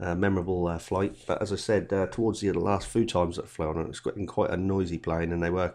uh, 0.00 0.14
memorable 0.14 0.66
uh, 0.66 0.78
flight. 0.78 1.16
But 1.26 1.40
as 1.42 1.52
I 1.52 1.56
said, 1.56 1.92
uh, 1.92 2.06
towards 2.06 2.40
the 2.40 2.52
last 2.52 2.86
few 2.86 3.06
times 3.06 3.36
that 3.36 3.44
I've 3.44 3.50
flown 3.50 3.78
it 3.80 3.88
was 3.88 4.00
quite 4.00 4.50
a 4.50 4.56
noisy 4.56 4.98
plane, 4.98 5.32
and 5.32 5.42
they 5.42 5.50
were 5.50 5.74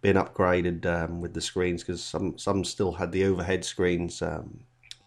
being 0.00 0.16
upgraded 0.16 0.86
um, 0.86 1.20
with 1.20 1.34
the 1.34 1.40
screens 1.40 1.82
because 1.82 2.02
some 2.02 2.38
some 2.38 2.64
still 2.64 2.92
had 2.92 3.12
the 3.12 3.24
overhead 3.24 3.64
screens. 3.64 4.22
Um, 4.22 4.60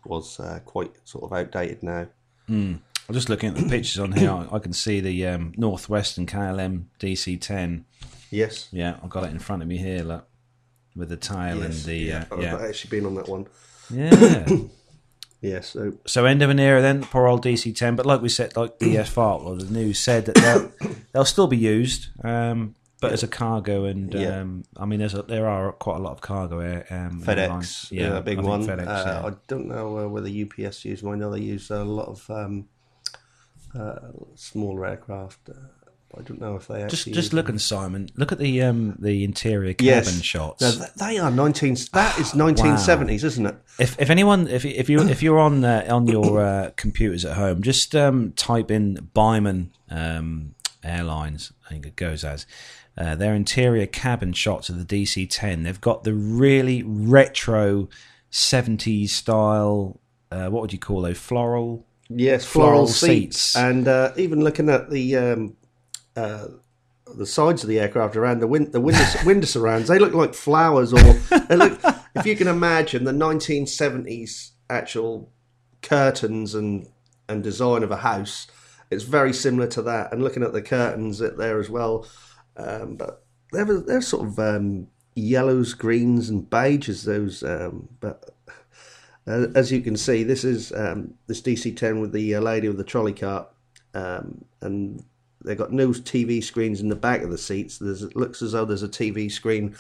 was 0.06 0.40
uh, 0.40 0.60
quite 0.66 0.92
sort 1.04 1.26
of 1.26 1.38
outdated 1.38 1.84
now. 1.84 2.08
Mm. 2.50 2.80
I'm 3.08 3.16
just 3.16 3.30
looking 3.30 3.50
at 3.50 3.56
the 3.56 3.70
pictures 3.70 4.00
on 4.00 4.12
here. 4.12 4.48
I 4.52 4.60
can 4.60 4.74
see 4.74 5.00
the 5.00 5.28
um, 5.28 5.54
Northwestern 5.56 6.26
KLM 6.26 6.86
DC10. 7.00 7.84
Yes. 8.32 8.68
Yeah, 8.72 8.98
I've 9.02 9.10
got 9.10 9.24
it 9.24 9.32
in 9.32 9.40
front 9.40 9.62
of 9.62 9.68
me 9.68 9.78
here. 9.78 10.04
Look, 10.04 10.28
with 10.96 11.10
the 11.10 11.18
tail 11.18 11.58
yes, 11.58 11.66
and 11.66 11.74
the 11.86 11.96
yeah. 11.96 12.26
Uh, 12.32 12.38
yeah. 12.38 12.56
I've 12.56 12.64
actually 12.64 12.98
been 12.98 13.06
on 13.06 13.16
that 13.16 13.30
one. 13.30 13.48
Yeah. 13.90 14.48
Yeah, 15.42 15.62
so 15.62 15.94
so 16.06 16.26
end 16.26 16.42
of 16.42 16.50
an 16.50 16.60
era 16.60 16.82
then, 16.82 17.04
poor 17.04 17.28
old 17.28 17.44
DC 17.44 17.76
ten. 17.76 17.96
But 17.96 18.06
like 18.06 18.22
we 18.22 18.30
said, 18.30 18.56
like 18.58 18.80
the 18.80 19.04
FR 19.04 19.22
or 19.22 19.56
the 19.56 19.72
news 19.72 20.00
said 20.00 20.26
that 20.26 20.36
they'll, 20.36 20.92
they'll 21.14 21.26
still 21.26 21.48
be 21.48 21.58
used, 21.58 22.08
um, 22.24 22.74
but 23.00 23.08
yeah. 23.10 23.14
as 23.14 23.24
a 23.24 23.28
cargo. 23.28 23.86
And 23.86 24.14
yeah. 24.14 24.40
um, 24.40 24.64
I 24.76 24.86
mean, 24.86 25.00
there's 25.00 25.14
a, 25.14 25.22
there 25.22 25.48
are 25.48 25.72
quite 25.74 25.98
a 25.98 26.00
lot 26.00 26.14
of 26.14 26.22
cargo 26.22 26.60
air. 26.60 26.88
Um, 26.90 27.22
FedEx, 27.22 27.92
yeah, 27.92 28.18
a 28.18 28.22
big 28.22 28.40
one. 28.42 28.66
FedEx, 28.66 28.88
uh, 28.88 29.04
yeah. 29.06 29.28
I 29.28 29.34
don't 29.48 29.68
know 29.68 30.00
uh, 30.00 30.08
whether 30.08 30.28
UPS 30.28 30.86
use 30.86 31.04
one. 31.04 31.16
I 31.16 31.18
know 31.18 31.32
they 31.32 31.42
use 31.42 31.70
a 31.70 31.84
lot 31.84 32.08
of 32.08 32.30
um, 32.32 32.68
uh, 33.78 34.10
smaller 34.34 34.88
aircraft. 34.88 35.50
I 36.16 36.22
don't 36.22 36.40
know 36.40 36.56
if 36.56 36.68
they 36.68 36.88
just 36.88 37.12
just 37.12 37.34
looking, 37.34 37.60
Simon. 37.60 38.10
Look 38.16 38.32
at 38.32 38.38
the 38.38 38.62
um 38.64 38.96
the 38.98 39.24
interior 39.24 39.74
cabin 39.74 40.14
yes. 40.14 40.22
shots. 40.22 40.62
No, 40.62 40.72
they 40.98 41.18
are 41.18 41.30
nineteen. 41.30 41.76
That 41.94 42.18
is 42.18 42.34
nineteen 42.36 42.78
seventies, 42.78 43.24
wow. 43.24 43.28
isn't 43.28 43.46
it? 43.46 43.56
If 43.80 44.00
if 44.00 44.10
anyone 44.10 44.48
if 44.48 44.66
if 44.66 44.90
you 44.90 45.02
if 45.02 45.22
you're 45.22 45.40
on 45.40 45.64
uh, 45.64 45.86
on 45.90 46.08
your 46.08 46.42
uh, 46.42 46.72
computers 46.78 47.26
at 47.26 47.36
home, 47.36 47.62
just 47.62 47.96
um, 47.96 48.32
type 48.34 48.72
in 48.72 49.10
Biman 49.16 49.70
um, 49.90 50.56
Airlines. 50.84 51.52
I 51.66 51.70
think 51.70 51.86
it 51.86 51.96
goes 51.96 52.24
as. 52.24 52.46
Uh, 53.00 53.14
their 53.14 53.36
interior 53.36 53.86
cabin 53.86 54.34
shots 54.34 54.70
of 54.70 54.88
the 54.88 55.04
DC-10. 55.04 55.64
They've 55.64 55.80
got 55.80 56.04
the 56.04 56.16
really 56.16 56.82
retro 56.82 57.90
70s 58.32 59.10
style. 59.10 60.00
Uh, 60.32 60.48
what 60.50 60.62
would 60.62 60.74
you 60.74 60.80
call 60.80 61.04
those 61.04 61.20
floral? 61.20 61.86
Yes, 62.10 62.44
floral, 62.44 62.70
floral 62.70 62.88
seats. 62.88 63.40
seats. 63.40 63.56
And 63.56 63.88
uh, 63.88 64.14
even 64.18 64.44
looking 64.44 64.68
at 64.70 64.90
the 64.90 65.16
um, 65.16 65.57
the 67.16 67.26
sides 67.26 67.64
of 67.64 67.70
the 67.70 67.80
aircraft 67.80 68.16
around 68.16 68.40
the 68.40 68.48
wind 68.48 68.72
the 68.72 68.82
window, 68.82 69.04
window 69.26 69.46
surrounds. 69.46 69.88
They 69.88 70.00
look 70.00 70.14
like 70.14 70.34
flowers, 70.34 70.94
or 70.94 71.14
they 71.48 71.56
look. 71.56 71.80
If 72.16 72.26
you 72.26 72.36
can 72.36 72.48
imagine 72.48 73.04
the 73.04 73.12
1970s 73.12 74.52
actual 74.70 75.32
curtains 75.82 76.56
and 76.56 76.88
and 77.30 77.44
design 77.44 77.84
of 77.84 77.92
a 77.92 77.98
house, 77.98 78.48
it's 78.90 79.04
very 79.04 79.34
similar 79.34 79.68
to 79.68 79.82
that. 79.84 80.12
And 80.12 80.24
looking 80.24 80.44
at 80.44 80.54
the 80.54 80.62
curtains 80.62 81.20
there 81.20 81.60
as 81.60 81.70
well, 81.70 82.08
um, 82.56 82.96
but 82.96 83.24
they're 83.52 83.66
they're 83.82 84.02
sort 84.02 84.28
of 84.28 84.40
um, 84.40 84.88
yellows, 85.16 85.74
greens, 85.74 86.30
and 86.30 86.50
beiges. 86.50 87.06
Those, 87.06 87.44
um, 87.44 87.90
but 88.00 88.36
uh, 89.28 89.48
as 89.56 89.72
you 89.72 89.82
can 89.82 89.98
see, 89.98 90.24
this 90.24 90.44
is 90.44 90.72
um, 90.74 91.14
this 91.28 91.42
DC10 91.42 92.02
with 92.02 92.12
the 92.12 92.36
uh, 92.36 92.42
lady 92.42 92.68
with 92.68 92.78
the 92.78 92.84
trolley 92.84 93.14
cart, 93.14 93.50
um, 93.94 94.46
and 94.62 95.04
they've 95.48 95.58
got 95.58 95.72
no 95.72 95.90
TV 95.90 96.44
screens 96.44 96.82
in 96.82 96.90
the 96.90 96.96
back 96.96 97.22
of 97.22 97.32
the 97.32 97.38
seats. 97.38 97.78
There's, 97.78 98.04
it 98.04 98.16
looks 98.16 98.42
as 98.42 98.52
though 98.52 98.66
there's 98.66 98.84
a 98.84 98.90
TV 98.90 99.32
screen 99.32 99.76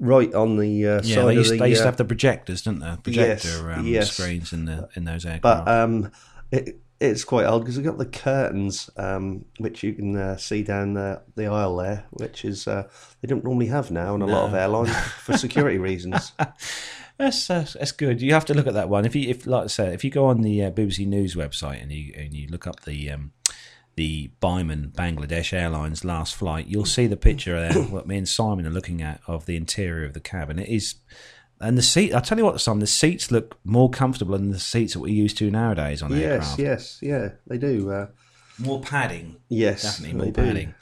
right 0.00 0.32
on 0.34 0.56
the 0.56 0.86
uh, 0.86 1.00
yeah, 1.02 1.14
side 1.14 1.26
they 1.26 1.34
used, 1.34 1.52
of 1.52 1.58
the. 1.58 1.62
they 1.62 1.68
used 1.70 1.80
to 1.80 1.84
uh, 1.84 1.88
have 1.88 1.96
the 1.96 2.04
projectors, 2.04 2.62
didn't 2.62 2.80
they? 2.80 2.96
Projector 3.02 3.48
Yes, 3.48 3.60
um, 3.78 3.86
yes. 3.86 4.12
screens 4.12 4.52
in 4.52 4.64
the 4.66 4.88
in 4.94 5.04
those 5.04 5.24
aircraft. 5.24 5.64
but 5.64 5.68
um, 5.68 6.10
it, 6.50 6.80
it's 7.00 7.24
quite 7.24 7.44
old 7.44 7.62
because 7.62 7.76
we've 7.76 7.86
got 7.86 7.98
the 7.98 8.06
curtains, 8.06 8.88
um, 8.96 9.44
which 9.58 9.82
you 9.82 9.92
can 9.92 10.16
uh, 10.16 10.36
see 10.36 10.62
down 10.62 10.94
the, 10.94 11.22
the 11.34 11.46
aisle 11.46 11.76
there, 11.76 12.04
which 12.10 12.44
is 12.44 12.66
uh, 12.66 12.88
they 13.20 13.28
don't 13.28 13.44
normally 13.44 13.66
have 13.66 13.90
now 13.90 14.14
in 14.14 14.22
a 14.22 14.26
lot 14.26 14.44
of 14.44 14.54
airlines 14.54 14.94
for 14.96 15.36
security 15.36 15.78
reasons. 15.78 16.32
That's, 17.16 17.46
that's 17.46 17.74
that's 17.74 17.92
good. 17.92 18.20
You 18.20 18.32
have 18.34 18.44
to 18.46 18.54
look 18.54 18.66
at 18.66 18.74
that 18.74 18.88
one. 18.88 19.04
If 19.04 19.14
you 19.14 19.30
if 19.30 19.46
like 19.46 19.64
I 19.64 19.66
said, 19.68 19.92
if 19.92 20.02
you 20.02 20.10
go 20.10 20.24
on 20.24 20.42
the 20.42 20.64
uh, 20.64 20.72
BBC 20.72 21.06
News 21.06 21.36
website 21.36 21.80
and 21.80 21.92
you 21.92 22.12
and 22.16 22.34
you 22.34 22.48
look 22.48 22.66
up 22.66 22.80
the 22.80 23.08
um, 23.08 23.30
the 23.96 24.30
Biman 24.42 24.92
Bangladesh 24.92 25.52
Airlines 25.52 26.04
last 26.04 26.34
flight, 26.34 26.66
you'll 26.66 26.84
see 26.84 27.06
the 27.06 27.16
picture 27.16 27.58
there. 27.68 27.82
what 27.84 28.06
me 28.06 28.16
and 28.18 28.28
Simon 28.28 28.66
are 28.66 28.70
looking 28.70 29.02
at 29.02 29.20
of 29.26 29.46
the 29.46 29.56
interior 29.56 30.04
of 30.04 30.12
the 30.14 30.20
cabin. 30.20 30.58
It 30.58 30.68
is. 30.68 30.96
And 31.60 31.78
the 31.78 31.82
seat, 31.82 32.12
I'll 32.12 32.20
tell 32.20 32.36
you 32.36 32.44
what, 32.44 32.60
Simon, 32.60 32.80
the 32.80 32.86
seats 32.86 33.30
look 33.30 33.56
more 33.64 33.88
comfortable 33.88 34.36
than 34.36 34.50
the 34.50 34.58
seats 34.58 34.92
that 34.94 35.00
we're 35.00 35.14
used 35.14 35.38
to 35.38 35.50
nowadays 35.50 36.02
on 36.02 36.10
yes, 36.10 36.20
aircraft. 36.22 36.58
yes, 36.58 36.58
yes, 36.58 36.98
yeah, 37.02 37.28
they 37.46 37.58
do. 37.58 37.90
Uh, 37.90 38.06
More 38.58 38.80
padding. 38.80 39.36
yes, 39.48 39.82
Definitely 39.82 40.16
more 40.18 40.32
do. 40.32 40.74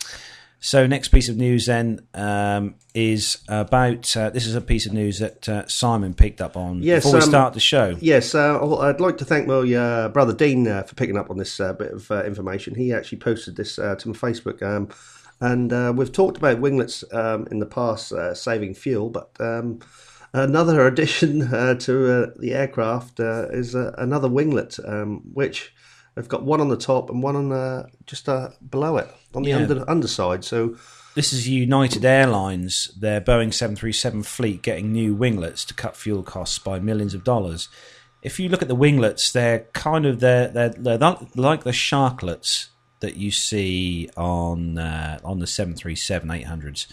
So, 0.65 0.87
next 0.87 1.09
piece 1.09 1.29
of 1.29 1.37
news 1.37 1.67
then 1.67 2.07
um, 2.15 2.77
is 2.95 3.43
about 3.49 4.17
uh, 4.17 4.31
this 4.31 4.47
is 4.47 4.55
a 4.55 4.61
piece 4.61 4.87
of 4.87 4.93
news 4.93 5.19
that 5.19 5.49
uh, 5.49 5.67
Simon 5.67 6.15
picked 6.15 6.41
up 6.41 6.57
on 6.57 6.83
Yes, 6.83 7.03
before 7.03 7.19
we 7.19 7.25
um, 7.25 7.29
start 7.29 7.55
the 7.55 7.61
show. 7.61 7.97
Yes, 8.01 8.35
uh, 8.35 8.79
I'd 8.79 9.01
like 9.01 9.19
to 9.19 9.25
thank 9.25 9.49
my 9.49 9.75
uh, 9.75 10.09
brother 10.09 10.33
Dean 10.33 10.69
uh, 10.69 10.85
for 10.85 10.95
picking 10.95 11.19
up 11.19 11.31
on 11.31 11.37
this 11.37 11.59
uh, 11.59 11.73
bit 11.73 11.93
of 11.93 12.11
uh, 12.13 12.23
information. 12.23 12.77
He 12.77 12.93
actually 12.93 13.19
posted 13.19 13.57
this 13.57 13.77
uh, 13.77 13.97
to 13.97 14.09
my 14.09 14.15
Facebook. 14.15 14.63
Um, 14.63 14.89
and 15.43 15.73
uh, 15.73 15.93
we've 15.95 16.13
talked 16.13 16.37
about 16.37 16.61
winglets 16.61 17.03
um, 17.13 17.49
in 17.51 17.59
the 17.59 17.67
past 17.67 18.13
uh, 18.13 18.33
saving 18.33 18.75
fuel, 18.75 19.11
but 19.11 19.33
um, 19.41 19.81
another 20.33 20.87
addition 20.87 21.43
uh, 21.53 21.75
to 21.75 22.13
uh, 22.13 22.31
the 22.39 22.55
aircraft 22.55 23.19
uh, 23.19 23.49
is 23.51 23.75
uh, 23.75 23.93
another 23.99 24.29
winglet, 24.29 24.79
um, 24.89 25.23
which 25.33 25.75
they've 26.15 26.29
got 26.29 26.45
one 26.45 26.61
on 26.61 26.69
the 26.69 26.77
top 26.77 27.11
and 27.11 27.25
one 27.25 27.35
on 27.35 27.91
just 28.07 28.29
uh, 28.29 28.51
below 28.71 28.99
it 28.99 29.09
on 29.35 29.43
the 29.43 29.51
Yeah. 29.51 29.57
under, 29.59 29.89
underside. 29.89 30.45
So 30.45 30.77
This 31.15 31.33
is 31.33 31.47
United 31.49 32.05
Airlines, 32.05 32.91
their 32.99 33.21
Boeing 33.21 33.53
737 33.53 34.23
fleet 34.23 34.63
getting 34.63 34.93
new 34.93 35.15
winglets 35.15 35.65
to 35.67 35.75
cut 35.75 35.97
fuel 35.97 36.23
costs 36.23 36.59
by 36.59 36.79
millions 36.79 37.13
of 37.15 37.23
dollars. 37.23 37.69
If 38.23 38.39
you 38.41 38.49
look 38.49 38.63
at 38.63 38.69
the 38.69 38.75
winglets, 38.75 39.31
they're 39.33 39.67
kind 39.73 40.07
of 40.07 40.21
they're 40.21 40.49
they're, 40.49 40.71
they're 40.71 41.17
like 41.35 41.65
the 41.65 41.71
sharklets 41.73 42.69
that 43.01 43.17
you 43.17 43.31
see 43.31 44.09
on 44.17 44.79
uh, 44.79 45.19
on 45.25 45.41
the 45.41 45.47
737 45.47 46.29
800s, 46.31 46.87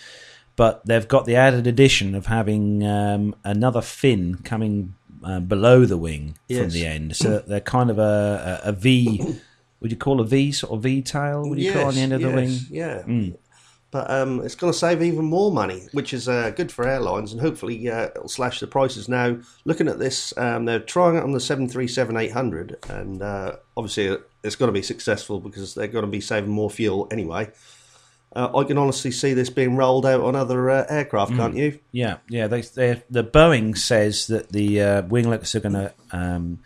but 0.55 0.83
they've 0.85 1.07
got 1.07 1.25
the 1.25 1.35
added 1.35 1.67
addition 1.67 2.15
of 2.15 2.25
having 2.25 2.83
um, 2.83 3.35
another 3.43 3.81
fin 3.81 4.35
coming 4.43 4.95
uh, 5.23 5.39
below 5.39 5.85
the 5.85 5.97
wing 5.97 6.35
from 6.47 6.57
the 6.71 6.85
end, 6.85 7.15
so 7.15 7.39
they're 7.47 7.59
kind 7.61 7.89
of 7.91 7.99
a, 7.99 8.61
a, 8.65 8.69
a 8.69 8.71
V. 8.73 9.39
Would 9.81 9.91
you 9.91 9.97
call 9.97 10.19
a 10.19 10.25
V 10.25 10.51
sort 10.51 10.73
of 10.73 10.83
V 10.83 11.01
tail? 11.01 11.47
Would 11.47 11.59
you 11.59 11.71
call 11.71 11.85
on 11.85 11.95
the 11.95 12.01
end 12.01 12.13
of 12.13 12.21
the 12.21 12.27
yes, 12.27 12.35
wing? 12.35 12.59
Yeah. 12.69 13.01
Mm. 13.05 13.37
But 13.91 14.11
um, 14.11 14.41
it's 14.45 14.55
going 14.55 14.71
to 14.71 14.77
save 14.77 15.01
even 15.01 15.25
more 15.25 15.51
money, 15.51 15.87
which 15.93 16.13
is 16.13 16.29
uh, 16.29 16.51
good 16.51 16.71
for 16.71 16.87
airlines, 16.87 17.31
and 17.31 17.41
hopefully 17.41 17.89
uh, 17.89 18.09
it'll 18.15 18.27
slash 18.27 18.59
the 18.59 18.67
prices. 18.67 19.09
Now, 19.09 19.39
looking 19.65 19.87
at 19.87 19.97
this, 19.97 20.31
um, 20.37 20.65
they're 20.65 20.79
trying 20.79 21.15
it 21.15 21.23
on 21.23 21.31
the 21.31 21.39
737-800, 21.39 22.87
and 22.89 23.21
uh, 23.23 23.55
obviously 23.75 24.15
it's 24.43 24.55
going 24.55 24.67
to 24.67 24.73
be 24.73 24.83
successful 24.83 25.39
because 25.39 25.73
they're 25.73 25.87
going 25.87 26.05
to 26.05 26.11
be 26.11 26.21
saving 26.21 26.51
more 26.51 26.69
fuel 26.69 27.07
anyway. 27.09 27.49
Uh, 28.35 28.55
I 28.55 28.63
can 28.63 28.77
honestly 28.77 29.09
see 29.09 29.33
this 29.33 29.49
being 29.49 29.75
rolled 29.75 30.05
out 30.05 30.21
on 30.21 30.35
other 30.35 30.69
uh, 30.69 30.85
aircraft, 30.87 31.35
can't 31.35 31.55
you? 31.55 31.79
Yeah, 31.91 32.17
yeah. 32.29 32.45
They, 32.45 32.61
the 32.61 33.23
Boeing 33.23 33.75
says 33.75 34.27
that 34.27 34.51
the 34.51 34.81
uh, 34.81 35.01
winglets 35.03 35.55
are 35.55 35.59
going 35.61 35.73
to 35.73 35.93
um, 36.11 36.59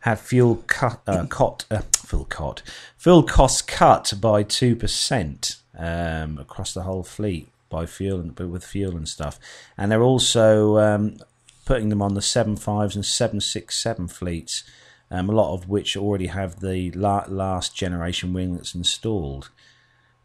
have 0.00 0.20
fuel 0.20 0.62
cut, 0.68 1.00
uh, 1.08 1.26
cot, 1.26 1.64
uh, 2.12 2.52
fuel 2.96 3.22
costs 3.22 3.62
cut 3.62 4.12
by 4.20 4.42
two 4.42 4.74
percent 4.76 5.56
um, 5.76 6.38
across 6.38 6.74
the 6.74 6.82
whole 6.82 7.02
fleet 7.02 7.48
by 7.70 7.86
fuel 7.86 8.20
and 8.20 8.38
with 8.38 8.64
fuel 8.64 8.96
and 8.96 9.08
stuff, 9.08 9.38
and 9.76 9.90
they're 9.92 10.02
also 10.02 10.78
um, 10.78 11.16
putting 11.66 11.88
them 11.90 12.00
on 12.02 12.14
the 12.14 12.22
seven 12.22 12.56
fives 12.56 12.96
and 12.96 13.04
seven 13.04 13.40
six 13.40 13.76
seven 13.78 14.08
fleets. 14.08 14.64
Um, 15.10 15.30
a 15.30 15.32
lot 15.32 15.54
of 15.54 15.68
which 15.68 15.96
already 15.96 16.26
have 16.26 16.60
the 16.60 16.90
la- 16.90 17.24
last 17.28 17.74
generation 17.74 18.34
winglets 18.34 18.74
installed. 18.74 19.48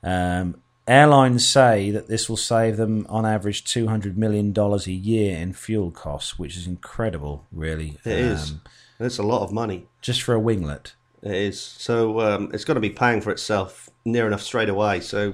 Um, 0.03 0.61
airlines 0.85 1.47
say 1.47 1.89
that 1.91 2.09
this 2.09 2.27
will 2.27 2.35
save 2.35 2.75
them 2.75 3.05
on 3.07 3.25
average 3.25 3.63
two 3.63 3.87
hundred 3.87 4.17
million 4.17 4.51
dollars 4.51 4.85
a 4.87 4.91
year 4.91 5.37
in 5.37 5.53
fuel 5.53 5.89
costs, 5.91 6.37
which 6.37 6.57
is 6.57 6.67
incredible, 6.67 7.45
really. 7.51 7.97
It 8.03 8.11
is. 8.17 8.51
Um, 8.51 8.61
It's 8.99 9.17
a 9.17 9.23
lot 9.23 9.41
of 9.43 9.51
money. 9.53 9.87
just 10.01 10.21
for 10.21 10.35
a 10.35 10.39
winglet. 10.41 10.93
It 11.23 11.31
is. 11.33 11.59
So 11.61 12.19
um, 12.19 12.51
it's 12.53 12.65
going 12.65 12.75
to 12.75 12.81
be 12.81 12.89
paying 12.89 13.21
for 13.21 13.31
itself 13.31 13.89
near 14.05 14.27
enough 14.27 14.41
straight 14.41 14.69
away. 14.69 14.99
So 14.99 15.33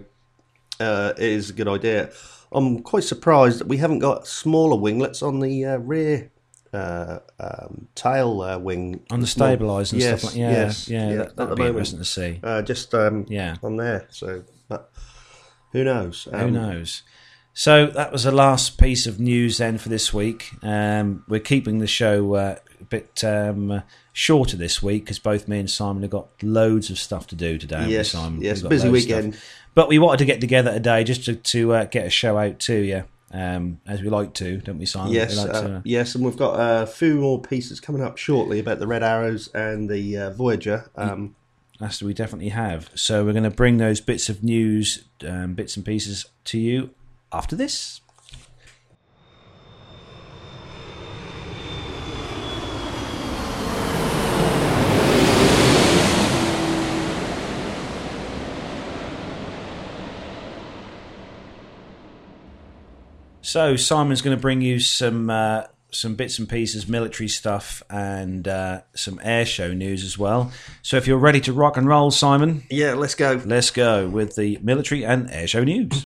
uh, 0.79 1.13
it 1.17 1.23
is 1.23 1.49
a 1.49 1.53
good 1.53 1.67
idea. 1.67 2.11
I'm 2.51 2.81
quite 2.81 3.03
surprised 3.03 3.59
that 3.59 3.67
we 3.67 3.77
haven't 3.77 3.99
got 3.99 4.27
smaller 4.27 4.79
winglets 4.79 5.21
on 5.21 5.39
the 5.39 5.65
uh, 5.65 5.77
rear 5.77 6.31
uh, 6.73 7.19
um, 7.39 7.87
tail 7.95 8.41
uh, 8.41 8.57
wing. 8.59 9.01
On 9.11 9.19
the 9.19 9.25
stabiliser 9.27 9.93
and 9.93 10.01
Yes, 10.01 10.19
stuff 10.21 10.31
like 10.31 10.39
yeah, 10.39 10.51
yes, 10.51 10.87
yeah, 10.87 11.09
yeah, 11.09 11.15
that, 11.17 11.35
the 11.37 11.55
be 11.55 11.63
moment. 11.63 11.69
interesting 11.77 11.99
to 11.99 12.05
see. 12.05 12.39
Uh, 12.43 12.61
just 12.61 12.93
um, 12.93 13.25
Yeah. 13.27 13.55
on 13.63 13.77
there. 13.77 14.07
So, 14.11 14.43
but 14.67 14.91
who 15.71 15.83
knows? 15.83 16.27
Who 16.31 16.37
Um, 16.37 16.53
knows? 16.53 17.03
So 17.53 17.87
that 17.87 18.11
was 18.11 18.23
the 18.23 18.31
last 18.31 18.77
piece 18.77 19.05
of 19.05 19.19
news 19.19 19.57
then 19.57 19.77
for 19.79 19.89
this 19.89 20.13
week. 20.13 20.51
Um, 20.63 21.23
we're 21.27 21.39
keeping 21.39 21.79
the 21.79 21.87
show 21.87 22.33
uh, 22.35 22.55
bit 22.89 23.23
um, 23.23 23.83
shorter 24.13 24.57
this 24.57 24.81
week 24.81 25.05
because 25.05 25.19
both 25.19 25.47
me 25.47 25.59
and 25.59 25.69
Simon 25.69 26.01
have 26.01 26.11
got 26.11 26.27
loads 26.41 26.89
of 26.89 26.97
stuff 26.99 27.27
to 27.27 27.35
do 27.35 27.57
today. 27.57 27.87
Yes, 27.87 28.11
Simon? 28.11 28.41
yes, 28.41 28.61
busy 28.61 28.63
loads 28.63 28.73
of 28.73 28.79
stuff. 28.79 28.91
weekend. 29.23 29.41
But 29.75 29.87
we 29.87 29.99
wanted 29.99 30.17
to 30.19 30.25
get 30.25 30.41
together 30.41 30.73
today 30.73 31.03
just 31.03 31.25
to, 31.25 31.35
to 31.35 31.73
uh, 31.73 31.85
get 31.85 32.05
a 32.05 32.09
show 32.09 32.37
out 32.37 32.59
to 32.61 32.73
you, 32.73 33.03
um, 33.31 33.79
as 33.87 34.01
we 34.01 34.09
like 34.09 34.33
to, 34.35 34.57
don't 34.57 34.79
we, 34.79 34.85
Simon? 34.85 35.13
Yes, 35.13 35.35
We 35.35 35.41
like 35.41 35.55
uh, 35.55 35.61
to, 35.61 35.75
uh, 35.75 35.81
yes, 35.85 36.15
and 36.15 36.25
we've 36.25 36.37
got 36.37 36.55
a 36.55 36.87
few 36.87 37.15
more 37.15 37.39
pieces 37.41 37.79
coming 37.79 38.01
up 38.01 38.17
shortly 38.17 38.59
about 38.59 38.79
the 38.79 38.87
Red 38.87 39.03
Arrows 39.03 39.47
and 39.49 39.89
the 39.89 40.17
uh, 40.17 40.29
Voyager. 40.31 40.89
Um, 40.95 41.35
That's 41.79 42.01
we 42.01 42.13
definitely 42.13 42.49
have. 42.49 42.89
So 42.95 43.23
we're 43.23 43.33
going 43.33 43.43
to 43.43 43.51
bring 43.51 43.77
those 43.77 44.01
bits 44.01 44.27
of 44.27 44.43
news, 44.43 45.05
um, 45.25 45.53
bits 45.53 45.77
and 45.77 45.85
pieces 45.85 46.25
to 46.45 46.59
you 46.59 46.89
after 47.31 47.55
this. 47.55 48.01
So 63.49 63.77
Simon's 63.77 64.21
going 64.21 64.37
to 64.37 64.39
bring 64.39 64.61
you 64.61 64.79
some 64.79 65.31
uh, 65.31 65.63
some 65.89 66.13
bits 66.13 66.37
and 66.37 66.47
pieces, 66.47 66.87
military 66.87 67.27
stuff, 67.27 67.81
and 67.89 68.47
uh, 68.47 68.81
some 68.93 69.19
air 69.23 69.43
show 69.43 69.73
news 69.73 70.03
as 70.03 70.19
well. 70.19 70.51
So 70.83 70.97
if 70.97 71.07
you're 71.07 71.17
ready 71.17 71.41
to 71.41 71.51
rock 71.51 71.75
and 71.75 71.87
roll, 71.87 72.11
Simon, 72.11 72.61
yeah, 72.69 72.93
let's 72.93 73.15
go. 73.15 73.41
let's 73.43 73.71
go 73.71 74.07
with 74.07 74.35
the 74.35 74.59
military 74.61 75.03
and 75.03 75.31
air 75.31 75.47
show 75.47 75.63
news. 75.63 76.03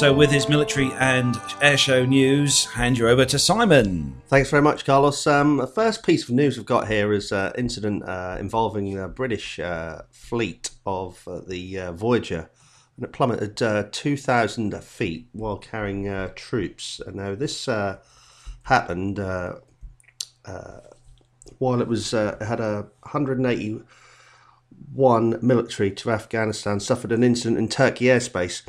So, 0.00 0.12
with 0.14 0.30
his 0.30 0.48
military 0.48 0.90
and 0.98 1.34
airshow 1.60 2.08
news, 2.08 2.64
hand 2.64 2.96
you 2.96 3.06
over 3.06 3.26
to 3.26 3.38
Simon. 3.38 4.22
Thanks 4.28 4.48
very 4.48 4.62
much, 4.62 4.86
Carlos. 4.86 5.26
Um, 5.26 5.58
the 5.58 5.66
first 5.66 6.06
piece 6.06 6.22
of 6.22 6.30
news 6.30 6.56
we've 6.56 6.64
got 6.64 6.88
here 6.88 7.12
is 7.12 7.32
an 7.32 7.38
uh, 7.38 7.52
incident 7.58 8.08
uh, 8.08 8.38
involving 8.40 8.94
the 8.94 9.08
British 9.08 9.58
uh, 9.58 10.00
fleet 10.10 10.70
of 10.86 11.22
uh, 11.28 11.42
the 11.46 11.78
uh, 11.78 11.92
Voyager, 11.92 12.48
and 12.96 13.04
it 13.04 13.12
plummeted 13.12 13.60
uh, 13.60 13.88
2,000 13.92 14.82
feet 14.82 15.28
while 15.32 15.58
carrying 15.58 16.30
troops. 16.34 17.02
And 17.06 17.16
now 17.16 17.34
this 17.34 17.68
happened 18.62 19.18
while 19.18 19.60
it 21.82 21.88
was 21.88 22.12
had 22.12 22.60
a 22.60 22.86
181 23.02 25.38
military 25.42 25.90
to 25.90 26.10
Afghanistan 26.10 26.80
suffered 26.80 27.12
an 27.12 27.22
incident 27.22 27.58
in 27.58 27.68
Turkey 27.68 28.06
airspace 28.06 28.62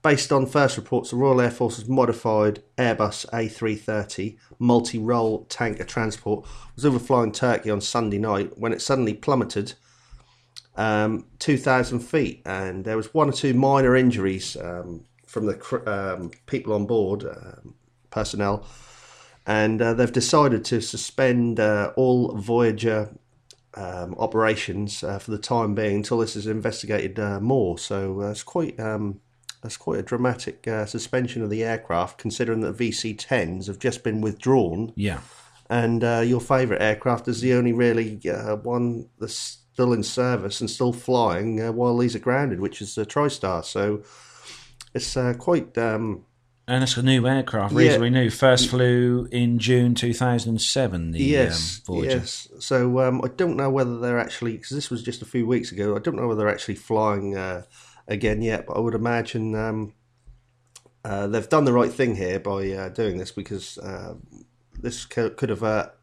Based 0.00 0.30
on 0.30 0.46
first 0.46 0.76
reports, 0.76 1.10
the 1.10 1.16
Royal 1.16 1.40
Air 1.40 1.50
Force's 1.50 1.88
modified 1.88 2.62
Airbus 2.76 3.28
A330 3.30 4.38
multi 4.60 4.98
role 4.98 5.44
tanker 5.48 5.84
transport 5.84 6.46
was 6.76 6.84
overflying 6.84 7.32
Turkey 7.32 7.68
on 7.70 7.80
Sunday 7.80 8.18
night 8.18 8.56
when 8.56 8.72
it 8.72 8.80
suddenly 8.80 9.14
plummeted 9.14 9.74
um, 10.76 11.26
2,000 11.40 11.98
feet, 11.98 12.42
and 12.46 12.84
there 12.84 12.96
was 12.96 13.12
one 13.12 13.28
or 13.28 13.32
two 13.32 13.52
minor 13.54 13.96
injuries 13.96 14.56
um, 14.56 15.04
from 15.26 15.46
the 15.46 15.82
um, 15.90 16.30
people 16.46 16.72
on 16.72 16.86
board, 16.86 17.24
um, 17.24 17.74
personnel, 18.10 18.64
and 19.44 19.82
uh, 19.82 19.94
they've 19.94 20.12
decided 20.12 20.64
to 20.66 20.80
suspend 20.80 21.58
uh, 21.58 21.92
all 21.96 22.36
Voyager 22.36 23.10
um, 23.74 24.14
operations 24.18 25.02
uh, 25.02 25.18
for 25.18 25.32
the 25.32 25.38
time 25.38 25.74
being 25.74 25.96
until 25.96 26.18
this 26.18 26.36
is 26.36 26.46
investigated 26.46 27.18
uh, 27.18 27.40
more. 27.40 27.78
So 27.78 28.22
uh, 28.22 28.30
it's 28.30 28.44
quite 28.44 28.78
um, 28.78 29.20
that's 29.68 29.76
quite 29.76 29.98
a 29.98 30.02
dramatic 30.02 30.66
uh, 30.66 30.86
suspension 30.86 31.42
of 31.42 31.50
the 31.50 31.62
aircraft, 31.62 32.16
considering 32.16 32.60
that 32.62 32.74
VC-10s 32.74 33.66
have 33.66 33.78
just 33.78 34.02
been 34.02 34.22
withdrawn. 34.22 34.94
Yeah. 34.96 35.20
And 35.68 36.02
uh, 36.02 36.22
your 36.24 36.40
favourite 36.40 36.80
aircraft 36.80 37.28
is 37.28 37.42
the 37.42 37.52
only 37.52 37.74
really 37.74 38.18
uh, 38.30 38.56
one 38.56 39.10
that's 39.18 39.58
still 39.74 39.92
in 39.92 40.02
service 40.02 40.62
and 40.62 40.70
still 40.70 40.94
flying 40.94 41.60
uh, 41.60 41.70
while 41.72 41.98
these 41.98 42.16
are 42.16 42.18
grounded, 42.18 42.60
which 42.60 42.80
is 42.80 42.94
the 42.94 43.04
TriStar. 43.04 43.62
So 43.62 44.02
it's 44.94 45.14
uh, 45.18 45.34
quite. 45.34 45.76
Um, 45.76 46.24
and 46.66 46.82
it's 46.82 46.96
a 46.96 47.02
new 47.02 47.26
aircraft, 47.26 47.74
reasonably 47.74 48.08
yeah. 48.08 48.22
new. 48.22 48.30
First 48.30 48.70
flew 48.70 49.28
in 49.30 49.58
June 49.58 49.94
2007. 49.94 51.10
The, 51.10 51.18
yes, 51.22 51.82
um, 51.86 52.04
yes. 52.04 52.48
So 52.58 53.00
um, 53.00 53.20
I 53.22 53.28
don't 53.28 53.58
know 53.58 53.68
whether 53.68 53.98
they're 53.98 54.18
actually 54.18 54.52
because 54.52 54.70
this 54.70 54.88
was 54.88 55.02
just 55.02 55.20
a 55.20 55.26
few 55.26 55.46
weeks 55.46 55.72
ago. 55.72 55.94
I 55.94 55.98
don't 55.98 56.16
know 56.16 56.26
whether 56.26 56.38
they're 56.38 56.48
actually 56.48 56.76
flying 56.76 57.36
uh, 57.36 57.64
again 58.08 58.42
yet, 58.42 58.66
but 58.66 58.76
I 58.76 58.80
would 58.80 58.94
imagine 58.94 59.54
um, 59.54 59.92
uh, 61.04 61.26
they've 61.26 61.48
done 61.48 61.64
the 61.64 61.72
right 61.72 61.92
thing 61.92 62.16
here 62.16 62.40
by 62.40 62.70
uh, 62.72 62.88
doing 62.88 63.18
this 63.18 63.30
because 63.30 63.78
uh, 63.78 64.14
this 64.80 65.04
could 65.04 65.50
avert, 65.50 65.94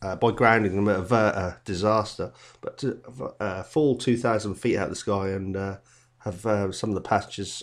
uh, 0.00 0.16
by 0.16 0.30
grounding 0.30 0.76
them, 0.76 0.88
avert 0.88 1.34
a 1.34 1.60
disaster. 1.64 2.32
But 2.60 2.78
to 2.78 3.34
uh, 3.40 3.62
fall 3.64 3.96
2,000 3.96 4.54
feet 4.54 4.76
out 4.76 4.84
of 4.84 4.90
the 4.90 4.96
sky 4.96 5.28
and 5.30 5.56
uh, 5.56 5.76
have 6.20 6.74
some 6.74 6.90
of 6.90 6.94
the 6.94 7.00
passengers 7.00 7.62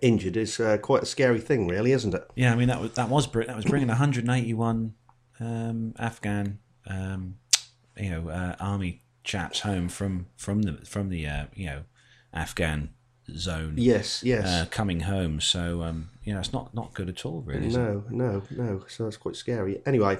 injured 0.00 0.36
is 0.36 0.60
quite 0.82 1.02
a 1.02 1.06
scary 1.06 1.40
thing, 1.40 1.66
really, 1.66 1.92
isn't 1.92 2.14
it? 2.14 2.30
Yeah, 2.34 2.52
I 2.52 2.56
mean 2.56 2.68
that 2.68 2.80
was 2.80 2.92
that 2.94 3.08
was 3.08 3.30
that 3.30 3.56
was 3.56 3.64
bringing 3.64 3.88
181 3.88 4.94
um, 5.40 5.94
Afghan, 5.98 6.58
um, 6.86 7.36
you 7.96 8.10
know, 8.10 8.54
army 8.60 9.02
chaps 9.24 9.60
home 9.60 9.88
from 9.88 10.26
from 10.36 10.62
the 10.62 10.72
from 10.84 11.08
the 11.08 11.26
you 11.54 11.66
know 11.66 11.82
Afghan 12.32 12.90
zone. 13.34 13.74
Yes, 13.76 14.22
yes. 14.24 14.46
Uh, 14.46 14.66
coming 14.70 15.00
home, 15.00 15.40
so 15.40 15.82
um, 15.82 16.10
you 16.24 16.32
know 16.32 16.40
it's 16.40 16.52
not 16.52 16.74
not 16.74 16.94
good 16.94 17.08
at 17.08 17.24
all, 17.24 17.42
really. 17.42 17.68
No, 17.68 18.04
no, 18.10 18.42
no. 18.50 18.84
So 18.88 19.04
that's 19.04 19.16
quite 19.16 19.36
scary. 19.36 19.80
Anyway, 19.86 20.18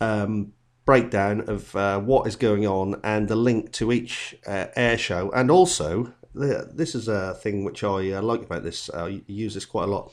um, 0.00 0.52
breakdown 0.84 1.42
of 1.48 1.76
uh, 1.76 2.00
what 2.00 2.26
is 2.26 2.36
going 2.36 2.66
on 2.66 3.00
and 3.04 3.28
the 3.28 3.36
link 3.36 3.70
to 3.72 3.92
each 3.92 4.34
uh, 4.46 4.66
air 4.74 4.98
show. 4.98 5.30
And 5.30 5.50
also, 5.50 6.12
the, 6.34 6.70
this 6.72 6.94
is 6.94 7.06
a 7.06 7.34
thing 7.34 7.64
which 7.64 7.84
I 7.84 8.10
uh, 8.12 8.22
like 8.22 8.42
about 8.42 8.64
this, 8.64 8.90
uh, 8.90 9.04
I 9.04 9.22
use 9.26 9.54
this 9.54 9.64
quite 9.64 9.84
a 9.84 9.90
lot. 9.92 10.12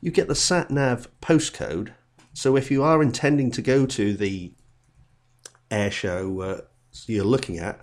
You 0.00 0.10
get 0.10 0.28
the 0.28 0.34
sat 0.34 0.70
nav 0.70 1.08
postcode. 1.22 1.94
So 2.34 2.56
if 2.56 2.70
you 2.70 2.82
are 2.82 3.02
intending 3.02 3.50
to 3.52 3.62
go 3.62 3.86
to 3.86 4.14
the 4.14 4.52
air 5.70 5.90
show 5.90 6.40
uh, 6.40 6.60
you're 7.06 7.24
looking 7.24 7.58
at, 7.58 7.80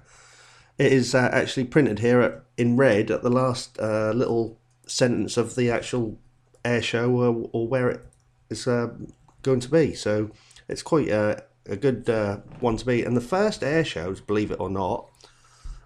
it 0.78 0.94
is 0.94 1.16
uh, 1.16 1.30
actually 1.32 1.66
printed 1.66 2.00
here 2.00 2.22
at, 2.22 2.44
in 2.58 2.78
red 2.78 3.10
at 3.10 3.24
the 3.24 3.30
last 3.30 3.80
little 3.80 4.60
sentence 4.86 5.36
of 5.36 5.56
the 5.56 5.72
actual 5.72 6.20
air 6.64 6.82
show 6.82 7.10
or, 7.10 7.50
or 7.54 7.68
where 7.68 7.90
it 7.90 8.06
is 8.50 8.66
going 8.66 9.60
to 9.62 9.70
be. 9.70 9.94
So 9.94 10.30
it's 10.70 10.84
quite 10.84 11.10
a, 11.10 11.44
a 11.66 11.76
good 11.76 12.10
uh, 12.10 12.38
one 12.60 12.78
to 12.78 12.86
be. 12.86 13.04
And 13.04 13.18
the 13.18 13.22
first 13.22 13.64
air 13.64 13.84
shows, 13.84 14.22
believe 14.22 14.52
it 14.52 14.60
or 14.60 14.70
not, 14.70 15.10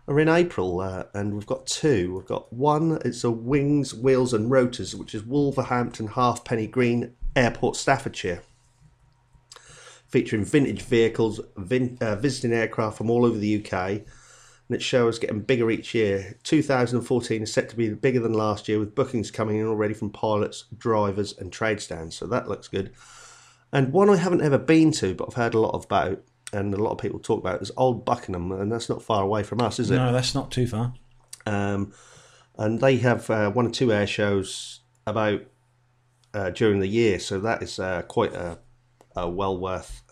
are 0.07 0.19
in 0.19 0.27
April, 0.27 0.81
uh, 0.81 1.05
and 1.13 1.34
we've 1.34 1.47
got 1.47 1.65
two. 1.65 2.15
We've 2.15 2.25
got 2.25 2.51
one, 2.51 2.99
it's 3.05 3.23
a 3.23 3.31
Wings, 3.31 3.93
Wheels 3.95 4.34
and 4.34 4.51
Rotors, 4.51 4.95
which 4.95 5.15
is 5.15 5.23
Wolverhampton 5.23 6.07
Halfpenny 6.07 6.67
Green 6.67 7.15
Airport, 7.36 7.77
Staffordshire. 7.77 8.43
Featuring 10.07 10.43
vintage 10.43 10.81
vehicles, 10.81 11.39
vin- 11.55 11.97
uh, 12.01 12.17
visiting 12.17 12.51
aircraft 12.51 12.97
from 12.97 13.09
all 13.09 13.25
over 13.25 13.38
the 13.38 13.63
UK, 13.63 13.73
and 13.73 14.75
its 14.75 14.84
show 14.84 15.07
is 15.07 15.19
getting 15.19 15.39
bigger 15.39 15.71
each 15.71 15.95
year. 15.95 16.38
2014 16.43 17.41
is 17.41 17.53
set 17.53 17.69
to 17.69 17.75
be 17.75 17.89
bigger 17.89 18.19
than 18.19 18.34
last 18.34 18.67
year, 18.67 18.79
with 18.79 18.93
bookings 18.93 19.31
coming 19.31 19.57
in 19.57 19.65
already 19.65 19.93
from 19.93 20.09
pilots, 20.09 20.65
drivers, 20.77 21.36
and 21.38 21.51
trade 21.51 21.79
stands. 21.79 22.15
So 22.15 22.27
that 22.27 22.49
looks 22.49 22.67
good. 22.67 22.91
And 23.74 23.91
one 23.91 24.07
I 24.07 24.17
haven't 24.17 24.41
ever 24.41 24.59
been 24.59 24.91
to, 24.93 25.15
but 25.15 25.30
I've 25.30 25.34
heard 25.34 25.55
a 25.55 25.59
lot 25.59 25.71
about, 25.71 26.21
and 26.53 26.74
a 26.76 26.78
lot 26.78 26.91
of 26.91 26.99
people 26.99 27.19
talk 27.19 27.39
about, 27.39 27.59
is 27.59 27.71
Old 27.76 28.05
Buckingham, 28.05 28.51
and 28.51 28.71
that's 28.71 28.88
not 28.88 29.01
far 29.01 29.24
away 29.24 29.41
from 29.41 29.61
us, 29.61 29.80
is 29.80 29.89
it? 29.89 29.95
No, 29.95 30.13
that's 30.13 30.36
not 30.36 30.51
too 30.51 30.67
far. 30.67 30.93
Um, 31.47 31.91
and 32.55 32.80
they 32.80 32.97
have 32.97 33.28
uh, 33.32 33.49
one 33.49 33.65
or 33.65 33.71
two 33.71 33.91
air 33.91 34.05
shows 34.05 34.82
about 35.07 35.41
uh, 36.36 36.51
during 36.51 36.82
the 36.82 36.88
year, 36.88 37.19
so 37.19 37.39
that 37.39 37.63
is 37.63 37.80
uh, 37.80 38.03
quite 38.03 38.34
a, 38.34 38.59
a, 39.15 39.28
well 39.28 39.57
worth 39.57 40.03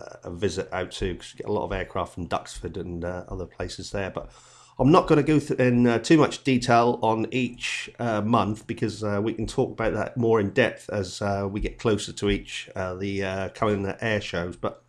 uh, 0.00 0.16
a 0.24 0.30
visit 0.30 0.68
out 0.72 0.90
to 0.90 1.12
because 1.12 1.32
you 1.32 1.38
get 1.38 1.48
a 1.48 1.52
lot 1.52 1.64
of 1.64 1.72
aircraft 1.72 2.14
from 2.14 2.26
Duxford 2.26 2.76
and 2.76 3.04
uh, 3.04 3.22
other 3.28 3.46
places 3.46 3.92
there. 3.92 4.10
But 4.10 4.32
I'm 4.78 4.92
not 4.92 5.06
going 5.06 5.16
to 5.16 5.22
go 5.22 5.38
th- 5.38 5.58
in 5.58 5.86
uh, 5.86 5.98
too 6.00 6.18
much 6.18 6.44
detail 6.44 6.98
on 7.02 7.26
each 7.30 7.88
uh, 7.98 8.20
month 8.20 8.66
because 8.66 9.02
uh, 9.02 9.20
we 9.22 9.32
can 9.32 9.46
talk 9.46 9.72
about 9.72 9.94
that 9.94 10.16
more 10.18 10.38
in 10.38 10.50
depth 10.50 10.90
as 10.90 11.22
uh, 11.22 11.48
we 11.50 11.60
get 11.60 11.78
closer 11.78 12.12
to 12.12 12.28
each 12.28 12.68
uh, 12.76 12.94
the 12.94 13.24
uh, 13.24 13.48
coming 13.50 13.86
air 14.00 14.20
shows. 14.20 14.56
But 14.56 14.82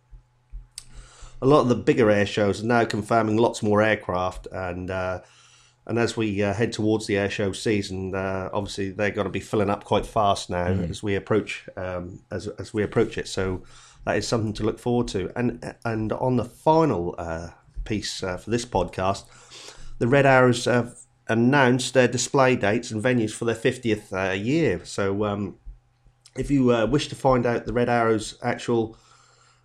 a 1.40 1.46
lot 1.46 1.60
of 1.60 1.68
the 1.68 1.74
bigger 1.74 2.10
air 2.10 2.26
shows 2.26 2.62
are 2.62 2.66
now 2.66 2.84
confirming 2.84 3.38
lots 3.38 3.62
more 3.62 3.80
aircraft, 3.80 4.46
and 4.52 4.90
and 4.90 5.98
as 5.98 6.18
we 6.18 6.38
head 6.38 6.72
towards 6.72 7.06
the 7.06 7.16
air 7.16 7.30
show 7.30 7.52
season, 7.52 8.14
obviously 8.14 8.90
they're 8.90 9.10
going 9.10 9.26
to 9.26 9.30
be 9.30 9.40
filling 9.40 9.70
up 9.70 9.84
quite 9.84 10.04
fast 10.04 10.50
now 10.50 10.66
mm. 10.66 10.90
as 10.90 11.02
we 11.02 11.14
approach 11.14 11.66
um, 11.78 12.20
as 12.30 12.46
as 12.58 12.74
we 12.74 12.82
approach 12.82 13.16
it. 13.16 13.26
So 13.26 13.62
that 14.04 14.18
is 14.18 14.28
something 14.28 14.52
to 14.54 14.64
look 14.64 14.78
forward 14.78 15.08
to. 15.08 15.32
And 15.34 15.74
and 15.86 16.12
on 16.12 16.36
the 16.36 16.44
final 16.44 17.14
piece 17.84 18.20
for 18.20 18.42
this 18.46 18.66
podcast 18.66 19.24
the 19.98 20.08
Red 20.08 20.26
Arrows 20.26 20.64
have 20.64 20.96
announced 21.28 21.94
their 21.94 22.08
display 22.08 22.56
dates 22.56 22.90
and 22.90 23.00
venues 23.02 23.32
for 23.32 23.44
their 23.44 23.54
50th 23.54 24.12
uh, 24.12 24.32
year. 24.32 24.84
So, 24.84 25.24
um, 25.24 25.56
if 26.36 26.50
you 26.50 26.72
uh, 26.72 26.86
wish 26.86 27.08
to 27.08 27.16
find 27.16 27.46
out 27.46 27.66
the 27.66 27.72
Red 27.72 27.88
Arrows' 27.88 28.36
actual 28.42 28.96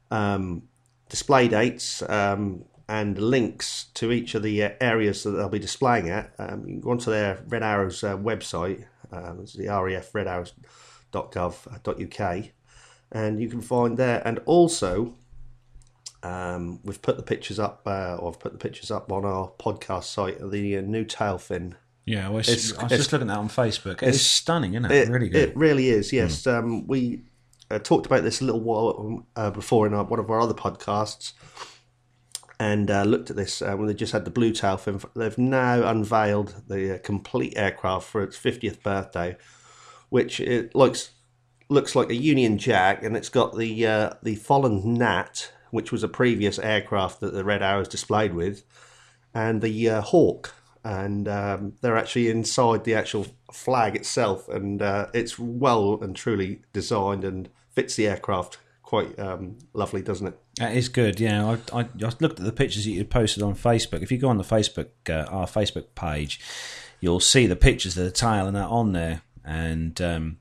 um, 0.10 0.64
display 1.10 1.48
dates 1.48 2.02
um, 2.10 2.66
and 2.90 3.16
links 3.18 3.86
to 3.94 4.12
each 4.12 4.36
of 4.36 4.44
the 4.44 4.64
uh, 4.64 4.72
areas 4.82 5.24
that 5.24 5.32
they'll 5.32 5.48
be 5.50 5.60
displaying 5.60 6.10
at, 6.10 6.34
um, 6.40 6.62
you 6.62 6.74
can 6.74 6.82
go 6.82 6.92
onto 6.92 7.12
their 7.12 7.44
Red 7.48 7.64
Arrows 7.64 8.04
uh, 8.04 8.18
website, 8.18 8.86
um, 9.12 9.40
it's 9.42 9.54
the 9.54 9.68
refredarrows.gov.uk, 9.68 12.46
and 13.12 13.40
you 13.40 13.48
can 13.48 13.62
find 13.62 13.98
there. 13.98 14.24
And 14.26 14.40
also, 14.46 15.14
um, 16.24 16.80
we've 16.84 17.02
put 17.02 17.18
the 17.18 17.24
pictures 17.24 17.60
up, 17.60 17.82
uh, 17.86 18.16
or 18.16 18.30
I've 18.30 18.40
put 18.40 18.54
the 18.54 18.58
pictures 18.58 18.90
up 18.90 19.12
on 19.12 19.26
our 19.26 19.52
podcast 19.60 20.06
site 20.06 20.40
of 20.40 20.52
the 20.52 20.78
uh, 20.78 20.82
new 20.82 21.04
tail 21.04 21.38
fin. 21.38 21.76
Yeah, 22.06 22.30
well, 22.30 22.40
it's, 22.40 22.78
I 22.78 22.84
was 22.84 22.92
just 22.92 23.14
looking 23.14 23.30
at 23.30 23.34
that 23.34 23.40
on 23.40 23.50
Facebook. 23.50 24.04
It's, 24.04 24.18
it's 24.18 24.26
stunning, 24.26 24.74
isn't 24.74 24.92
it? 24.92 24.92
it? 24.92 25.10
Really 25.10 25.30
good. 25.30 25.50
It 25.50 25.58
really 25.58 25.90
is. 25.90 26.12
Yes, 26.12 26.44
mm. 26.44 26.58
um, 26.58 26.88
we 26.88 27.24
uh, 27.70 27.80
talked 27.80 28.06
about 28.06 28.24
this 28.24 28.42
a 28.42 28.46
little 28.46 28.62
while 28.62 29.26
uh, 29.36 29.52
before 29.52 29.88
in 29.88 29.94
our, 29.94 30.04
one 30.04 30.20
of 30.20 30.30
our 30.30 30.40
other 30.40 30.54
podcasts, 30.54 31.34
and 32.60 32.90
uh, 32.90 33.04
looked 33.04 33.30
at 33.30 33.36
this 33.36 33.62
uh, 33.62 33.76
when 33.76 33.88
they 33.88 33.94
just 33.94 34.14
had 34.14 34.26
the 34.26 34.32
blue 34.32 34.52
tail 34.52 34.78
fin. 34.78 35.02
They've 35.16 35.38
now 35.38 35.86
unveiled 35.88 36.56
the 36.68 36.96
uh, 36.96 36.98
complete 37.00 37.54
aircraft 37.58 38.08
for 38.08 38.24
its 38.24 38.38
50th 38.38 38.82
birthday, 38.82 39.38
which 40.10 40.40
it 40.40 40.74
looks 40.76 41.12
looks 41.70 41.96
like 41.96 42.10
a 42.10 42.16
Union 42.16 42.58
Jack, 42.58 43.04
and 43.04 43.18
it's 43.18 43.30
got 43.30 43.58
the 43.58 43.86
uh, 43.86 44.12
the 44.22 44.36
Folland 44.36 44.86
Gnat, 44.86 45.52
which 45.74 45.92
was 45.92 46.04
a 46.04 46.08
previous 46.08 46.60
aircraft 46.60 47.20
that 47.20 47.34
the 47.34 47.44
Red 47.44 47.64
Arrows 47.64 47.88
displayed 47.88 48.36
with, 48.36 48.64
and 49.34 49.60
the 49.60 49.90
uh, 49.90 50.02
Hawk, 50.02 50.54
and 50.84 51.28
um, 51.28 51.74
they're 51.82 51.98
actually 51.98 52.30
inside 52.30 52.84
the 52.84 52.94
actual 52.94 53.26
flag 53.52 53.96
itself, 53.96 54.48
and 54.48 54.84
uh, 54.84 55.08
it's 55.16 55.40
well 55.40 55.98
and 56.00 56.16
truly 56.16 56.62
designed 56.74 57.24
and 57.24 57.50
fits 57.72 57.96
the 57.96 58.08
aircraft 58.08 58.60
quite 58.84 59.18
um, 59.18 59.58
lovely, 59.74 60.04
doesn't 60.04 60.28
it? 60.28 60.40
That 60.60 60.76
is 60.76 60.90
good. 60.90 61.20
Yeah, 61.20 61.58
I, 61.74 61.80
I, 61.80 61.82
I 61.82 62.12
looked 62.20 62.40
at 62.40 62.46
the 62.46 62.52
pictures 62.52 62.86
that 62.86 62.92
you 62.92 63.04
posted 63.04 63.42
on 63.42 63.56
Facebook. 63.56 64.04
If 64.04 64.12
you 64.12 64.20
go 64.20 64.30
on 64.30 64.38
the 64.38 64.44
Facebook 64.44 64.90
uh, 65.10 65.28
our 65.32 65.48
Facebook 65.48 65.96
page, 65.96 66.40
you'll 67.00 67.20
see 67.20 67.48
the 67.48 67.56
pictures 67.56 67.98
of 67.98 68.04
the 68.04 68.12
tail 68.12 68.46
and 68.46 68.56
that 68.56 68.68
on 68.68 68.94
there, 68.94 69.24
and 69.44 70.00
um, 70.00 70.38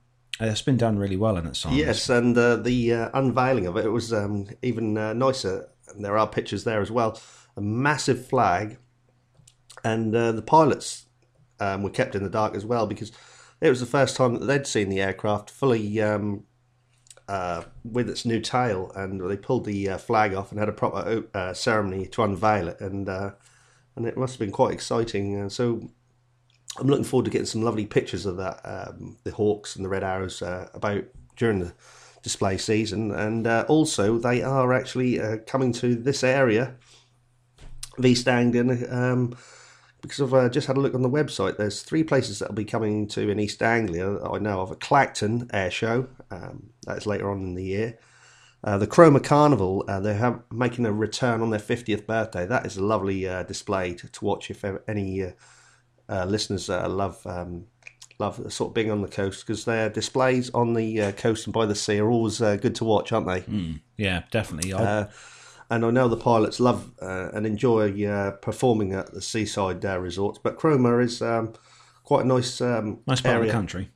it's 0.50 0.62
been 0.62 0.76
done 0.76 0.98
really 0.98 1.16
well 1.16 1.36
in 1.36 1.46
it. 1.46 1.56
Simon. 1.56 1.78
Yes, 1.78 2.08
and 2.08 2.36
uh, 2.36 2.56
the 2.56 2.92
uh, 2.92 3.10
unveiling 3.14 3.66
of 3.66 3.76
it, 3.76 3.84
it 3.84 3.90
was 3.90 4.12
um, 4.12 4.48
even 4.62 4.96
uh, 4.98 5.12
nicer. 5.12 5.68
And 5.88 6.04
there 6.04 6.16
are 6.16 6.26
pictures 6.26 6.64
there 6.64 6.80
as 6.80 6.90
well. 6.90 7.20
A 7.56 7.60
massive 7.60 8.26
flag, 8.26 8.78
and 9.84 10.14
uh, 10.14 10.32
the 10.32 10.42
pilots 10.42 11.06
um, 11.60 11.82
were 11.82 11.90
kept 11.90 12.14
in 12.14 12.22
the 12.22 12.30
dark 12.30 12.54
as 12.54 12.64
well 12.64 12.86
because 12.86 13.12
it 13.60 13.68
was 13.68 13.80
the 13.80 13.86
first 13.86 14.16
time 14.16 14.34
that 14.34 14.46
they'd 14.46 14.66
seen 14.66 14.88
the 14.88 15.00
aircraft 15.00 15.50
fully 15.50 16.00
um, 16.00 16.44
uh, 17.28 17.62
with 17.84 18.08
its 18.08 18.24
new 18.24 18.40
tail, 18.40 18.90
and 18.94 19.20
they 19.30 19.36
pulled 19.36 19.64
the 19.64 19.90
uh, 19.90 19.98
flag 19.98 20.34
off 20.34 20.50
and 20.50 20.58
had 20.58 20.68
a 20.68 20.72
proper 20.72 21.24
uh, 21.32 21.54
ceremony 21.54 22.06
to 22.06 22.22
unveil 22.22 22.68
it, 22.68 22.80
and 22.80 23.08
uh, 23.08 23.30
and 23.94 24.06
it 24.06 24.16
must 24.16 24.34
have 24.34 24.40
been 24.40 24.50
quite 24.50 24.72
exciting. 24.72 25.40
Uh, 25.40 25.48
so 25.48 25.88
I'm 26.78 26.86
looking 26.86 27.04
forward 27.04 27.24
to 27.26 27.30
getting 27.30 27.46
some 27.46 27.62
lovely 27.62 27.86
pictures 27.86 28.26
of 28.26 28.36
that, 28.38 28.60
um, 28.64 29.16
the 29.24 29.30
Hawks 29.30 29.76
and 29.76 29.84
the 29.84 29.88
Red 29.88 30.04
Arrows 30.04 30.40
uh, 30.40 30.68
about 30.74 31.04
during 31.36 31.60
the 31.60 31.72
display 32.22 32.56
season, 32.56 33.10
and 33.10 33.46
also 33.46 34.16
they 34.16 34.42
are 34.42 34.72
actually 34.72 35.20
coming 35.46 35.72
to 35.72 35.94
this 35.94 36.22
area 36.22 36.76
East 38.02 38.28
Anglia. 38.28 38.86
Um, 38.90 39.36
because 40.02 40.20
I've 40.20 40.34
uh, 40.34 40.48
just 40.48 40.66
had 40.66 40.76
a 40.76 40.80
look 40.80 40.94
on 40.94 41.02
the 41.02 41.08
website. 41.08 41.56
There's 41.56 41.82
three 41.82 42.02
places 42.02 42.40
that 42.40 42.48
will 42.48 42.56
be 42.56 42.64
coming 42.64 43.06
to 43.08 43.30
in 43.30 43.38
East 43.38 43.62
Anglia 43.62 44.20
I 44.24 44.38
know 44.38 44.60
of. 44.60 44.72
A 44.72 44.76
Clacton 44.76 45.48
Air 45.52 45.70
Show, 45.70 46.08
um, 46.30 46.70
that's 46.84 47.06
later 47.06 47.30
on 47.30 47.40
in 47.40 47.54
the 47.54 47.64
year. 47.64 47.98
Uh, 48.64 48.78
the 48.78 48.86
Cromer 48.88 49.20
Carnival, 49.20 49.84
uh, 49.86 50.00
they're 50.00 50.14
have, 50.14 50.40
making 50.52 50.86
a 50.86 50.92
return 50.92 51.40
on 51.40 51.50
their 51.50 51.60
50th 51.60 52.04
birthday. 52.06 52.46
That 52.46 52.66
is 52.66 52.76
a 52.76 52.84
lovely 52.84 53.28
uh, 53.28 53.44
display 53.44 53.94
to, 53.94 54.08
to, 54.08 54.24
watch 54.24 54.50
if 54.50 54.64
any 54.88 55.32
uh, 56.12 56.22
uh, 56.22 56.24
listeners 56.26 56.68
love 56.68 57.26
um, 57.26 57.66
love 58.18 58.52
sort 58.52 58.70
of 58.70 58.74
being 58.74 58.90
on 58.90 59.02
the 59.02 59.08
coast 59.08 59.46
because 59.46 59.64
their 59.64 59.88
displays 59.88 60.50
on 60.50 60.74
the 60.74 61.12
coast 61.12 61.46
and 61.46 61.54
by 61.54 61.66
the 61.66 61.74
sea 61.74 61.98
are 61.98 62.10
always 62.10 62.38
good 62.38 62.74
to 62.76 62.84
watch, 62.84 63.12
aren't 63.12 63.26
they? 63.26 63.40
Mm, 63.40 63.80
yeah, 63.96 64.22
definitely 64.30 64.72
and 65.72 65.86
I 65.86 65.90
know 65.90 66.06
the 66.06 66.18
pilots 66.18 66.60
love 66.60 66.92
uh, 67.00 67.30
and 67.32 67.46
enjoy 67.46 68.06
uh, 68.06 68.32
performing 68.32 68.92
at 68.92 69.14
the 69.14 69.22
seaside 69.22 69.82
uh, 69.86 69.98
resorts. 69.98 70.38
But 70.38 70.58
Cromer 70.58 71.00
is 71.00 71.22
um, 71.22 71.54
quite 72.04 72.26
a 72.26 72.28
nice, 72.28 72.60
um, 72.60 73.00
nice 73.06 73.22
part 73.22 73.36
area. 73.36 73.44
of 73.44 73.46
the 73.46 73.52
country. 73.52 73.90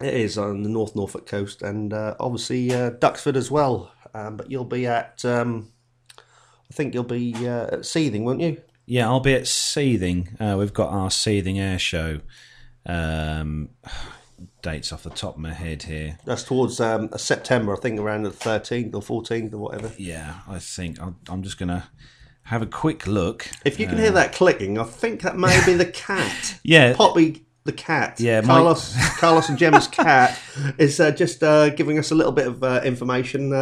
It 0.00 0.14
is 0.14 0.38
on 0.38 0.62
the 0.62 0.70
North 0.70 0.96
Norfolk 0.96 1.26
coast, 1.26 1.60
and 1.60 1.92
uh, 1.92 2.14
obviously 2.18 2.72
uh, 2.72 2.92
Duxford 2.92 3.36
as 3.36 3.50
well. 3.50 3.92
Um, 4.14 4.38
but 4.38 4.50
you'll 4.50 4.64
be 4.64 4.86
at, 4.86 5.22
um, 5.26 5.70
I 6.18 6.72
think 6.72 6.94
you'll 6.94 7.04
be 7.04 7.34
uh, 7.46 7.66
at 7.74 7.84
Seething, 7.84 8.24
won't 8.24 8.40
you? 8.40 8.62
Yeah, 8.92 9.08
I'll 9.08 9.20
be 9.20 9.32
at 9.32 9.46
Seething. 9.46 10.36
we've 10.38 10.74
got 10.74 10.90
our 10.90 11.10
Seething 11.10 11.58
Air 11.58 11.78
Show. 11.78 12.20
Um, 12.84 13.70
dates 14.60 14.92
off 14.92 15.02
the 15.02 15.08
top 15.08 15.36
of 15.36 15.40
my 15.40 15.54
head 15.54 15.84
here. 15.84 16.18
That's 16.26 16.42
towards 16.42 16.78
um, 16.78 17.08
September, 17.16 17.72
I 17.72 17.80
think, 17.80 17.98
around 17.98 18.24
the 18.24 18.30
13th 18.30 18.94
or 18.94 19.22
14th 19.22 19.54
or 19.54 19.58
whatever. 19.58 19.92
Yeah, 19.96 20.40
I 20.46 20.58
think 20.58 21.00
i 21.00 21.10
am 21.32 21.42
just 21.42 21.58
going 21.58 21.70
to 21.70 21.84
have 22.42 22.60
a 22.60 22.66
quick 22.66 23.06
look. 23.06 23.48
If 23.64 23.80
you 23.80 23.86
can 23.86 23.94
uh, 23.94 24.02
hear 24.02 24.10
that 24.10 24.34
clicking, 24.34 24.78
I 24.78 24.84
think 24.84 25.22
that 25.22 25.38
may 25.38 25.58
be 25.64 25.72
the 25.72 25.86
cat. 25.90 26.58
yeah. 26.62 26.92
Poppy 26.94 27.46
the 27.64 27.72
cat. 27.72 28.20
Yeah, 28.20 28.42
Carlos, 28.42 28.94
my... 28.94 29.02
Carlos 29.16 29.48
and 29.48 29.56
Gemma's 29.56 29.88
cat 29.88 30.38
is 30.76 31.00
uh, 31.00 31.12
just 31.12 31.42
uh, 31.42 31.70
giving 31.70 31.98
us 31.98 32.10
a 32.10 32.14
little 32.14 32.32
bit 32.32 32.46
of 32.46 32.62
uh, 32.62 32.82
information. 32.84 33.54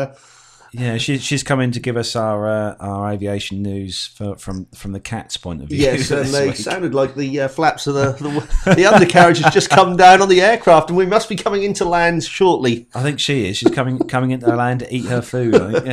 Yeah, 0.72 0.98
she, 0.98 1.18
she's 1.18 1.42
coming 1.42 1.72
to 1.72 1.80
give 1.80 1.96
us 1.96 2.14
our 2.14 2.46
uh, 2.48 2.76
our 2.78 3.12
aviation 3.12 3.62
news 3.62 4.06
for, 4.06 4.36
from 4.36 4.66
from 4.66 4.92
the 4.92 5.00
cat's 5.00 5.36
point 5.36 5.62
of 5.62 5.68
view. 5.68 5.78
Yes, 5.78 6.10
and 6.10 6.28
they 6.28 6.48
week. 6.48 6.56
sounded 6.56 6.94
like 6.94 7.14
the 7.14 7.40
uh, 7.40 7.48
flaps 7.48 7.86
of 7.86 7.94
the, 7.94 8.12
the, 8.12 8.74
the 8.74 8.86
undercarriage 8.86 9.38
has 9.38 9.52
just 9.52 9.70
come 9.70 9.96
down 9.96 10.22
on 10.22 10.28
the 10.28 10.40
aircraft, 10.40 10.90
and 10.90 10.96
we 10.96 11.06
must 11.06 11.28
be 11.28 11.36
coming 11.36 11.62
into 11.62 11.84
land 11.84 12.22
shortly. 12.24 12.86
I 12.94 13.02
think 13.02 13.18
she 13.18 13.48
is. 13.48 13.56
She's 13.56 13.72
coming 13.72 13.98
coming 13.98 14.30
into 14.30 14.46
land 14.54 14.80
to 14.80 14.94
eat 14.94 15.06
her 15.06 15.22
food. 15.22 15.54
I 15.56 15.80
think, 15.80 15.86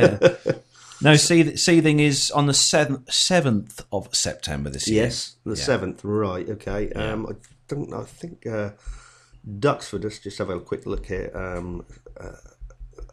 yeah. 0.44 0.52
No, 1.00 1.14
seething 1.14 2.00
is 2.00 2.32
on 2.32 2.46
the 2.46 2.54
seventh 2.54 3.84
of 3.92 4.14
September 4.14 4.68
this 4.68 4.88
year. 4.88 5.04
Yes, 5.04 5.36
the 5.44 5.56
seventh. 5.56 6.02
Yeah. 6.04 6.10
Right. 6.10 6.48
Okay. 6.48 6.90
Yeah. 6.90 7.12
Um, 7.12 7.26
I 7.26 7.34
don't. 7.68 7.92
I 7.92 8.02
think 8.02 8.44
uh, 8.46 8.70
Duxford. 9.48 10.02
Let's 10.02 10.18
just 10.18 10.38
have 10.38 10.50
a 10.50 10.58
quick 10.58 10.86
look 10.86 11.06
here. 11.06 11.30
Um, 11.34 11.84
uh, 12.18 12.32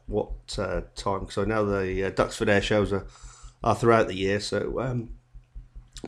what 0.07 0.57
uh, 0.57 0.81
time 0.95 1.21
because 1.21 1.37
I 1.37 1.45
know 1.45 1.65
the 1.65 2.05
uh, 2.05 2.11
Duxford 2.11 2.49
Air 2.49 2.61
shows 2.61 2.93
are, 2.93 3.05
are 3.63 3.75
throughout 3.75 4.07
the 4.07 4.15
year. 4.15 4.39
So, 4.39 4.79
um, 4.79 5.09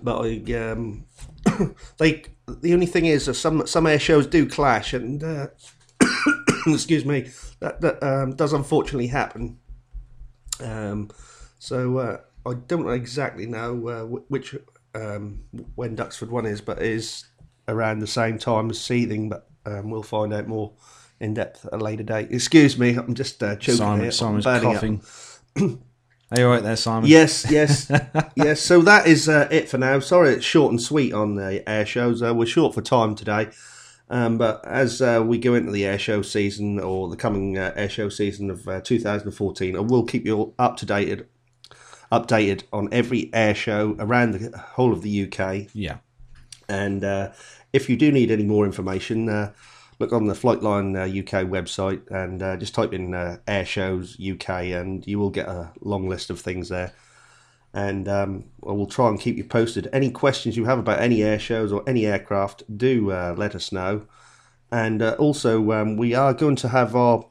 but 0.02 0.22
I, 0.26 0.54
um, 0.54 1.06
they 1.98 2.24
the 2.48 2.74
only 2.74 2.86
thing 2.86 3.06
is 3.06 3.26
that 3.26 3.34
some 3.36 3.66
some 3.68 3.88
air 3.88 4.00
shows 4.00 4.28
do 4.28 4.48
clash, 4.48 4.94
and 4.94 5.24
uh, 5.24 5.48
excuse 6.68 7.06
me, 7.06 7.30
that 7.60 7.82
that 7.82 8.04
um, 8.04 8.36
does 8.36 8.54
unfortunately 8.54 9.08
happen. 9.08 9.60
Um, 10.64 11.10
so 11.60 11.98
uh, 11.98 12.18
I 12.46 12.54
don't 12.54 12.90
exactly 12.92 13.46
know 13.46 13.88
uh, 13.88 14.04
which 14.28 14.56
um, 14.96 15.44
when 15.76 15.96
Duxford 15.96 16.30
one 16.30 16.46
is, 16.46 16.62
but 16.62 16.80
it 16.80 16.86
is 16.86 17.26
around 17.68 18.00
the 18.00 18.08
same 18.08 18.38
time 18.38 18.70
as 18.70 18.80
Seething. 18.80 19.30
But 19.30 19.48
um, 19.66 19.90
we'll 19.90 20.04
find 20.04 20.34
out 20.34 20.48
more 20.48 20.74
in 21.20 21.34
depth 21.34 21.66
at 21.66 21.74
a 21.74 21.78
later 21.78 22.04
date. 22.04 22.30
Excuse 22.32 22.78
me, 22.78 22.96
I'm 22.96 23.14
just 23.14 23.42
uh, 23.42 23.56
choking 23.56 23.76
Simon, 23.76 24.02
here. 24.02 24.12
Simon's 24.12 24.46
coughing. 24.46 25.02
Are 26.30 26.40
you 26.40 26.46
all 26.46 26.52
right 26.52 26.64
there, 26.64 26.76
Simon? 26.76 27.10
Yes, 27.10 27.50
yes, 27.50 27.90
yes. 28.36 28.62
So 28.62 28.82
that 28.82 29.08
is 29.08 29.30
uh, 29.30 29.48
it 29.50 29.70
for 29.70 29.78
now. 29.78 30.00
Sorry, 30.00 30.34
it's 30.34 30.46
short 30.46 30.72
and 30.72 30.82
sweet 30.82 31.14
on 31.14 31.36
the 31.36 31.68
air 31.68 31.86
shows. 31.86 32.22
Uh, 32.22 32.36
we're 32.36 32.46
short 32.46 32.74
for 32.74 32.82
time 32.82 33.16
today. 33.16 33.50
Um, 34.10 34.38
but 34.38 34.66
as 34.66 35.02
uh, 35.02 35.24
we 35.26 35.38
go 35.38 35.54
into 35.54 35.72
the 35.72 35.86
air 35.86 36.00
show 36.00 36.22
season 36.22 36.80
or 36.80 37.10
the 37.10 37.18
coming 37.18 37.58
uh, 37.58 37.74
air 37.76 37.90
show 37.90 38.10
season 38.10 38.50
of 38.50 38.68
uh, 38.68 38.82
2014, 38.82 39.76
I 39.76 39.80
will 39.80 40.04
keep 40.04 40.26
you 40.26 40.38
all 40.38 40.56
up 40.60 40.78
to 40.78 40.86
date, 40.86 41.24
updated 42.12 42.64
on 42.72 42.90
every 42.92 43.30
air 43.34 43.56
show 43.56 43.96
around 44.00 44.32
the 44.32 44.58
whole 44.58 44.94
of 44.94 45.02
the 45.02 45.30
UK. 45.32 45.68
Yeah. 45.74 45.98
And 46.70 47.04
uh, 47.04 47.32
if 47.74 47.90
you 47.90 47.98
do 47.98 48.12
need 48.12 48.32
any 48.32 48.44
more 48.44 48.66
information, 48.66 49.54
look 50.00 50.14
on 50.14 50.28
the 50.28 50.34
Flightline 50.34 50.96
uh, 50.96 51.04
UK 51.04 51.46
website 51.48 52.10
and 52.12 52.42
uh, 52.42 52.58
just 52.58 52.76
type 52.76 52.94
in 52.94 53.14
uh, 53.14 53.38
air 53.48 53.66
shows 53.66 54.18
UK 54.20 54.50
and 54.50 55.06
you 55.08 55.20
will 55.20 55.30
get 55.30 55.48
a 55.48 55.72
long 55.82 56.08
list 56.08 56.30
of 56.30 56.40
things 56.40 56.70
there. 56.70 56.94
And 57.74 58.08
um, 58.08 58.46
I 58.66 58.72
will 58.72 58.88
try 58.88 59.10
and 59.10 59.20
keep 59.20 59.38
you 59.38 59.44
posted. 59.44 59.88
Any 59.92 60.10
questions 60.10 60.58
you 60.58 60.66
have 60.66 60.80
about 60.80 61.00
any 61.00 61.22
air 61.24 61.40
shows 61.40 61.72
or 61.72 61.84
any 61.88 62.06
aircraft, 62.06 62.64
do 62.78 63.12
uh, 63.12 63.36
let 63.38 63.56
us 63.56 63.72
know. 63.72 64.08
And 64.72 65.02
uh, 65.02 65.16
also, 65.20 65.72
um, 65.72 65.98
we 65.98 66.14
are 66.14 66.34
going 66.34 66.56
to 66.58 66.70
have 66.70 66.96
our 66.96 67.26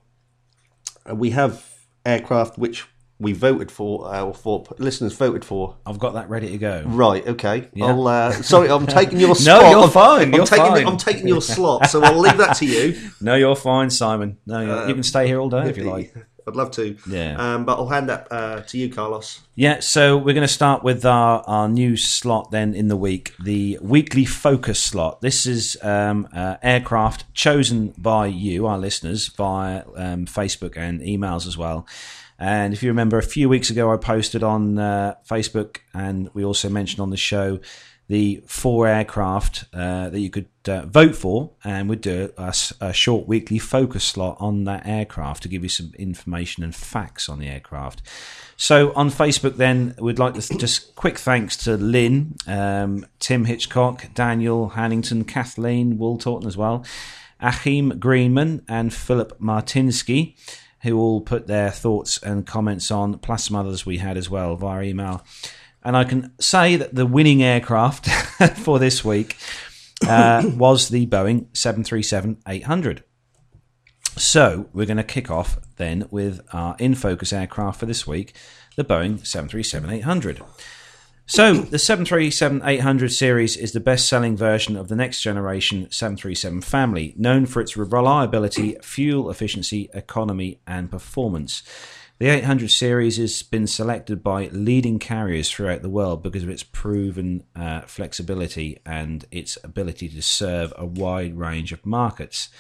uh, 1.08 1.14
we 1.14 1.30
have 1.30 1.64
aircraft 2.04 2.58
which 2.58 2.86
we 3.18 3.32
voted 3.32 3.70
for, 3.70 4.12
uh, 4.12 4.22
or 4.22 4.34
for 4.34 4.64
listeners 4.78 5.14
voted 5.14 5.44
for. 5.44 5.76
I've 5.86 5.98
got 5.98 6.14
that 6.14 6.28
ready 6.28 6.50
to 6.50 6.58
go. 6.58 6.82
Right, 6.84 7.26
okay. 7.26 7.68
Yeah. 7.72 7.86
I'll, 7.86 8.06
uh, 8.06 8.32
sorry, 8.32 8.68
I'm 8.68 8.86
taking 8.86 9.18
your 9.18 9.34
slot. 9.34 9.62
no, 9.70 9.70
you're 9.70 9.88
fine. 9.88 10.22
I'm, 10.22 10.34
you're 10.34 10.46
taking, 10.46 10.66
fine. 10.66 10.86
I'm 10.86 10.98
taking 10.98 11.28
your 11.28 11.42
slot, 11.42 11.88
so 11.88 12.02
I'll 12.02 12.18
leave 12.18 12.36
that 12.36 12.56
to 12.56 12.66
you. 12.66 13.10
no, 13.20 13.34
you're 13.34 13.56
fine, 13.56 13.90
Simon. 13.90 14.38
No, 14.46 14.56
uh, 14.56 14.86
you 14.86 14.94
can 14.94 15.02
stay 15.02 15.26
here 15.26 15.40
all 15.40 15.48
day 15.48 15.68
if 15.68 15.76
you 15.76 15.84
like. 15.90 16.14
I'd 16.48 16.54
love 16.54 16.70
to. 16.72 16.96
Yeah. 17.08 17.34
Um, 17.36 17.64
but 17.64 17.76
I'll 17.76 17.88
hand 17.88 18.08
that 18.08 18.28
uh, 18.30 18.60
to 18.60 18.78
you, 18.78 18.92
Carlos. 18.92 19.40
Yeah, 19.56 19.80
so 19.80 20.16
we're 20.16 20.34
going 20.34 20.46
to 20.46 20.52
start 20.52 20.84
with 20.84 21.04
our, 21.04 21.42
our 21.46 21.68
new 21.68 21.96
slot 21.96 22.52
then 22.52 22.72
in 22.72 22.86
the 22.86 22.96
week, 22.96 23.32
the 23.42 23.78
weekly 23.82 24.24
focus 24.24 24.80
slot. 24.80 25.22
This 25.22 25.46
is 25.46 25.76
um, 25.82 26.28
uh, 26.32 26.56
aircraft 26.62 27.32
chosen 27.34 27.94
by 27.98 28.26
you, 28.26 28.66
our 28.66 28.78
listeners, 28.78 29.26
via 29.26 29.82
um, 29.96 30.26
Facebook 30.26 30.76
and 30.76 31.00
emails 31.00 31.48
as 31.48 31.58
well. 31.58 31.84
And 32.38 32.74
if 32.74 32.82
you 32.82 32.90
remember, 32.90 33.18
a 33.18 33.22
few 33.22 33.48
weeks 33.48 33.70
ago, 33.70 33.92
I 33.92 33.96
posted 33.96 34.42
on 34.42 34.78
uh, 34.78 35.14
Facebook, 35.28 35.78
and 35.94 36.30
we 36.34 36.44
also 36.44 36.68
mentioned 36.68 37.00
on 37.00 37.10
the 37.10 37.16
show 37.16 37.60
the 38.08 38.40
four 38.46 38.86
aircraft 38.86 39.64
uh, 39.74 40.08
that 40.10 40.20
you 40.20 40.30
could 40.30 40.48
uh, 40.68 40.86
vote 40.86 41.16
for, 41.16 41.50
and 41.64 41.88
we'd 41.88 42.00
do 42.00 42.32
a 42.38 42.92
short 42.92 43.26
weekly 43.26 43.58
focus 43.58 44.04
slot 44.04 44.36
on 44.38 44.64
that 44.64 44.86
aircraft 44.86 45.42
to 45.42 45.48
give 45.48 45.64
you 45.64 45.68
some 45.68 45.92
information 45.98 46.62
and 46.62 46.74
facts 46.74 47.28
on 47.28 47.40
the 47.40 47.48
aircraft. 47.48 48.02
So 48.56 48.92
on 48.94 49.10
Facebook, 49.10 49.56
then 49.56 49.94
we'd 49.98 50.20
like 50.20 50.34
to 50.34 50.56
just 50.56 50.94
quick 50.94 51.18
thanks 51.18 51.56
to 51.58 51.76
Lynn, 51.76 52.36
um, 52.46 53.06
Tim 53.18 53.44
Hitchcock, 53.44 54.06
Daniel 54.14 54.70
Hannington, 54.70 55.26
Kathleen 55.26 55.98
Wooltorton 55.98 56.46
as 56.46 56.56
well, 56.56 56.84
Achim 57.40 57.98
Greenman, 57.98 58.64
and 58.68 58.94
Philip 58.94 59.40
Martinsky, 59.40 60.36
who 60.86 60.98
all 60.98 61.20
put 61.20 61.46
their 61.46 61.70
thoughts 61.70 62.22
and 62.22 62.46
comments 62.46 62.90
on, 62.90 63.18
plus 63.18 63.44
some 63.44 63.56
others 63.56 63.84
we 63.84 63.98
had 63.98 64.16
as 64.16 64.30
well 64.30 64.54
via 64.56 64.84
email. 64.84 65.24
And 65.82 65.96
I 65.96 66.04
can 66.04 66.32
say 66.40 66.76
that 66.76 66.94
the 66.94 67.06
winning 67.06 67.42
aircraft 67.42 68.08
for 68.58 68.78
this 68.78 69.04
week 69.04 69.36
uh, 70.06 70.42
was 70.56 70.88
the 70.88 71.06
Boeing 71.06 71.46
737 71.56 72.38
800. 72.46 73.04
So 74.16 74.68
we're 74.72 74.86
going 74.86 74.96
to 74.96 75.04
kick 75.04 75.30
off 75.30 75.58
then 75.76 76.06
with 76.10 76.40
our 76.52 76.76
in 76.78 76.94
focus 76.94 77.32
aircraft 77.32 77.80
for 77.80 77.86
this 77.86 78.06
week, 78.06 78.34
the 78.76 78.84
Boeing 78.84 79.26
737 79.26 79.90
800. 79.90 80.40
So 81.28 81.54
the 81.54 81.78
737 81.80 82.62
800 82.64 83.12
series 83.12 83.56
is 83.56 83.72
the 83.72 83.80
best 83.80 84.08
selling 84.08 84.36
version 84.36 84.76
of 84.76 84.86
the 84.86 84.94
next 84.94 85.22
generation 85.22 85.90
737 85.90 86.60
family, 86.60 87.14
known 87.16 87.46
for 87.46 87.60
its 87.60 87.76
reliability, 87.76 88.76
fuel 88.80 89.28
efficiency, 89.28 89.90
economy, 89.92 90.60
and 90.68 90.88
performance. 90.88 91.64
The 92.20 92.28
800 92.28 92.70
series 92.70 93.16
has 93.16 93.42
been 93.42 93.66
selected 93.66 94.22
by 94.22 94.46
leading 94.52 95.00
carriers 95.00 95.50
throughout 95.50 95.82
the 95.82 95.90
world 95.90 96.22
because 96.22 96.44
of 96.44 96.48
its 96.48 96.62
proven 96.62 97.42
uh, 97.56 97.80
flexibility 97.80 98.78
and 98.86 99.24
its 99.32 99.58
ability 99.64 100.08
to 100.10 100.22
serve 100.22 100.72
a 100.76 100.86
wide 100.86 101.36
range 101.36 101.72
of 101.72 101.84
markets. 101.84 102.50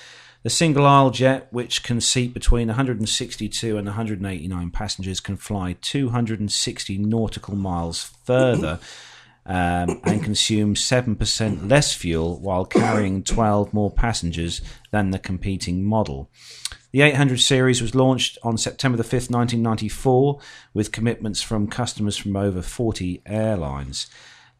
The 0.46 0.50
single 0.50 0.86
aisle 0.86 1.10
jet, 1.10 1.48
which 1.50 1.82
can 1.82 2.00
seat 2.00 2.32
between 2.32 2.68
162 2.68 3.76
and 3.76 3.84
189 3.84 4.70
passengers, 4.70 5.18
can 5.18 5.36
fly 5.36 5.76
260 5.80 6.98
nautical 6.98 7.56
miles 7.56 8.12
further 8.22 8.78
um, 9.44 10.00
and 10.04 10.22
consume 10.22 10.76
7% 10.76 11.68
less 11.68 11.94
fuel 11.94 12.38
while 12.38 12.64
carrying 12.64 13.24
12 13.24 13.74
more 13.74 13.90
passengers 13.90 14.60
than 14.92 15.10
the 15.10 15.18
competing 15.18 15.84
model. 15.84 16.30
The 16.92 17.00
800 17.00 17.40
series 17.40 17.82
was 17.82 17.96
launched 17.96 18.38
on 18.44 18.56
September 18.56 18.96
the 18.96 19.02
5th, 19.02 19.28
1994, 19.32 20.38
with 20.72 20.92
commitments 20.92 21.42
from 21.42 21.66
customers 21.66 22.16
from 22.16 22.36
over 22.36 22.62
40 22.62 23.20
airlines. 23.26 24.06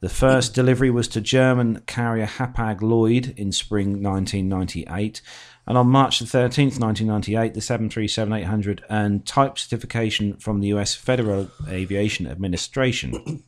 The 0.00 0.08
first 0.10 0.52
delivery 0.52 0.90
was 0.90 1.08
to 1.08 1.20
German 1.22 1.80
carrier 1.86 2.26
Hapag 2.26 2.82
Lloyd 2.82 3.32
in 3.38 3.50
spring 3.50 4.02
1998, 4.02 5.22
and 5.66 5.76
on 5.76 5.88
March 5.88 6.20
the 6.20 6.24
13th, 6.24 6.78
1998, 6.78 7.54
the 7.54 7.60
737-800 7.60 8.80
earned 8.90 9.26
type 9.26 9.58
certification 9.58 10.36
from 10.36 10.60
the 10.60 10.68
US 10.68 10.94
Federal 10.94 11.50
Aviation 11.68 12.26
Administration. 12.26 13.42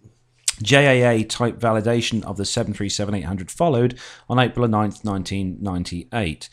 JAA 0.62 1.22
type 1.28 1.58
validation 1.58 2.24
of 2.24 2.36
the 2.36 2.42
737-800 2.42 3.50
followed 3.50 3.98
on 4.28 4.40
April 4.40 4.66
9th, 4.66 5.04
1998. 5.04 6.48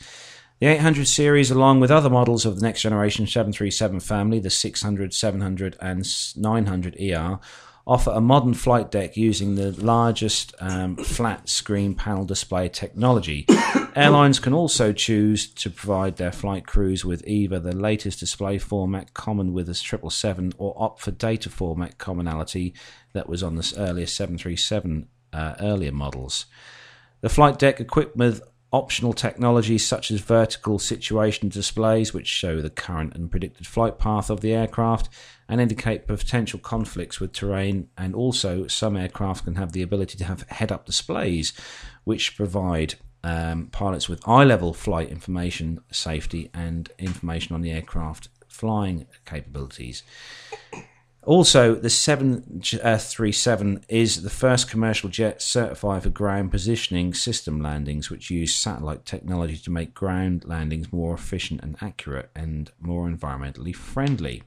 The 0.58 0.66
800 0.66 1.06
series, 1.06 1.50
along 1.50 1.80
with 1.80 1.90
other 1.90 2.08
models 2.08 2.46
of 2.46 2.56
the 2.56 2.62
next 2.62 2.82
generation 2.82 3.26
737 3.26 4.00
family, 4.00 4.38
the 4.38 4.48
600, 4.48 5.12
700, 5.12 5.76
and 5.80 6.06
900 6.36 6.96
ER, 6.98 7.38
offer 7.86 8.10
a 8.10 8.20
modern 8.20 8.54
flight 8.54 8.90
deck 8.90 9.16
using 9.16 9.54
the 9.56 9.72
largest 9.72 10.54
um, 10.60 10.96
flat 10.96 11.48
screen 11.48 11.94
panel 11.94 12.24
display 12.24 12.68
technology. 12.68 13.46
Airlines 13.96 14.38
can 14.38 14.52
also 14.52 14.92
choose 14.92 15.46
to 15.54 15.70
provide 15.70 16.16
their 16.16 16.30
flight 16.30 16.66
crews 16.66 17.02
with 17.02 17.26
either 17.26 17.58
the 17.58 17.74
latest 17.74 18.20
display 18.20 18.58
format 18.58 19.14
common 19.14 19.54
with 19.54 19.68
the 19.68 19.74
777 19.74 20.52
or 20.58 20.74
opt 20.76 21.00
for 21.00 21.12
data 21.12 21.48
format 21.48 21.96
commonality 21.96 22.74
that 23.14 23.26
was 23.26 23.42
on 23.42 23.54
the 23.54 23.74
earlier 23.78 24.04
737 24.04 25.08
uh, 25.32 25.54
earlier 25.60 25.92
models. 25.92 26.44
The 27.22 27.30
flight 27.30 27.58
deck 27.58 27.80
equipped 27.80 28.18
with 28.18 28.42
optional 28.70 29.14
technologies 29.14 29.86
such 29.86 30.10
as 30.10 30.20
vertical 30.20 30.78
situation 30.78 31.48
displays, 31.48 32.12
which 32.12 32.26
show 32.26 32.60
the 32.60 32.68
current 32.68 33.14
and 33.14 33.30
predicted 33.30 33.66
flight 33.66 33.98
path 33.98 34.28
of 34.28 34.42
the 34.42 34.52
aircraft 34.52 35.08
and 35.48 35.58
indicate 35.58 36.06
potential 36.06 36.58
conflicts 36.58 37.18
with 37.18 37.32
terrain. 37.32 37.88
And 37.96 38.14
also, 38.14 38.66
some 38.66 38.94
aircraft 38.94 39.44
can 39.44 39.54
have 39.54 39.72
the 39.72 39.80
ability 39.80 40.18
to 40.18 40.24
have 40.24 40.42
head 40.50 40.70
up 40.70 40.84
displays, 40.84 41.54
which 42.04 42.36
provide 42.36 42.96
um, 43.26 43.66
pilots 43.72 44.08
with 44.08 44.26
eye 44.28 44.44
level 44.44 44.72
flight 44.72 45.08
information, 45.10 45.80
safety, 45.90 46.48
and 46.54 46.90
information 46.96 47.56
on 47.56 47.60
the 47.60 47.72
aircraft 47.72 48.28
flying 48.46 49.06
capabilities. 49.24 50.04
Also, 51.24 51.74
the 51.74 51.90
737 51.90 53.84
is 53.88 54.22
the 54.22 54.30
first 54.30 54.70
commercial 54.70 55.10
jet 55.10 55.42
certified 55.42 56.04
for 56.04 56.10
ground 56.10 56.52
positioning 56.52 57.12
system 57.14 57.60
landings, 57.60 58.10
which 58.10 58.30
use 58.30 58.54
satellite 58.54 59.04
technology 59.04 59.56
to 59.56 59.72
make 59.72 59.92
ground 59.92 60.44
landings 60.44 60.92
more 60.92 61.12
efficient 61.12 61.60
and 61.62 61.76
accurate 61.80 62.30
and 62.36 62.70
more 62.80 63.08
environmentally 63.08 63.74
friendly. 63.74 64.44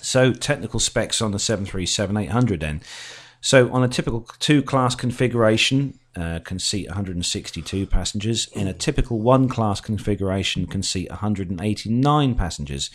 So, 0.00 0.32
technical 0.32 0.78
specs 0.78 1.20
on 1.20 1.32
the 1.32 1.40
737 1.40 2.16
800 2.16 2.60
then. 2.60 2.82
So, 3.40 3.72
on 3.72 3.82
a 3.82 3.88
typical 3.88 4.28
two 4.38 4.62
class 4.62 4.94
configuration, 4.94 5.98
uh, 6.18 6.40
can 6.40 6.58
seat 6.58 6.88
162 6.88 7.86
passengers. 7.86 8.48
In 8.48 8.66
a 8.66 8.72
typical 8.72 9.20
one 9.20 9.48
class 9.48 9.80
configuration, 9.80 10.66
can 10.66 10.82
seat 10.82 11.10
189 11.10 12.34
passengers. 12.34 12.90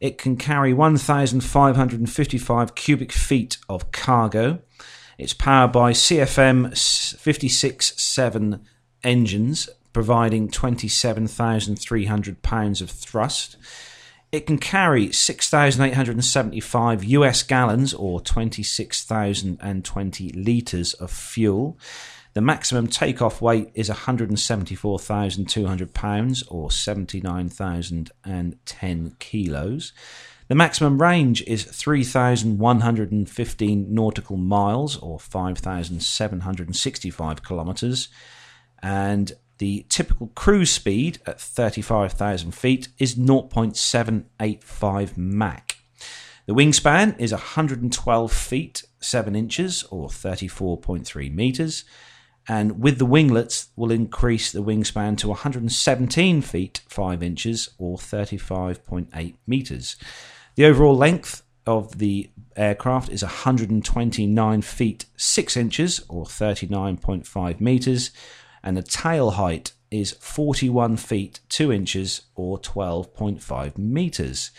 It 0.00 0.18
can 0.18 0.36
carry 0.36 0.72
1,555 0.72 2.74
cubic 2.74 3.12
feet 3.12 3.58
of 3.68 3.92
cargo. 3.92 4.58
It's 5.16 5.34
powered 5.34 5.70
by 5.72 5.92
CFM 5.92 6.72
56.7 6.72 8.60
engines, 9.04 9.68
providing 9.92 10.48
27,300 10.48 12.42
pounds 12.42 12.82
of 12.82 12.90
thrust. 12.90 13.56
It 14.32 14.46
can 14.46 14.58
carry 14.58 15.12
6,875 15.12 17.04
US 17.04 17.42
gallons 17.42 17.94
or 17.94 18.20
26,020 18.20 20.28
litres 20.30 20.94
of 20.94 21.10
fuel. 21.10 21.76
The 22.34 22.40
maximum 22.40 22.86
takeoff 22.86 23.42
weight 23.42 23.70
is 23.74 23.90
174,200 23.90 25.92
pounds 25.92 26.42
or 26.44 26.70
79,010 26.70 29.16
kilos. 29.18 29.92
The 30.48 30.54
maximum 30.54 31.00
range 31.00 31.42
is 31.42 31.64
3,115 31.64 33.94
nautical 33.94 34.38
miles 34.38 34.96
or 34.96 35.20
5,765 35.20 37.44
kilometres. 37.44 38.08
And 38.82 39.32
the 39.58 39.84
typical 39.88 40.32
cruise 40.34 40.70
speed 40.70 41.20
at 41.26 41.40
35,000 41.40 42.52
feet 42.52 42.88
is 42.98 43.14
0.785 43.14 45.16
Mach. 45.16 45.76
The 46.46 46.54
wingspan 46.54 47.20
is 47.20 47.32
112 47.32 48.32
feet 48.32 48.82
7 49.00 49.36
inches 49.36 49.84
or 49.84 50.08
34.3 50.08 51.32
meters, 51.32 51.84
and 52.48 52.80
with 52.80 52.98
the 52.98 53.06
winglets 53.06 53.68
will 53.76 53.90
increase 53.90 54.50
the 54.50 54.62
wingspan 54.62 55.16
to 55.18 55.28
117 55.28 56.42
feet 56.42 56.80
5 56.88 57.22
inches 57.22 57.70
or 57.78 57.96
35.8 57.96 59.34
meters. 59.46 59.96
The 60.56 60.64
overall 60.64 60.96
length 60.96 61.42
of 61.66 61.98
the 61.98 62.30
aircraft 62.56 63.08
is 63.08 63.22
129 63.22 64.62
feet 64.62 65.06
6 65.16 65.56
inches 65.56 66.04
or 66.08 66.24
39.5 66.24 67.60
meters, 67.60 68.10
and 68.62 68.76
the 68.76 68.82
tail 68.82 69.32
height 69.32 69.72
is 69.90 70.12
41 70.12 70.96
feet 70.96 71.40
2 71.48 71.72
inches 71.72 72.22
or 72.34 72.58
12.5 72.58 73.78
meters, 73.78 74.50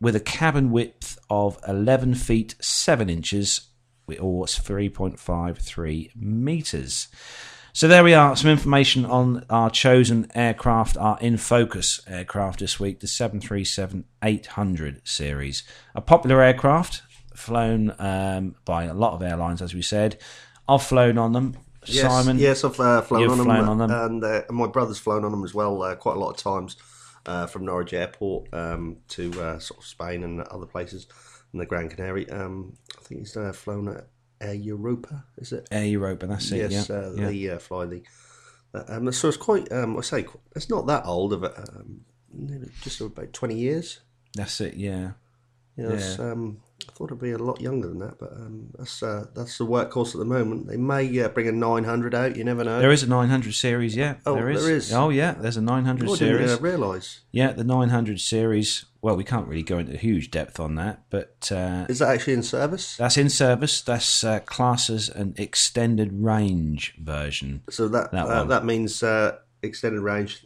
with 0.00 0.16
a 0.16 0.20
cabin 0.20 0.70
width 0.70 1.18
of 1.28 1.58
11 1.66 2.14
feet 2.14 2.54
7 2.60 3.10
inches 3.10 3.67
or 4.16 4.46
3.53 4.46 6.16
meters. 6.16 7.08
So 7.72 7.86
there 7.86 8.02
we 8.02 8.14
are, 8.14 8.34
some 8.34 8.50
information 8.50 9.04
on 9.04 9.44
our 9.50 9.70
chosen 9.70 10.26
aircraft, 10.34 10.96
our 10.96 11.18
in 11.20 11.36
focus 11.36 12.00
aircraft 12.08 12.60
this 12.60 12.80
week, 12.80 13.00
the 13.00 13.06
737 13.06 14.04
800 14.22 15.06
series. 15.06 15.62
A 15.94 16.00
popular 16.00 16.42
aircraft, 16.42 17.02
flown 17.36 17.94
um, 17.98 18.56
by 18.64 18.84
a 18.84 18.94
lot 18.94 19.12
of 19.12 19.22
airlines, 19.22 19.62
as 19.62 19.74
we 19.74 19.82
said. 19.82 20.18
I've 20.68 20.82
flown 20.82 21.18
on 21.18 21.32
them. 21.32 21.56
Yes, 21.84 22.10
Simon, 22.10 22.38
yes, 22.38 22.64
I've 22.64 22.80
uh, 22.80 23.00
flown, 23.02 23.20
you've 23.22 23.32
on, 23.32 23.44
flown 23.44 23.58
them, 23.58 23.68
on 23.68 23.78
them. 23.78 23.90
and 23.90 24.24
uh, 24.24 24.42
my 24.50 24.66
brother's 24.66 24.98
flown 24.98 25.24
on 25.24 25.30
them 25.30 25.44
as 25.44 25.54
well, 25.54 25.82
uh, 25.82 25.94
quite 25.94 26.16
a 26.16 26.18
lot 26.18 26.30
of 26.30 26.36
times 26.36 26.76
uh, 27.26 27.46
from 27.46 27.64
Norwich 27.64 27.92
Airport 27.92 28.52
um, 28.52 28.96
to 29.10 29.30
uh, 29.40 29.58
sort 29.58 29.80
of 29.80 29.86
Spain 29.86 30.24
and 30.24 30.42
other 30.42 30.66
places 30.66 31.06
in 31.52 31.58
the 31.58 31.66
Gran 31.66 31.88
Canary. 31.88 32.28
Um, 32.30 32.76
think 33.08 33.20
he's 33.20 33.36
uh, 33.36 33.52
flown 33.52 33.88
at 33.88 34.06
Air 34.40 34.54
Europa, 34.54 35.24
is 35.38 35.52
it? 35.52 35.66
Air 35.70 35.84
Europa, 35.84 36.26
that's 36.26 36.50
it. 36.52 36.70
yes, 36.70 36.88
yeah, 36.88 36.96
uh, 36.96 37.12
yeah. 37.16 37.26
they 37.26 37.50
uh, 37.50 37.58
fly 37.58 37.86
the. 37.86 38.02
Uh, 38.74 38.84
um, 38.88 39.12
so 39.12 39.28
it's 39.28 39.36
quite. 39.36 39.70
Um, 39.72 39.96
I 39.98 40.02
say 40.02 40.26
it's 40.54 40.70
not 40.70 40.86
that 40.86 41.04
old 41.06 41.32
of 41.32 41.42
it. 41.44 41.52
Um, 41.56 42.04
just 42.82 43.00
about 43.00 43.32
twenty 43.32 43.56
years. 43.56 44.00
that's 44.34 44.60
it. 44.60 44.74
Yeah, 44.74 45.12
You 45.76 45.84
know, 45.84 45.94
it's, 45.94 46.18
um, 46.18 46.58
I 46.88 46.92
thought 46.92 47.06
it'd 47.10 47.20
be 47.20 47.30
a 47.32 47.38
lot 47.38 47.60
younger 47.60 47.88
than 47.88 47.98
that, 48.00 48.18
but 48.18 48.32
um, 48.32 48.70
that's 48.76 49.02
uh, 49.02 49.26
that's 49.34 49.58
the 49.58 49.66
workhorse 49.66 50.14
at 50.14 50.18
the 50.18 50.24
moment. 50.24 50.66
They 50.68 50.76
may 50.76 51.20
uh, 51.20 51.28
bring 51.28 51.46
a 51.48 51.52
900 51.52 52.14
out. 52.14 52.36
You 52.36 52.44
never 52.44 52.64
know. 52.64 52.80
there 52.80 52.90
is 52.90 53.02
a 53.02 53.08
900 53.08 53.54
series. 53.54 53.94
Yeah, 53.94 54.16
Oh, 54.26 54.34
there 54.34 54.50
is. 54.50 54.64
there 54.64 54.74
is. 54.74 54.92
Oh, 54.92 55.10
yeah, 55.10 55.32
there's 55.32 55.56
a 55.56 55.60
900 55.62 56.08
I 56.08 56.14
series. 56.14 56.50
didn't 56.50 56.58
uh, 56.58 56.62
realise. 56.62 57.20
Yeah, 57.30 57.52
the 57.52 57.64
900 57.64 58.20
series. 58.20 58.84
Well, 59.00 59.16
we 59.16 59.22
can't 59.22 59.46
really 59.46 59.62
go 59.62 59.78
into 59.78 59.96
huge 59.96 60.30
depth 60.32 60.58
on 60.58 60.74
that, 60.74 61.04
but 61.08 61.52
uh, 61.52 61.86
Is 61.88 62.00
that 62.00 62.08
actually 62.08 62.32
in 62.32 62.42
service? 62.42 62.96
that's 62.96 63.16
in 63.16 63.30
service. 63.30 63.80
That's 63.80 64.24
uh, 64.24 64.40
classed 64.40 64.90
as 64.90 65.08
an 65.08 65.34
extended 65.36 66.10
range 66.12 66.94
version. 66.98 67.62
So 67.70 67.86
that 67.88 68.10
That 68.10 68.26
uh, 68.26 68.44
that 68.44 68.64
means 68.64 69.02
uh, 69.02 69.36
extended 69.62 70.00
range. 70.00 70.42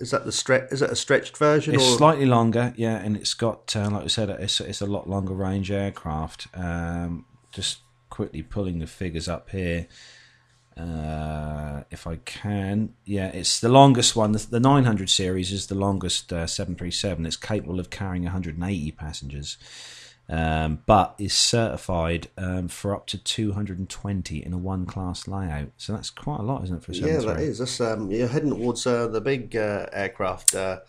Is 0.00 0.10
that 0.10 0.24
the 0.24 0.32
stretch? 0.32 0.72
Is 0.72 0.82
it 0.82 0.90
a 0.90 0.96
stretched 0.96 1.36
version? 1.36 1.74
It's 1.74 1.84
or 1.84 1.96
slightly 1.96 2.26
longer, 2.26 2.74
yeah, 2.76 2.96
and 2.96 3.16
it's 3.16 3.34
got, 3.34 3.74
uh, 3.76 3.90
like 3.90 4.04
I 4.04 4.06
said, 4.08 4.30
it's, 4.30 4.60
it's 4.60 4.80
a 4.80 4.86
lot 4.86 5.08
longer 5.08 5.34
range 5.34 5.70
aircraft. 5.70 6.48
Um, 6.54 7.26
just 7.52 7.78
quickly 8.10 8.42
pulling 8.42 8.78
the 8.78 8.86
figures 8.86 9.28
up 9.28 9.50
here, 9.50 9.86
uh, 10.76 11.82
if 11.90 12.06
I 12.06 12.16
can. 12.16 12.94
Yeah, 13.04 13.28
it's 13.28 13.60
the 13.60 13.68
longest 13.68 14.16
one. 14.16 14.32
The, 14.32 14.46
the 14.50 14.60
900 14.60 15.08
series 15.10 15.52
is 15.52 15.66
the 15.66 15.74
longest 15.74 16.32
uh, 16.32 16.46
737. 16.46 17.26
It's 17.26 17.36
capable 17.36 17.80
of 17.80 17.90
carrying 17.90 18.24
180 18.24 18.90
passengers, 18.92 19.56
um, 20.28 20.82
but 20.86 21.14
is 21.18 21.32
certified 21.32 22.28
um, 22.36 22.68
for 22.68 22.94
up 22.94 23.06
to 23.08 23.18
220 23.18 24.44
in 24.44 24.52
a 24.52 24.58
one-class 24.58 25.28
layout. 25.28 25.70
So 25.76 25.92
that's 25.92 26.10
quite 26.10 26.40
a 26.40 26.42
lot, 26.42 26.64
isn't 26.64 26.76
it, 26.76 26.82
for 26.82 26.92
a 26.92 26.94
yeah, 26.94 27.18
that 27.18 27.40
is. 27.40 27.58
That's 27.58 27.80
um, 27.80 28.10
you're 28.10 28.28
heading 28.28 28.50
towards 28.50 28.86
uh, 28.86 29.06
the 29.08 29.20
big 29.20 29.54
uh, 29.54 29.86
aircraft 29.92 30.54
uh, 30.54 30.80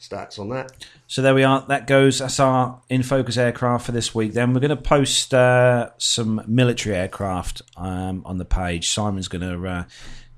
stats 0.00 0.38
on 0.38 0.48
that. 0.50 0.72
So 1.06 1.22
there 1.22 1.34
we 1.34 1.44
are. 1.44 1.64
That 1.68 1.86
goes. 1.86 2.18
That's 2.20 2.40
our 2.40 2.80
in 2.88 3.02
focus 3.02 3.36
aircraft 3.36 3.86
for 3.86 3.92
this 3.92 4.14
week. 4.14 4.32
Then 4.32 4.54
we're 4.54 4.60
going 4.60 4.70
to 4.70 4.76
post 4.76 5.34
uh, 5.34 5.90
some 5.98 6.42
military 6.46 6.96
aircraft 6.96 7.62
um, 7.76 8.22
on 8.24 8.38
the 8.38 8.44
page. 8.44 8.88
Simon's 8.88 9.28
going 9.28 9.42
to 9.42 9.68
uh, 9.68 9.84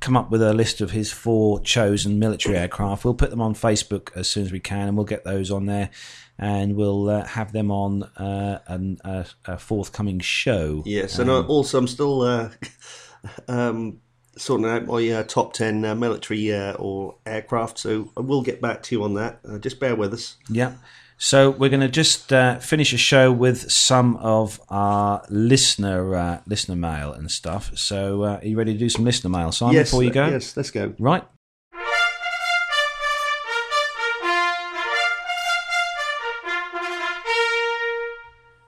come 0.01 0.16
up 0.16 0.31
with 0.31 0.43
a 0.43 0.53
list 0.53 0.81
of 0.81 0.91
his 0.91 1.12
four 1.12 1.61
chosen 1.61 2.18
military 2.18 2.57
aircraft. 2.57 3.05
We'll 3.05 3.14
put 3.14 3.31
them 3.31 3.41
on 3.41 3.55
Facebook 3.55 4.16
as 4.16 4.29
soon 4.29 4.45
as 4.45 4.53
we 4.53 4.61
can, 4.61 4.89
and 4.89 4.97
we'll 4.97 5.07
get 5.07 5.24
those 5.24 5.51
on 5.51 5.66
there, 5.66 5.91
and 6.39 6.76
we'll 6.76 7.09
uh, 7.09 7.24
have 7.24 7.53
them 7.53 7.70
on 7.70 8.03
uh, 8.03 8.61
an, 8.66 8.99
a, 9.05 9.26
a 9.47 9.59
forthcoming 9.59 10.20
show. 10.20 10.82
Yes, 10.87 11.18
and 11.18 11.30
uh, 11.30 11.43
also 11.47 11.78
I'm 11.78 11.89
still 11.89 12.22
uh, 12.22 12.51
um, 13.49 14.01
sorting 14.37 14.66
out 14.66 14.87
my 14.87 15.09
uh, 15.11 15.22
top 15.24 15.53
ten 15.53 15.84
uh, 15.84 15.95
military 15.95 16.53
uh, 16.53 16.74
or 16.74 17.16
aircraft, 17.24 17.78
so 17.78 18.12
I 18.16 18.20
will 18.20 18.43
get 18.43 18.61
back 18.61 18.82
to 18.84 18.95
you 18.95 19.05
on 19.05 19.14
that. 19.14 19.41
Uh, 19.49 19.59
just 19.59 19.80
bear 19.80 19.97
with 19.97 20.12
us. 20.12 20.37
Yeah. 20.49 20.74
So 21.18 21.49
we're 21.51 21.70
going 21.70 21.80
to 21.80 21.89
just 21.89 22.30
uh, 22.30 22.59
finish 22.59 22.93
a 22.93 22.99
show 22.99 23.32
with 23.32 23.70
some 23.72 24.16
of 24.16 24.61
our 24.68 25.24
listener 25.30 26.14
uh, 26.14 26.41
listener 26.47 26.76
mail 26.76 27.12
and 27.12 27.30
stuff. 27.30 27.70
So 27.74 28.22
uh, 28.24 28.39
are 28.43 28.45
you 28.45 28.57
ready 28.59 28.74
to 28.74 28.78
do 28.78 28.91
some 28.91 29.05
listener 29.05 29.30
mail, 29.30 29.51
Simon? 29.51 29.76
yes, 29.76 29.89
before 29.89 30.03
you 30.03 30.11
go, 30.11 30.26
yes, 30.28 30.55
let's 30.59 30.70
go. 30.70 30.93
right? 30.99 31.24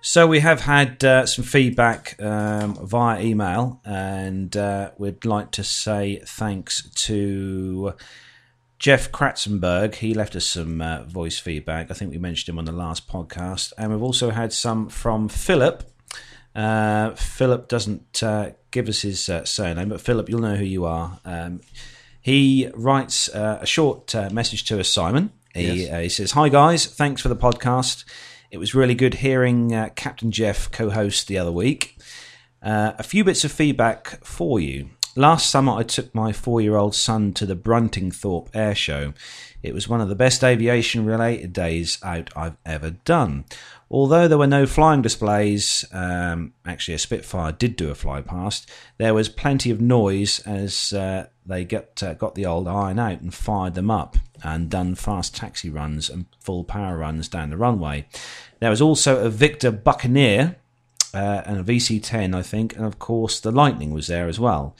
So 0.08 0.26
we 0.26 0.40
have 0.40 0.62
had 0.62 1.04
uh, 1.04 1.26
some 1.26 1.44
feedback 1.44 2.16
um, 2.18 2.76
via 2.76 3.20
email, 3.20 3.82
and 3.84 4.56
uh, 4.56 4.92
we'd 4.96 5.26
like 5.26 5.50
to 5.50 5.62
say 5.62 6.22
thanks 6.24 6.88
to 7.04 7.92
Jeff 8.78 9.12
Kratzenberg. 9.12 9.96
He 9.96 10.14
left 10.14 10.34
us 10.34 10.46
some 10.46 10.80
uh, 10.80 11.02
voice 11.02 11.38
feedback. 11.38 11.90
I 11.90 11.94
think 11.94 12.10
we 12.10 12.16
mentioned 12.16 12.48
him 12.48 12.58
on 12.58 12.64
the 12.64 12.72
last 12.72 13.06
podcast, 13.06 13.74
and 13.76 13.92
we've 13.92 14.02
also 14.02 14.30
had 14.30 14.54
some 14.54 14.88
from 14.88 15.28
Philip. 15.28 15.84
Uh, 16.54 17.10
Philip 17.10 17.68
doesn't 17.68 18.22
uh, 18.22 18.52
give 18.70 18.88
us 18.88 19.02
his 19.02 19.28
uh, 19.28 19.44
surname, 19.44 19.90
but 19.90 20.00
Philip, 20.00 20.30
you'll 20.30 20.40
know 20.40 20.56
who 20.56 20.64
you 20.64 20.86
are. 20.86 21.20
Um, 21.26 21.60
he 22.22 22.70
writes 22.74 23.28
uh, 23.28 23.58
a 23.60 23.66
short 23.66 24.14
uh, 24.14 24.30
message 24.30 24.64
to 24.68 24.80
us, 24.80 24.88
Simon. 24.88 25.32
He, 25.54 25.82
Yes. 25.82 25.92
uh, 25.92 25.98
he 25.98 26.08
says, 26.08 26.30
Hi, 26.30 26.48
guys. 26.48 26.86
Thanks 26.86 27.20
for 27.20 27.28
the 27.28 27.36
podcast. 27.36 28.04
It 28.50 28.58
was 28.58 28.74
really 28.74 28.94
good 28.94 29.14
hearing 29.14 29.74
uh, 29.74 29.90
Captain 29.94 30.30
Jeff 30.30 30.70
co 30.70 30.90
host 30.90 31.28
the 31.28 31.38
other 31.38 31.52
week. 31.52 31.98
Uh, 32.62 32.92
a 32.98 33.02
few 33.02 33.22
bits 33.22 33.44
of 33.44 33.52
feedback 33.52 34.24
for 34.24 34.58
you. 34.58 34.90
Last 35.18 35.50
summer, 35.50 35.72
I 35.72 35.82
took 35.82 36.14
my 36.14 36.32
four 36.32 36.60
year 36.60 36.76
old 36.76 36.94
son 36.94 37.32
to 37.32 37.44
the 37.44 37.56
Bruntingthorpe 37.56 38.50
Air 38.54 38.72
Show. 38.72 39.14
It 39.64 39.74
was 39.74 39.88
one 39.88 40.00
of 40.00 40.08
the 40.08 40.14
best 40.14 40.44
aviation 40.44 41.04
related 41.04 41.52
days 41.52 41.98
out 42.04 42.30
I've 42.36 42.56
ever 42.64 42.90
done. 42.90 43.44
Although 43.90 44.28
there 44.28 44.38
were 44.38 44.46
no 44.46 44.64
flying 44.64 45.02
displays, 45.02 45.84
um, 45.90 46.52
actually, 46.64 46.94
a 46.94 46.98
Spitfire 46.98 47.50
did 47.50 47.74
do 47.74 47.90
a 47.90 47.96
fly 47.96 48.20
past, 48.20 48.70
there 48.98 49.12
was 49.12 49.28
plenty 49.28 49.72
of 49.72 49.80
noise 49.80 50.38
as 50.46 50.92
uh, 50.92 51.26
they 51.44 51.64
got, 51.64 52.00
uh, 52.00 52.14
got 52.14 52.36
the 52.36 52.46
old 52.46 52.68
iron 52.68 53.00
out 53.00 53.20
and 53.20 53.34
fired 53.34 53.74
them 53.74 53.90
up 53.90 54.18
and 54.44 54.70
done 54.70 54.94
fast 54.94 55.34
taxi 55.34 55.68
runs 55.68 56.08
and 56.08 56.26
full 56.38 56.62
power 56.62 56.96
runs 56.96 57.26
down 57.26 57.50
the 57.50 57.56
runway. 57.56 58.06
There 58.60 58.70
was 58.70 58.80
also 58.80 59.24
a 59.24 59.30
Victor 59.30 59.72
Buccaneer 59.72 60.54
uh, 61.12 61.42
and 61.44 61.58
a 61.58 61.64
VC10, 61.64 62.36
I 62.36 62.42
think, 62.42 62.76
and 62.76 62.84
of 62.84 63.00
course 63.00 63.40
the 63.40 63.50
Lightning 63.50 63.92
was 63.92 64.06
there 64.06 64.28
as 64.28 64.38
well. 64.38 64.76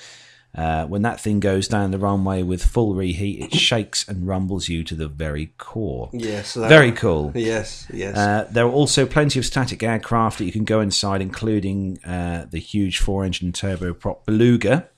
Uh, 0.55 0.87
when 0.87 1.03
that 1.03 1.21
thing 1.21 1.41
goes 1.41 1.69
down 1.69 1.91
the 1.91 1.99
runway 1.99 2.43
with 2.43 2.65
full 2.65 2.95
reheat, 2.95 3.41
it 3.45 3.55
shakes 3.55 4.09
and 4.09 4.27
rumbles 4.27 4.69
you 4.69 4.83
to 4.83 4.95
the 4.95 5.07
very 5.07 5.53
core. 5.59 6.09
Yes, 6.13 6.55
Very 6.55 6.91
cool. 6.91 7.33
Yes, 7.35 7.87
yes. 7.93 8.17
Uh, 8.17 8.49
there 8.51 8.67
are 8.67 8.71
also 8.71 9.07
plenty 9.07 9.39
of 9.39 9.45
static 9.45 9.83
aircraft 9.83 10.39
that 10.39 10.45
you 10.45 10.53
can 10.53 10.65
go 10.65 10.81
inside, 10.81 11.21
including 11.21 12.03
uh, 12.05 12.47
the 12.51 12.59
huge 12.59 12.99
four 12.99 13.25
engine 13.25 13.53
turboprop 13.53 14.25
Beluga, 14.25 14.89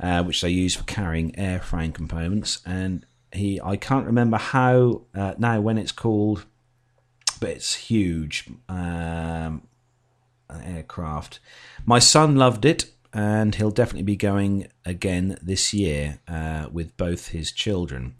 uh, 0.00 0.24
which 0.24 0.40
they 0.40 0.50
use 0.50 0.74
for 0.74 0.84
carrying 0.84 1.32
airframe 1.32 1.94
components. 1.94 2.60
And 2.64 3.04
he, 3.32 3.60
I 3.60 3.76
can't 3.76 4.06
remember 4.06 4.38
how 4.38 5.02
uh, 5.14 5.34
now 5.38 5.60
when 5.60 5.78
it's 5.78 5.92
called, 5.92 6.44
but 7.40 7.50
it's 7.50 7.74
huge 7.74 8.46
um, 8.68 9.62
aircraft. 10.64 11.40
My 11.84 11.98
son 11.98 12.36
loved 12.36 12.64
it, 12.64 12.86
and 13.12 13.54
he'll 13.54 13.70
definitely 13.70 14.02
be 14.02 14.16
going 14.16 14.68
again 14.84 15.38
this 15.42 15.72
year 15.72 16.20
uh, 16.28 16.66
with 16.70 16.96
both 16.96 17.28
his 17.28 17.52
children. 17.52 18.16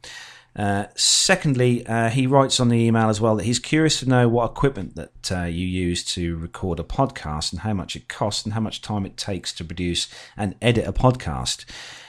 Uh, 0.57 0.87
secondly, 0.97 1.87
uh, 1.87 2.09
he 2.11 2.27
writes 2.27 2.59
on 2.59 2.69
the 2.69 2.79
email 2.79 3.09
as 3.09 3.21
well 3.21 3.37
that 3.37 3.45
he's 3.45 3.61
curious 3.61 4.01
to 4.01 4.09
know 4.09 4.29
what 4.29 4.51
equipment 4.51 4.97
that 4.97 5.33
uh, 5.33 5.45
you 5.45 5.65
use 5.65 6.03
to 6.03 6.37
record 6.37 6.81
a 6.81 6.83
podcast 6.83 7.53
and 7.53 7.61
how 7.61 7.73
much 7.73 7.95
it 7.95 8.09
costs 8.09 8.45
and 8.45 8.55
how 8.55 8.61
much 8.61 8.83
time 8.83 9.07
it 9.07 9.17
takes 9.17 9.53
to 9.53 9.65
produce 9.65 10.09
and 10.37 10.57
edit 10.61 10.87
a 10.87 10.93
podcast. 10.93 11.65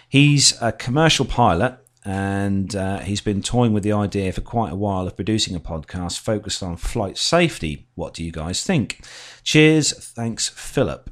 He's 0.08 0.60
a 0.62 0.72
commercial 0.72 1.26
pilot 1.26 1.78
and 2.04 2.76
uh, 2.76 3.00
he's 3.00 3.22
been 3.22 3.44
toying 3.44 3.74
with 3.74 3.84
the 3.84 3.92
idea 3.92 4.32
for 4.32 4.42
quite 4.42 4.72
a 4.72 4.76
while 4.76 5.06
of 5.06 5.16
producing 5.16 5.56
a 5.56 5.60
podcast 5.60 6.18
focused 6.18 6.64
on 6.64 6.76
flight 6.76 7.20
safety. 7.20 7.88
What 7.94 8.16
do 8.16 8.24
you 8.24 8.32
guys 8.32 8.64
think? 8.64 9.02
Cheers. 9.44 9.94
Thanks, 9.94 10.50
Philip. 10.50 11.12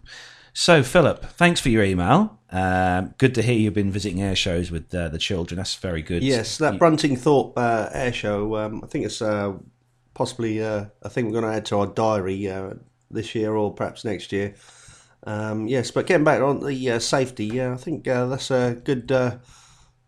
So, 0.59 0.81
Philip, 0.81 1.23
thanks 1.23 1.61
for 1.61 1.69
your 1.69 1.83
email. 1.83 2.39
Um, 2.51 3.13
good 3.19 3.35
to 3.35 3.43
hear 3.43 3.53
you've 3.53 3.75
been 3.75 3.91
visiting 3.91 4.23
air 4.23 4.35
shows 4.35 4.71
with 4.71 4.91
uh, 4.93 5.07
the 5.09 5.19
children. 5.19 5.57
That's 5.57 5.75
very 5.75 6.01
good. 6.01 6.23
yes, 6.23 6.57
that 6.57 6.79
Bruntingthorpe 6.79 7.53
uh, 7.55 7.89
air 7.93 8.11
show. 8.11 8.55
Um, 8.57 8.81
I 8.83 8.87
think 8.87 9.05
it's 9.05 9.21
uh, 9.21 9.53
possibly 10.15 10.63
uh, 10.63 10.85
a 11.03 11.09
thing 11.11 11.27
we're 11.27 11.39
going 11.39 11.43
to 11.43 11.55
add 11.55 11.67
to 11.67 11.77
our 11.77 11.85
diary 11.85 12.49
uh, 12.49 12.73
this 13.11 13.35
year 13.35 13.53
or 13.53 13.71
perhaps 13.71 14.03
next 14.03 14.31
year. 14.31 14.55
Um, 15.27 15.67
yes, 15.67 15.91
but 15.91 16.07
getting 16.07 16.23
back 16.23 16.41
on 16.41 16.65
the 16.65 16.89
uh, 16.89 16.97
safety, 16.97 17.45
yeah, 17.45 17.73
I 17.73 17.77
think 17.77 18.07
uh, 18.07 18.25
that's 18.25 18.49
a 18.49 18.81
good 18.83 19.11
uh, 19.11 19.35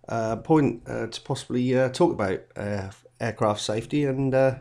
uh, 0.07 0.37
point 0.37 0.81
uh, 0.87 1.05
to 1.05 1.21
possibly 1.21 1.77
uh, 1.77 1.89
talk 1.89 2.11
about 2.11 2.39
uh, 2.55 2.89
aircraft 3.21 3.61
safety, 3.61 4.03
and 4.03 4.33
uh, 4.33 4.55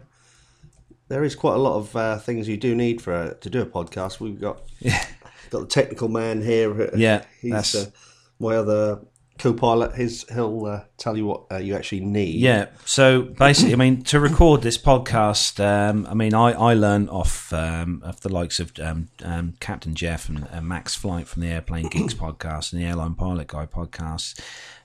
there 1.08 1.24
is 1.24 1.34
quite 1.34 1.54
a 1.54 1.58
lot 1.58 1.76
of 1.76 1.96
uh, 1.96 2.18
things 2.18 2.46
you 2.46 2.58
do 2.58 2.74
need 2.74 3.00
for 3.00 3.32
to 3.40 3.48
do 3.48 3.62
a 3.62 3.66
podcast. 3.66 4.20
We've 4.20 4.38
got 4.38 4.60
got 5.50 5.60
the 5.60 5.66
technical 5.66 6.08
man 6.08 6.42
here. 6.42 6.90
Yeah, 6.96 7.24
he's 7.40 7.50
that's- 7.50 7.74
uh, 7.74 7.90
my 8.38 8.56
other 8.56 9.00
co-pilot. 9.38 9.94
His 9.94 10.24
he'll 10.32 10.66
uh, 10.66 10.84
tell 10.96 11.16
you 11.16 11.26
what 11.26 11.44
uh, 11.50 11.56
you 11.56 11.74
actually 11.74 12.00
need. 12.00 12.34
Yeah. 12.36 12.66
So 12.84 13.22
basically, 13.22 13.72
I 13.72 13.76
mean, 13.76 14.02
to 14.04 14.20
record 14.20 14.62
this 14.62 14.78
podcast, 14.78 15.64
um, 15.64 16.06
I 16.06 16.14
mean, 16.14 16.34
I, 16.34 16.52
I 16.52 16.74
learned 16.74 17.10
off 17.10 17.52
um, 17.52 18.02
of 18.04 18.20
the 18.20 18.28
likes 18.28 18.60
of 18.60 18.72
um, 18.80 19.08
um, 19.22 19.54
Captain 19.60 19.94
Jeff 19.94 20.28
and 20.28 20.46
uh, 20.52 20.60
Max 20.60 20.94
Flight 20.94 21.28
from 21.28 21.42
the 21.42 21.48
Airplane 21.48 21.86
Geeks 21.90 22.14
podcast 22.14 22.72
and 22.72 22.82
the 22.82 22.86
Airline 22.86 23.14
Pilot 23.14 23.48
Guy 23.48 23.66
podcast. 23.66 24.40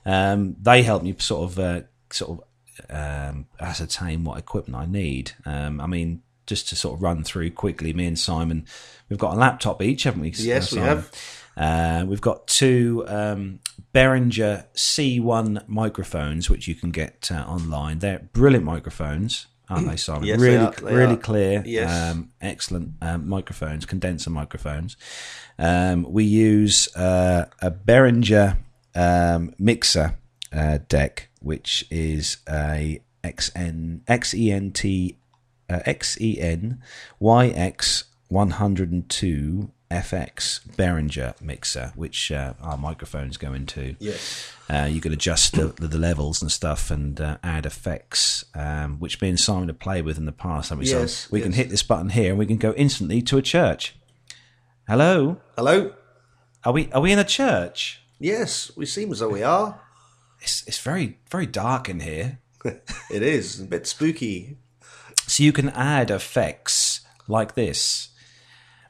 Um, 0.06 0.56
they 0.60 0.82
help 0.82 1.02
me 1.02 1.14
sort 1.18 1.50
of 1.50 1.58
uh, 1.58 1.80
sort 2.10 2.38
of 2.38 2.44
um, 2.90 3.46
ascertain 3.60 4.24
what 4.24 4.38
equipment 4.38 4.80
I 4.80 4.90
need. 4.90 5.32
Um, 5.46 5.80
I 5.80 5.86
mean, 5.86 6.22
just 6.46 6.68
to 6.68 6.76
sort 6.76 6.96
of 6.96 7.02
run 7.02 7.24
through 7.24 7.50
quickly, 7.50 7.92
me 7.92 8.06
and 8.06 8.18
Simon, 8.18 8.66
we've 9.08 9.18
got 9.18 9.34
a 9.34 9.36
laptop 9.38 9.82
each, 9.82 10.04
haven't 10.04 10.20
we? 10.20 10.30
Yes, 10.30 10.72
we 10.72 10.80
have. 10.80 11.10
Uh, 11.56 12.04
we've 12.06 12.20
got 12.20 12.46
two 12.46 13.04
um, 13.06 13.60
Behringer 13.94 14.64
C1 14.74 15.68
microphones, 15.68 16.50
which 16.50 16.66
you 16.66 16.74
can 16.74 16.90
get 16.90 17.30
uh, 17.32 17.44
online. 17.46 18.00
They're 18.00 18.28
brilliant 18.32 18.64
microphones, 18.64 19.46
aren't 19.68 19.88
they, 19.88 19.96
Simon? 19.96 20.24
Yes, 20.24 20.40
they 20.40 20.46
really, 20.46 20.64
are. 20.64 20.72
They 20.72 20.94
really 20.94 21.14
are. 21.14 21.18
clear. 21.18 21.62
Yes. 21.64 22.12
Um, 22.12 22.30
excellent 22.40 22.94
um, 23.00 23.28
microphones, 23.28 23.86
condenser 23.86 24.30
microphones. 24.30 24.96
Um, 25.58 26.04
we 26.10 26.24
use 26.24 26.94
uh, 26.96 27.46
a 27.62 27.70
Behringer 27.70 28.56
um, 28.94 29.54
mixer 29.58 30.18
uh, 30.52 30.78
deck, 30.88 31.28
which 31.40 31.86
is 31.90 32.38
a 32.48 33.00
XN 33.22 34.00
XENT 34.06 35.16
uh, 35.68 35.80
XEN 35.86 36.78
YX 37.20 38.04
102 38.28 39.70
FX 39.90 40.60
Behringer 40.76 41.40
mixer, 41.40 41.92
which 41.94 42.32
uh, 42.32 42.54
our 42.60 42.76
microphones 42.76 43.36
go 43.36 43.52
into. 43.52 43.94
Yes. 44.00 44.50
Uh, 44.68 44.88
you 44.90 45.00
can 45.00 45.12
adjust 45.12 45.54
the, 45.54 45.66
the 45.66 45.98
levels 45.98 46.42
and 46.42 46.50
stuff 46.50 46.90
and 46.90 47.20
uh, 47.20 47.36
add 47.44 47.66
effects, 47.66 48.44
um, 48.54 48.98
which 48.98 49.20
me 49.20 49.28
and 49.28 49.38
Simon 49.38 49.68
have 49.68 49.78
played 49.78 50.04
with 50.04 50.18
in 50.18 50.24
the 50.24 50.32
past. 50.32 50.70
haven't 50.70 50.80
we? 50.80 50.86
So 50.86 51.00
Yes, 51.00 51.30
we 51.30 51.42
can 51.42 51.52
hit 51.52 51.68
this 51.70 51.82
button 51.82 52.08
here 52.10 52.30
and 52.30 52.38
we 52.38 52.46
can 52.46 52.56
go 52.56 52.72
instantly 52.76 53.22
to 53.22 53.36
a 53.36 53.42
church. 53.42 53.94
Hello, 54.88 55.38
Hello. 55.56 55.92
are 56.64 56.72
we 56.72 56.90
are 56.92 57.00
we 57.00 57.12
in 57.12 57.18
a 57.18 57.24
church? 57.24 58.00
Yes, 58.18 58.70
we 58.76 58.86
seem 58.86 59.12
as 59.12 59.20
though 59.20 59.28
we 59.28 59.42
are. 59.42 59.80
It's 60.40 60.66
it's 60.66 60.78
very 60.78 61.18
very 61.30 61.46
dark 61.46 61.88
in 61.88 62.00
here, 62.00 62.38
It 62.64 63.22
is 63.22 63.60
a 63.60 63.64
bit 63.64 63.86
spooky. 63.86 64.58
So 65.26 65.42
you 65.42 65.52
can 65.52 65.70
add 65.70 66.10
effects 66.10 67.00
like 67.28 67.54
this, 67.54 68.08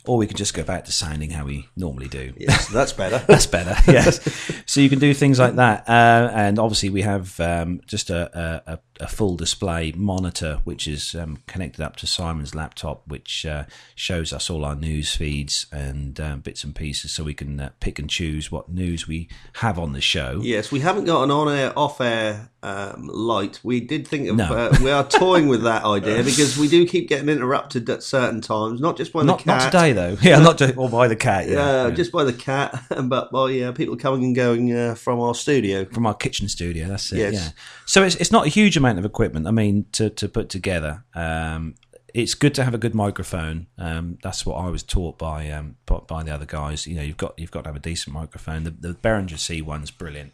or 0.07 0.17
we 0.17 0.27
can 0.27 0.37
just 0.37 0.55
go 0.55 0.63
back 0.63 0.85
to 0.85 0.93
sounding 0.93 1.31
how 1.31 1.45
we 1.45 1.69
normally 1.77 2.09
do. 2.09 2.33
Yes, 2.37 2.69
that's 2.69 2.93
better. 2.93 3.19
That's 3.27 3.47
better, 3.47 3.77
yes. 3.91 4.21
so 4.67 4.81
you 4.81 4.91
can 4.91 4.99
do 4.99 5.15
things 5.15 5.39
like 5.39 5.57
that, 5.57 5.89
uh, 5.89 6.31
and 6.35 6.59
obviously 6.59 6.91
we 6.91 7.03
have 7.03 7.39
um, 7.41 7.81
just 7.87 8.11
a, 8.11 8.63
a, 8.67 8.75
a 8.75 8.79
full 9.09 9.37
display 9.37 9.93
monitor 9.97 10.61
which 10.65 10.87
is 10.87 11.15
um, 11.15 11.39
connected 11.47 11.83
up 11.83 11.97
to 11.97 12.07
Simon's 12.07 12.55
laptop, 12.55 13.03
which 13.07 13.45
uh, 13.45 13.65
shows 13.95 14.33
us 14.33 14.49
all 14.49 14.65
our 14.65 14.75
news 14.77 15.15
feeds 15.15 15.67
and 15.73 16.19
um, 16.21 16.41
bits 16.41 16.63
and 16.65 16.75
pieces, 16.75 17.13
so 17.13 17.25
we 17.25 17.35
can 17.35 17.59
uh, 17.61 17.71
pick 17.81 17.99
and 17.99 18.09
choose 18.09 18.51
what 18.53 18.69
news 18.69 19.09
we 19.09 19.29
have 19.55 19.79
on 19.79 19.93
the 19.93 20.01
show. 20.01 20.41
Yes, 20.43 20.71
we 20.71 20.81
haven't 20.81 21.05
got 21.07 21.25
an 21.25 21.31
on-air, 21.31 21.73
off-air 21.77 22.51
um, 22.63 23.09
light. 23.13 23.61
We 23.63 23.81
did 23.81 24.07
think 24.09 24.29
of. 24.29 24.37
No. 24.37 24.45
Uh, 24.45 24.77
we 24.83 24.91
are 24.91 25.07
toying 25.07 25.49
with 25.49 25.63
that 25.65 25.85
idea 25.85 26.23
because 26.23 26.57
we 26.57 26.69
do 26.69 26.87
keep 26.87 27.09
getting 27.09 27.29
interrupted 27.29 27.89
at 27.91 28.03
certain 28.03 28.41
times, 28.41 28.81
not 28.81 28.97
just 28.97 29.13
by 29.13 29.23
the 29.25 29.35
cat. 29.35 29.47
not 29.47 29.61
today 29.73 29.93
though. 29.93 30.17
Yeah, 30.23 30.39
not 30.39 30.59
to, 30.59 30.75
or 30.77 30.89
by 30.89 31.09
the 31.09 31.17
cat. 31.17 31.49
Yeah, 31.49 31.59
Uh, 31.59 31.89
yeah. 31.89 31.95
just 31.95 32.13
by 32.13 32.25
the 32.25 32.33
cat, 32.33 32.83
but 33.05 33.31
by 33.33 33.61
uh, 33.61 33.73
people 33.73 33.97
coming 33.97 34.25
and 34.25 34.35
going 34.37 34.73
uh, 34.75 34.95
from 34.95 35.21
our 35.21 35.35
studio. 35.35 35.85
from 35.85 36.07
our 36.07 36.15
kitchen 36.15 36.49
studio. 36.49 36.89
That's 36.89 37.13
it. 37.13 37.19
Yes. 37.19 37.35
Yeah. 37.35 37.49
So 37.87 38.03
it's 38.03 38.15
it's 38.17 38.31
not 38.31 38.47
a 38.47 38.49
huge 38.49 38.77
amount 38.77 38.84
of 38.99 39.05
equipment. 39.05 39.47
I 39.47 39.51
mean, 39.51 39.87
to 39.93 40.11
to 40.11 40.29
put 40.29 40.49
together. 40.49 41.05
Um, 41.15 41.75
it's 42.15 42.35
good 42.35 42.55
to 42.55 42.65
have 42.65 42.75
a 42.75 42.79
good 42.79 42.95
microphone. 42.95 43.67
Um, 43.77 44.19
that's 44.23 44.47
what 44.47 44.55
I 44.55 44.69
was 44.69 44.85
taught 44.85 45.19
by 45.19 45.51
um, 45.51 45.77
by- 45.85 46.23
the 46.23 46.33
other 46.33 46.47
guys. 46.47 46.87
You 46.87 46.95
know, 46.95 47.03
you've 47.03 47.17
got 47.17 47.37
you've 47.37 47.51
got 47.51 47.65
to 47.65 47.71
have 47.71 47.77
a 47.77 47.81
decent 47.81 48.15
microphone. 48.15 48.63
The, 48.63 48.71
the 48.71 48.95
Behringer 48.95 49.39
C 49.39 49.61
one's 49.61 49.91
brilliant. 49.91 50.33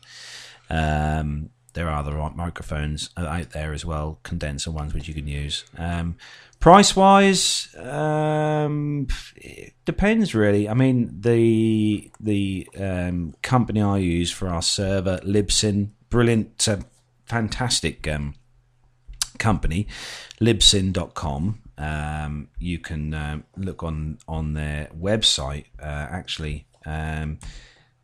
Um, 0.68 1.50
there 1.72 1.88
are 1.88 1.98
other 1.98 2.12
microphones 2.34 3.10
out 3.16 3.50
there 3.50 3.72
as 3.72 3.84
well, 3.84 4.18
condenser 4.22 4.70
ones 4.70 4.92
which 4.92 5.08
you 5.08 5.14
can 5.14 5.26
use. 5.26 5.64
Um, 5.78 6.16
price 6.58 6.94
wise, 6.94 7.74
um, 7.76 9.06
it 9.36 9.72
depends 9.84 10.34
really. 10.34 10.68
I 10.68 10.74
mean, 10.74 11.16
the 11.20 12.10
the 12.20 12.68
um, 12.78 13.34
company 13.42 13.80
I 13.80 13.98
use 13.98 14.30
for 14.30 14.48
our 14.48 14.62
server, 14.62 15.18
Libsyn, 15.24 15.90
brilliant, 16.10 16.68
uh, 16.68 16.78
fantastic 17.24 18.02
company, 19.40 19.88
Libsyn.com. 20.40 21.62
Um, 21.76 22.48
you 22.58 22.78
can 22.78 23.14
um, 23.14 23.44
look 23.56 23.82
on 23.82 24.18
on 24.28 24.54
their 24.54 24.88
website 24.96 25.64
uh, 25.80 26.06
actually. 26.10 26.66
Um, 26.86 27.38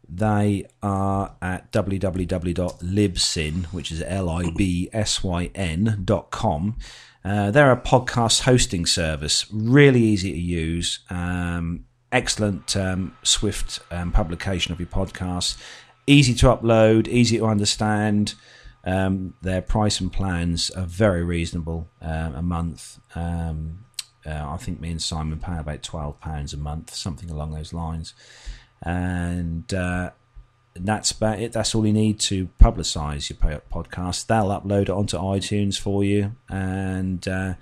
they 0.08 0.66
are 0.82 1.34
at 1.42 1.72
www.libsyn, 1.72 3.64
which 3.66 3.90
is 3.90 4.02
L 4.02 4.30
I 4.30 4.50
B 4.50 4.88
S 4.92 5.22
Y 5.22 5.50
N 5.54 6.02
dot 6.04 6.30
com. 6.30 6.76
Uh, 7.24 7.50
they're 7.50 7.72
a 7.72 7.80
podcast 7.80 8.42
hosting 8.42 8.86
service, 8.86 9.46
really 9.52 10.00
easy 10.00 10.30
to 10.30 10.38
use, 10.38 11.00
um, 11.10 11.84
excellent, 12.12 12.76
um, 12.76 13.16
swift 13.24 13.80
publication 14.12 14.72
of 14.72 14.78
your 14.78 14.86
podcast, 14.86 15.58
easy 16.06 16.34
to 16.34 16.46
upload, 16.46 17.08
easy 17.08 17.38
to 17.38 17.46
understand. 17.46 18.34
Um, 18.86 19.34
their 19.42 19.60
price 19.60 20.00
and 20.00 20.12
plans 20.12 20.70
are 20.70 20.86
very 20.86 21.24
reasonable 21.24 21.88
um, 22.00 22.34
a 22.36 22.42
month. 22.42 23.00
Um, 23.14 23.80
uh, 24.24 24.44
I 24.48 24.56
think 24.56 24.80
me 24.80 24.90
and 24.90 25.02
Simon 25.02 25.38
pay 25.38 25.58
about 25.58 25.82
twelve 25.82 26.20
pounds 26.20 26.54
a 26.54 26.56
month, 26.56 26.94
something 26.94 27.30
along 27.30 27.50
those 27.52 27.72
lines 27.72 28.14
and 28.82 29.72
uh, 29.72 30.10
that's 30.74 31.10
about 31.10 31.40
it. 31.40 31.52
That's 31.52 31.74
all 31.74 31.86
you 31.86 31.92
need 31.92 32.20
to 32.20 32.48
publicise 32.60 33.30
your 33.30 33.60
podcast. 33.70 34.26
They'll 34.26 34.48
upload 34.48 34.82
it 34.82 34.90
onto 34.90 35.16
iTunes 35.16 35.78
for 35.78 36.04
you, 36.04 36.32
and 36.48 37.26
uh, 37.26 37.54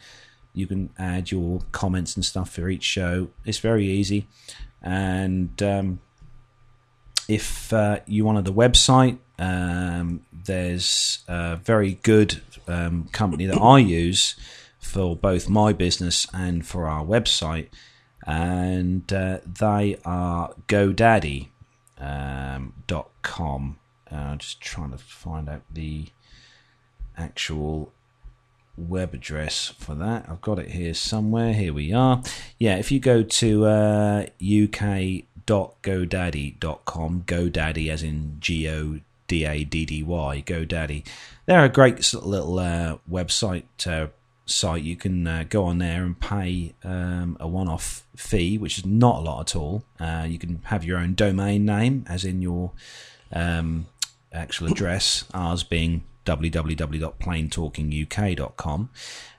you 0.53 0.67
can 0.67 0.91
add 0.99 1.31
your 1.31 1.61
comments 1.73 2.17
and 2.17 2.25
stuff 2.25 2.51
for 2.51 2.69
each 2.69 2.85
show. 2.85 3.29
It's 3.45 3.59
very 3.59 3.87
easy, 3.87 4.27
and 4.83 5.63
um, 5.63 6.01
if 7.29 7.73
uh, 7.73 8.01
you 8.07 8.25
wanted 8.25 8.45
the 8.45 8.53
website, 8.53 9.19
um, 9.39 10.25
there's 10.33 11.25
a 11.29 11.57
very 11.57 11.95
good 12.03 12.41
um, 12.69 13.09
company 13.13 13.47
that 13.47 13.61
I 13.61 13.79
use 13.79 14.37
for 14.79 15.17
both 15.17 15.49
my 15.49 15.73
business 15.73 16.27
and 16.33 16.67
for 16.67 16.87
our 16.87 17.05
website, 17.05 17.69
and 18.27 19.13
uh, 19.13 19.39
they 19.45 19.99
are 20.05 20.55
GoDaddy.com. 20.69 21.49
um, 21.99 22.73
dot. 22.87 23.11
Uh, 24.11 24.37
just 24.37 24.61
trying 24.61 24.91
to 24.93 24.99
find 24.99 25.49
out 25.49 25.63
the 25.73 26.07
actual 27.17 27.93
web 28.77 29.15
address 29.15 29.69
for 29.79 29.95
that. 29.95 30.27
I've 30.29 30.41
got 30.41 30.59
it 30.59 30.73
here 30.73 30.95
somewhere. 30.95 31.53
Here 31.53 31.73
we 31.73 31.93
are. 31.93 32.23
Yeah, 32.59 32.77
if 32.77 32.91
you 32.93 33.01
go 33.01 33.23
to 33.23 33.65
uh, 33.67 34.27
uk.godaddy.com, 34.41 35.25
GoDaddy 37.27 37.89
as 37.91 38.03
in 38.03 38.37
G 38.41 38.69
O 38.69 39.01
D 39.27 39.45
A 39.45 39.65
D 39.65 39.85
D 39.85 40.03
Y, 40.03 40.43
GoDaddy. 40.47 41.05
They're 41.47 41.65
a 41.65 41.69
great 41.69 42.15
little 42.15 42.59
uh, 42.59 42.97
website 43.11 43.65
uh, 43.87 44.09
site. 44.47 44.83
You 44.83 44.97
can 44.97 45.27
uh, 45.27 45.45
go 45.49 45.65
on 45.65 45.79
there 45.79 46.05
and 46.05 46.19
pay 46.19 46.75
um, 46.85 47.37
a 47.41 47.49
one 47.49 47.69
off 47.69 48.05
fee, 48.17 48.59
which 48.59 48.79
is 48.79 48.87
not 48.87 49.17
a 49.17 49.21
lot 49.21 49.41
at 49.41 49.57
all. 49.57 49.85
Uh, 49.99 50.27
you 50.29 50.39
can 50.39 50.61
have 50.65 50.85
your 50.85 50.99
own 50.99 51.15
domain 51.15 51.65
name, 51.65 52.05
as 52.09 52.25
in 52.25 52.43
your 52.43 52.73
um, 53.33 53.87
actual 54.33 54.71
address, 54.71 55.25
ours 55.33 55.63
being 55.63 56.05
www.plaintalkinguk.com. 56.27 58.91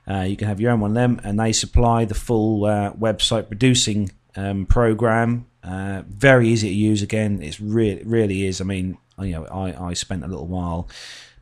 Uh, 0.08 0.22
you 0.22 0.38
can 0.38 0.48
have 0.48 0.62
your 0.62 0.72
own 0.72 0.80
one 0.80 0.92
of 0.92 0.96
them, 0.96 1.20
and 1.24 1.40
they 1.40 1.52
supply 1.52 2.06
the 2.06 2.14
full 2.14 2.66
uh, 2.66 2.94
website 2.94 3.48
producing 3.48 4.12
um, 4.36 4.68
program. 4.68 5.48
Uh, 5.66 6.04
very 6.08 6.50
easy 6.50 6.70
to 6.70 6.76
use. 6.76 7.02
Again, 7.02 7.42
it's 7.42 7.60
really 7.60 8.04
really 8.04 8.46
is. 8.46 8.62
I 8.62 8.64
mean, 8.64 8.98
you 9.20 9.32
know, 9.32 9.46
I, 9.46 9.90
I 9.90 9.94
spent 9.94 10.24
a 10.24 10.28
little 10.28 10.48
while 10.48 10.88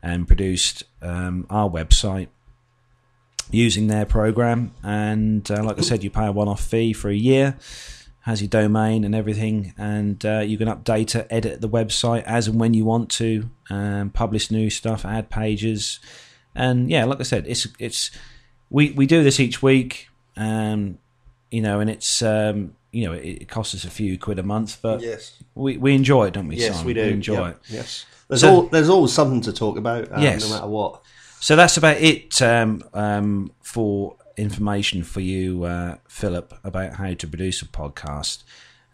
and 0.02 0.26
produced 0.26 0.84
um, 1.02 1.46
our 1.50 1.68
website 1.68 2.28
using 3.50 3.88
their 3.88 4.06
program, 4.06 4.72
and 4.82 5.48
uh, 5.50 5.62
like 5.62 5.78
I 5.78 5.82
said, 5.82 6.02
you 6.02 6.10
pay 6.10 6.26
a 6.26 6.32
one-off 6.32 6.62
fee 6.62 6.92
for 6.92 7.10
a 7.10 7.14
year 7.14 7.56
has 8.24 8.40
your 8.40 8.48
domain 8.48 9.04
and 9.04 9.14
everything, 9.14 9.74
and 9.76 10.24
uh, 10.24 10.38
you 10.38 10.56
can 10.56 10.66
update 10.66 11.14
it, 11.14 11.26
edit 11.28 11.60
the 11.60 11.68
website 11.68 12.22
as 12.22 12.48
and 12.48 12.58
when 12.58 12.72
you 12.72 12.82
want 12.82 13.10
to, 13.10 13.50
um, 13.68 14.08
publish 14.08 14.50
new 14.50 14.70
stuff, 14.70 15.04
add 15.04 15.28
pages, 15.28 16.00
and 16.54 16.88
yeah, 16.88 17.04
like 17.04 17.20
I 17.20 17.24
said, 17.24 17.44
it's 17.46 17.66
it's 17.78 18.10
we 18.70 18.92
we 18.92 19.06
do 19.06 19.22
this 19.22 19.40
each 19.40 19.62
week, 19.62 20.08
um, 20.38 20.98
you 21.50 21.60
know, 21.60 21.80
and 21.80 21.90
it's 21.90 22.22
um, 22.22 22.74
you 22.94 23.06
know 23.06 23.12
it, 23.12 23.42
it 23.42 23.48
costs 23.48 23.74
us 23.74 23.84
a 23.84 23.90
few 23.90 24.18
quid 24.18 24.38
a 24.38 24.42
month, 24.42 24.78
but 24.82 25.00
Yes. 25.00 25.42
we 25.54 25.76
we 25.76 25.94
enjoy 25.94 26.26
it, 26.28 26.34
don't 26.34 26.48
we? 26.48 26.56
Yes, 26.56 26.84
we 26.84 26.94
do. 26.94 27.02
enjoy 27.02 27.46
Yep. 27.48 27.50
it. 27.50 27.72
Yes. 27.72 28.06
There's 28.28 28.40
So- 28.40 28.50
all, 28.54 28.62
there's 28.62 28.88
always 28.88 29.12
something 29.12 29.42
to 29.42 29.52
talk 29.52 29.76
about, 29.76 30.10
um, 30.12 30.22
Yes. 30.22 30.48
no 30.48 30.54
matter 30.54 30.66
what. 30.68 31.02
So 31.40 31.56
that's 31.56 31.76
about 31.76 31.98
it 31.98 32.40
um, 32.40 32.82
um, 32.94 33.52
for 33.60 34.16
information 34.36 35.02
for 35.04 35.20
you, 35.20 35.64
uh, 35.64 35.96
Philip, 36.08 36.54
about 36.64 36.94
how 36.94 37.12
to 37.14 37.26
produce 37.26 37.60
a 37.62 37.66
podcast. 37.66 38.42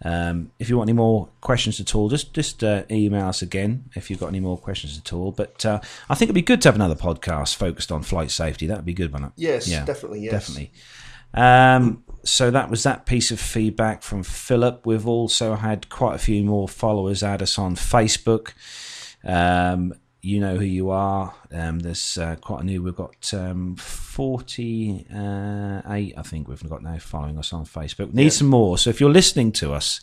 Um, 0.03 0.51
if 0.59 0.69
you 0.71 0.77
want 0.79 0.89
any 0.89 0.97
more 0.97 1.29
questions 1.43 1.79
at 1.79 1.95
all, 1.95 2.09
just 2.09 2.33
just 2.35 2.65
uh, 2.65 2.83
email 2.91 3.29
us 3.29 3.43
again 3.43 3.85
if 3.95 4.11
you've 4.11 4.19
got 4.19 4.29
any 4.29 4.41
more 4.41 4.57
questions 4.59 4.99
at 4.99 5.13
all. 5.13 5.31
But 5.31 5.65
uh, 5.65 5.79
I 6.09 6.15
think 6.15 6.29
it'd 6.29 6.35
be 6.35 6.43
good 6.43 6.63
to 6.63 6.69
have 6.69 6.75
another 6.75 6.95
podcast 6.97 7.55
focused 7.57 7.93
on 7.93 8.03
flight 8.03 8.31
safety. 8.31 8.67
That'd 8.67 8.85
be 8.87 8.95
good, 8.95 9.13
wouldn't 9.13 9.33
it? 9.37 9.41
Yes, 9.43 9.69
Yeah, 9.69 9.85
definitely. 9.85 10.21
Yes. 10.23 10.33
definitely. 10.33 10.73
Um, 11.35 12.03
so 12.25 12.51
that 12.51 12.71
was 12.71 12.83
that 12.83 13.07
piece 13.07 13.31
of 13.31 13.41
feedback 13.41 14.03
from 14.03 14.23
Philip. 14.23 14.87
We've 14.87 15.07
also 15.07 15.55
had 15.55 15.89
quite 15.89 16.15
a 16.15 16.19
few 16.19 16.45
more 16.45 16.69
followers 16.69 17.23
add 17.23 17.43
us 17.43 17.59
on 17.59 17.77
Facebook. 17.77 18.53
Um, 19.25 19.95
you 20.23 20.41
know 20.41 20.57
who 20.57 20.65
you 20.65 20.91
are. 20.91 21.35
Um, 21.51 21.79
there's 21.79 22.19
uh, 22.19 22.37
quite 22.37 22.61
a 22.61 22.65
new. 22.65 22.83
We've 22.83 22.95
got 22.95 23.33
um, 23.33 23.77
48, 23.77 26.15
I 26.17 26.23
think 26.23 26.49
we've 26.49 26.69
got 26.69 26.83
now 26.83 26.99
following 26.99 27.39
us 27.39 27.53
on 27.53 27.65
Facebook. 27.65 28.13
Need 28.13 28.33
some 28.33 28.49
more. 28.49 28.77
So 28.77 28.91
if 28.91 29.01
you're 29.01 29.11
listening 29.11 29.53
to 29.53 29.73
us, 29.73 30.01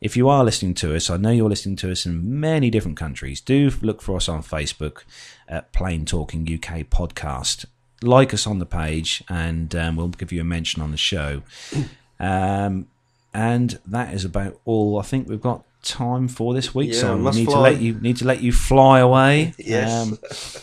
if 0.00 0.18
you 0.18 0.28
are 0.28 0.44
listening 0.44 0.74
to 0.74 0.94
us, 0.94 1.08
I 1.08 1.16
know 1.16 1.30
you're 1.30 1.48
listening 1.48 1.76
to 1.76 1.90
us 1.90 2.04
in 2.04 2.40
many 2.40 2.68
different 2.68 2.98
countries. 2.98 3.40
Do 3.40 3.70
look 3.80 4.02
for 4.02 4.16
us 4.16 4.28
on 4.28 4.42
Facebook 4.42 5.04
at 5.48 5.72
Plain 5.72 6.04
Talking 6.04 6.42
UK 6.42 6.80
Podcast. 6.90 7.64
Like 8.02 8.34
us 8.34 8.46
on 8.46 8.58
the 8.58 8.66
page, 8.66 9.22
and 9.28 9.74
um, 9.74 9.96
we'll 9.96 10.08
give 10.08 10.30
you 10.32 10.40
a 10.40 10.44
mention 10.44 10.82
on 10.82 10.90
the 10.90 10.96
show. 10.96 11.42
Um, 12.20 12.86
and 13.34 13.76
that 13.86 14.14
is 14.14 14.24
about 14.24 14.58
all 14.64 15.00
I 15.00 15.02
think 15.02 15.28
we've 15.28 15.40
got 15.40 15.64
time 15.82 16.28
for 16.28 16.54
this 16.54 16.72
week. 16.74 16.92
Yeah, 16.92 17.00
so 17.00 17.16
we 17.16 17.30
need 17.32 17.48
to 17.48 17.58
let 17.58 17.80
you 17.80 17.94
need 18.00 18.18
to 18.18 18.24
let 18.24 18.40
you 18.40 18.52
fly 18.52 19.00
away. 19.00 19.52
Yes. 19.58 19.90
Um, 19.90 20.18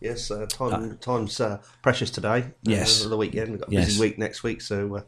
Yes, 0.00 0.30
uh, 0.30 0.46
time, 0.46 0.96
time's 0.98 1.40
uh, 1.40 1.58
precious 1.82 2.10
today. 2.10 2.42
uh, 2.42 2.50
Yes. 2.62 3.02
the 3.04 3.16
weekend. 3.16 3.50
We've 3.50 3.60
got 3.60 3.68
a 3.68 3.72
Yes. 3.72 3.86
busy 3.86 4.00
week 4.00 4.18
next 4.18 4.42
week, 4.44 4.60
so 4.60 4.96
uh, 4.96 5.00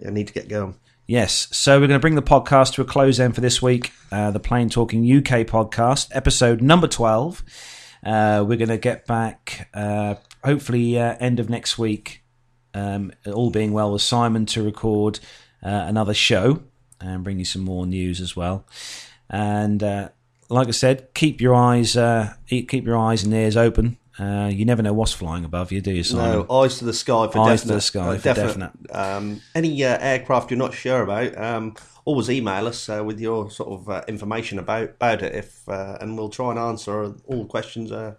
yeah, 0.00 0.10
need 0.10 0.26
to 0.28 0.32
get 0.32 0.48
going. 0.48 0.74
Yes, 1.06 1.46
so 1.52 1.74
we're 1.78 1.86
going 1.86 1.98
to 1.98 2.02
bring 2.02 2.14
the 2.16 2.22
podcast 2.22 2.74
to 2.74 2.82
a 2.82 2.84
close 2.84 3.18
then 3.18 3.32
for 3.32 3.40
this 3.40 3.60
week. 3.62 3.92
Uh, 4.10 4.30
the 4.32 4.40
Plain 4.40 4.68
Talking 4.68 5.02
UK 5.04 5.46
podcast, 5.46 6.08
episode 6.12 6.60
number 6.60 6.88
12. 6.88 7.42
Uh, 8.04 8.44
we're 8.46 8.56
going 8.56 8.68
to 8.68 8.78
get 8.78 9.06
back, 9.06 9.68
uh, 9.74 10.14
hopefully, 10.44 10.98
uh, 10.98 11.16
end 11.20 11.40
of 11.40 11.48
next 11.48 11.78
week, 11.78 12.22
um, 12.74 13.12
all 13.26 13.50
being 13.50 13.72
well, 13.72 13.92
with 13.92 14.02
Simon 14.02 14.46
to 14.46 14.62
record 14.62 15.20
uh, 15.62 15.68
another 15.68 16.14
show 16.14 16.62
and 17.00 17.24
bring 17.24 17.38
you 17.38 17.44
some 17.44 17.62
more 17.62 17.86
news 17.86 18.20
as 18.20 18.36
well. 18.36 18.64
And 19.28 19.82
uh, 19.82 20.08
like 20.48 20.68
I 20.68 20.72
said, 20.72 21.14
keep 21.14 21.40
your 21.40 21.54
eyes, 21.54 21.96
uh, 21.96 22.34
keep 22.46 22.84
your 22.84 22.96
eyes 22.96 23.24
and 23.24 23.32
ears 23.32 23.56
open. 23.56 23.98
Uh, 24.18 24.50
you 24.52 24.64
never 24.66 24.82
know 24.82 24.92
what's 24.92 25.12
flying 25.12 25.44
above 25.44 25.72
you, 25.72 25.80
do 25.80 25.90
you, 25.90 26.02
Simon? 26.02 26.46
No, 26.46 26.60
eyes 26.60 26.78
to 26.78 26.84
the 26.84 26.92
sky 26.92 27.28
for 27.28 27.38
Eyes 27.40 27.62
to 27.62 27.68
the 27.68 27.80
sky 27.80 28.18
for 28.18 28.22
definite. 28.22 28.72
definite. 28.86 28.94
Um, 28.94 29.40
any 29.54 29.82
uh, 29.82 29.96
aircraft 29.98 30.50
you're 30.50 30.58
not 30.58 30.74
sure 30.74 31.02
about, 31.02 31.36
um, 31.38 31.74
always 32.04 32.28
email 32.28 32.66
us 32.66 32.88
uh, 32.90 33.02
with 33.02 33.18
your 33.20 33.50
sort 33.50 33.70
of 33.70 33.88
uh, 33.88 34.02
information 34.08 34.58
about 34.58 34.90
about 34.90 35.22
it, 35.22 35.34
if 35.34 35.66
uh, 35.66 35.96
and 36.00 36.18
we'll 36.18 36.28
try 36.28 36.50
and 36.50 36.58
answer 36.58 37.14
all 37.26 37.46
questions 37.46 37.90
uh, 37.90 38.14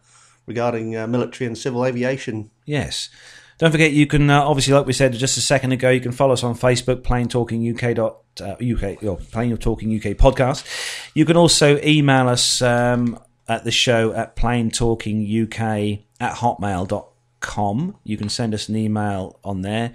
regarding 0.45 0.95
uh, 0.95 1.07
military 1.07 1.47
and 1.47 1.57
civil 1.57 1.83
aviation. 1.85 2.51
Yes. 2.65 3.09
Don't 3.57 3.71
forget, 3.71 3.91
you 3.91 4.05
can 4.07 4.29
uh, 4.29 4.41
obviously, 4.41 4.73
like 4.73 4.85
we 4.85 4.91
said 4.93 5.13
just 5.13 5.37
a 5.37 5.41
second 5.41 5.71
ago, 5.71 5.89
you 5.89 6.01
can 6.01 6.11
follow 6.11 6.33
us 6.33 6.43
on 6.43 6.53
Facebook, 6.55 7.03
Plain 7.03 7.29
Talking 7.29 7.73
UK 7.73 7.95
dot 7.95 8.17
uh, 8.41 8.55
UK, 8.61 9.01
or 9.03 9.17
Plain 9.17 9.55
Talking 9.57 9.95
UK 9.95 10.17
podcast. 10.17 10.65
You 11.13 11.25
can 11.25 11.37
also 11.37 11.79
email 11.83 12.27
us 12.27 12.61
um, 12.61 13.17
at 13.47 13.63
the 13.63 13.71
show 13.71 14.11
at 14.13 14.35
Plain 14.35 14.71
Talking 14.71 15.23
UK 15.23 15.99
at 16.19 16.35
hotmail.com. 16.37 17.95
You 18.03 18.17
can 18.17 18.29
send 18.29 18.55
us 18.55 18.69
an 18.69 18.75
email 18.75 19.39
on 19.43 19.61
there, 19.61 19.93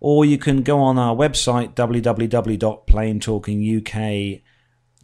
or 0.00 0.24
you 0.24 0.38
can 0.38 0.62
go 0.62 0.80
on 0.80 0.98
our 0.98 1.14
website 1.14 1.74
www.plaintalkinguk.com. 1.74 4.40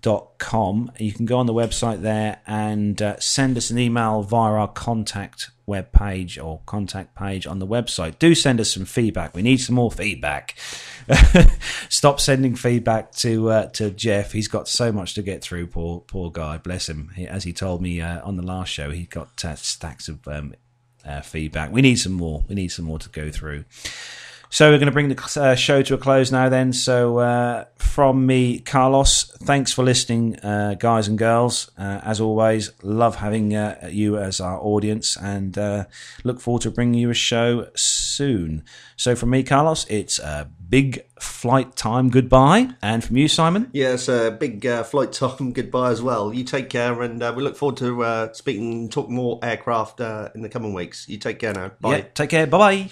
You 0.03 1.13
can 1.13 1.27
go 1.27 1.39
on 1.39 1.47
the 1.47 1.55
website 1.55 2.03
there 2.03 2.41
and 2.47 3.01
uh, 3.01 3.19
send 3.19 3.57
us 3.57 3.71
an 3.71 3.79
email 3.79 4.23
via 4.23 4.53
our 4.53 4.69
contact 4.69 5.51
web 5.67 5.93
page 5.93 6.37
or 6.39 6.61
contact 6.67 7.15
page 7.15 7.47
on 7.47 7.61
the 7.61 7.67
website. 7.67 8.19
Do 8.19 8.35
send 8.35 8.61
us 8.61 8.73
some 8.75 8.85
feedback. 8.85 9.35
We 9.35 9.43
need 9.43 9.59
some 9.59 9.77
more 9.77 9.91
feedback. 9.91 10.57
Stop 11.89 12.21
sending 12.21 12.57
feedback 12.57 13.13
to 13.17 13.51
uh, 13.51 13.67
to 13.69 13.91
Jeff. 13.91 14.33
He's 14.33 14.49
got 14.49 14.69
so 14.69 14.91
much 14.93 15.15
to 15.15 15.23
get 15.23 15.43
through. 15.43 15.69
Poor 15.69 16.01
poor 16.01 16.31
guy. 16.31 16.59
Bless 16.59 16.89
him. 16.89 17.13
He, 17.15 17.27
as 17.27 17.45
he 17.45 17.53
told 17.53 17.81
me 17.81 18.01
uh, 18.01 18.25
on 18.27 18.37
the 18.37 18.43
last 18.43 18.69
show, 18.69 18.91
he 18.91 19.05
got 19.05 19.45
uh, 19.45 19.55
stacks 19.55 20.09
of 20.09 20.27
um, 20.27 20.55
uh, 21.05 21.21
feedback. 21.21 21.73
We 21.73 21.83
need 21.83 21.97
some 21.97 22.13
more. 22.13 22.45
We 22.49 22.55
need 22.55 22.69
some 22.69 22.85
more 22.85 22.99
to 22.99 23.09
go 23.09 23.31
through. 23.31 23.65
So 24.53 24.69
we're 24.69 24.79
going 24.79 24.87
to 24.87 24.93
bring 24.93 25.09
the 25.09 25.41
uh, 25.41 25.55
show 25.55 25.81
to 25.81 25.95
a 25.95 25.99
close 25.99 26.33
now. 26.33 26.49
Then, 26.49 26.73
so 26.73 27.19
uh, 27.19 27.67
from 27.77 28.27
me, 28.27 28.59
Carlos, 28.59 29.31
thanks 29.45 29.73
for 29.73 29.85
listening, 29.85 30.41
uh, 30.41 30.75
guys 30.75 31.07
and 31.07 31.17
girls. 31.17 31.71
Uh, 31.79 32.01
as 32.03 32.21
always, 32.21 32.73
love 32.83 33.15
having 33.15 33.55
uh, 33.55 33.89
you 33.93 34.19
as 34.19 34.41
our 34.41 34.59
audience, 34.59 35.17
and 35.17 35.57
uh, 35.57 35.85
look 36.25 36.41
forward 36.41 36.63
to 36.63 36.73
bringing 36.73 36.99
you 36.99 37.11
a 37.11 37.15
show 37.15 37.69
soon. 37.77 38.65
So 38.97 39.15
from 39.15 39.31
me, 39.31 39.45
Carlos, 39.45 39.87
it's 39.89 40.19
a 40.19 40.51
big 40.69 41.05
flight 41.21 41.77
time 41.77 42.11
goodbye, 42.11 42.71
and 42.83 43.05
from 43.05 43.19
you, 43.19 43.29
Simon. 43.29 43.71
Yes, 43.73 44.09
a 44.09 44.33
big 44.33 44.67
uh, 44.67 44.83
flight 44.83 45.13
time 45.13 45.53
goodbye 45.53 45.93
as 45.93 46.03
well. 46.03 46.35
You 46.35 46.43
take 46.43 46.71
care, 46.71 47.01
and 47.03 47.23
uh, 47.23 47.33
we 47.37 47.45
look 47.45 47.57
forward 47.57 47.77
to 47.79 48.03
uh, 48.03 48.33
speaking, 48.33 48.89
talk 48.89 49.09
more 49.09 49.39
aircraft 49.45 50.01
uh, 50.01 50.31
in 50.35 50.43
the 50.43 50.49
coming 50.49 50.75
weeks. 50.75 51.09
You 51.09 51.19
take 51.19 51.39
care 51.39 51.53
now. 51.53 51.71
Bye. 51.81 51.99
Yeah, 51.99 52.05
take 52.15 52.31
care. 52.31 52.49
Bye 52.49 52.59
bye. 52.59 52.91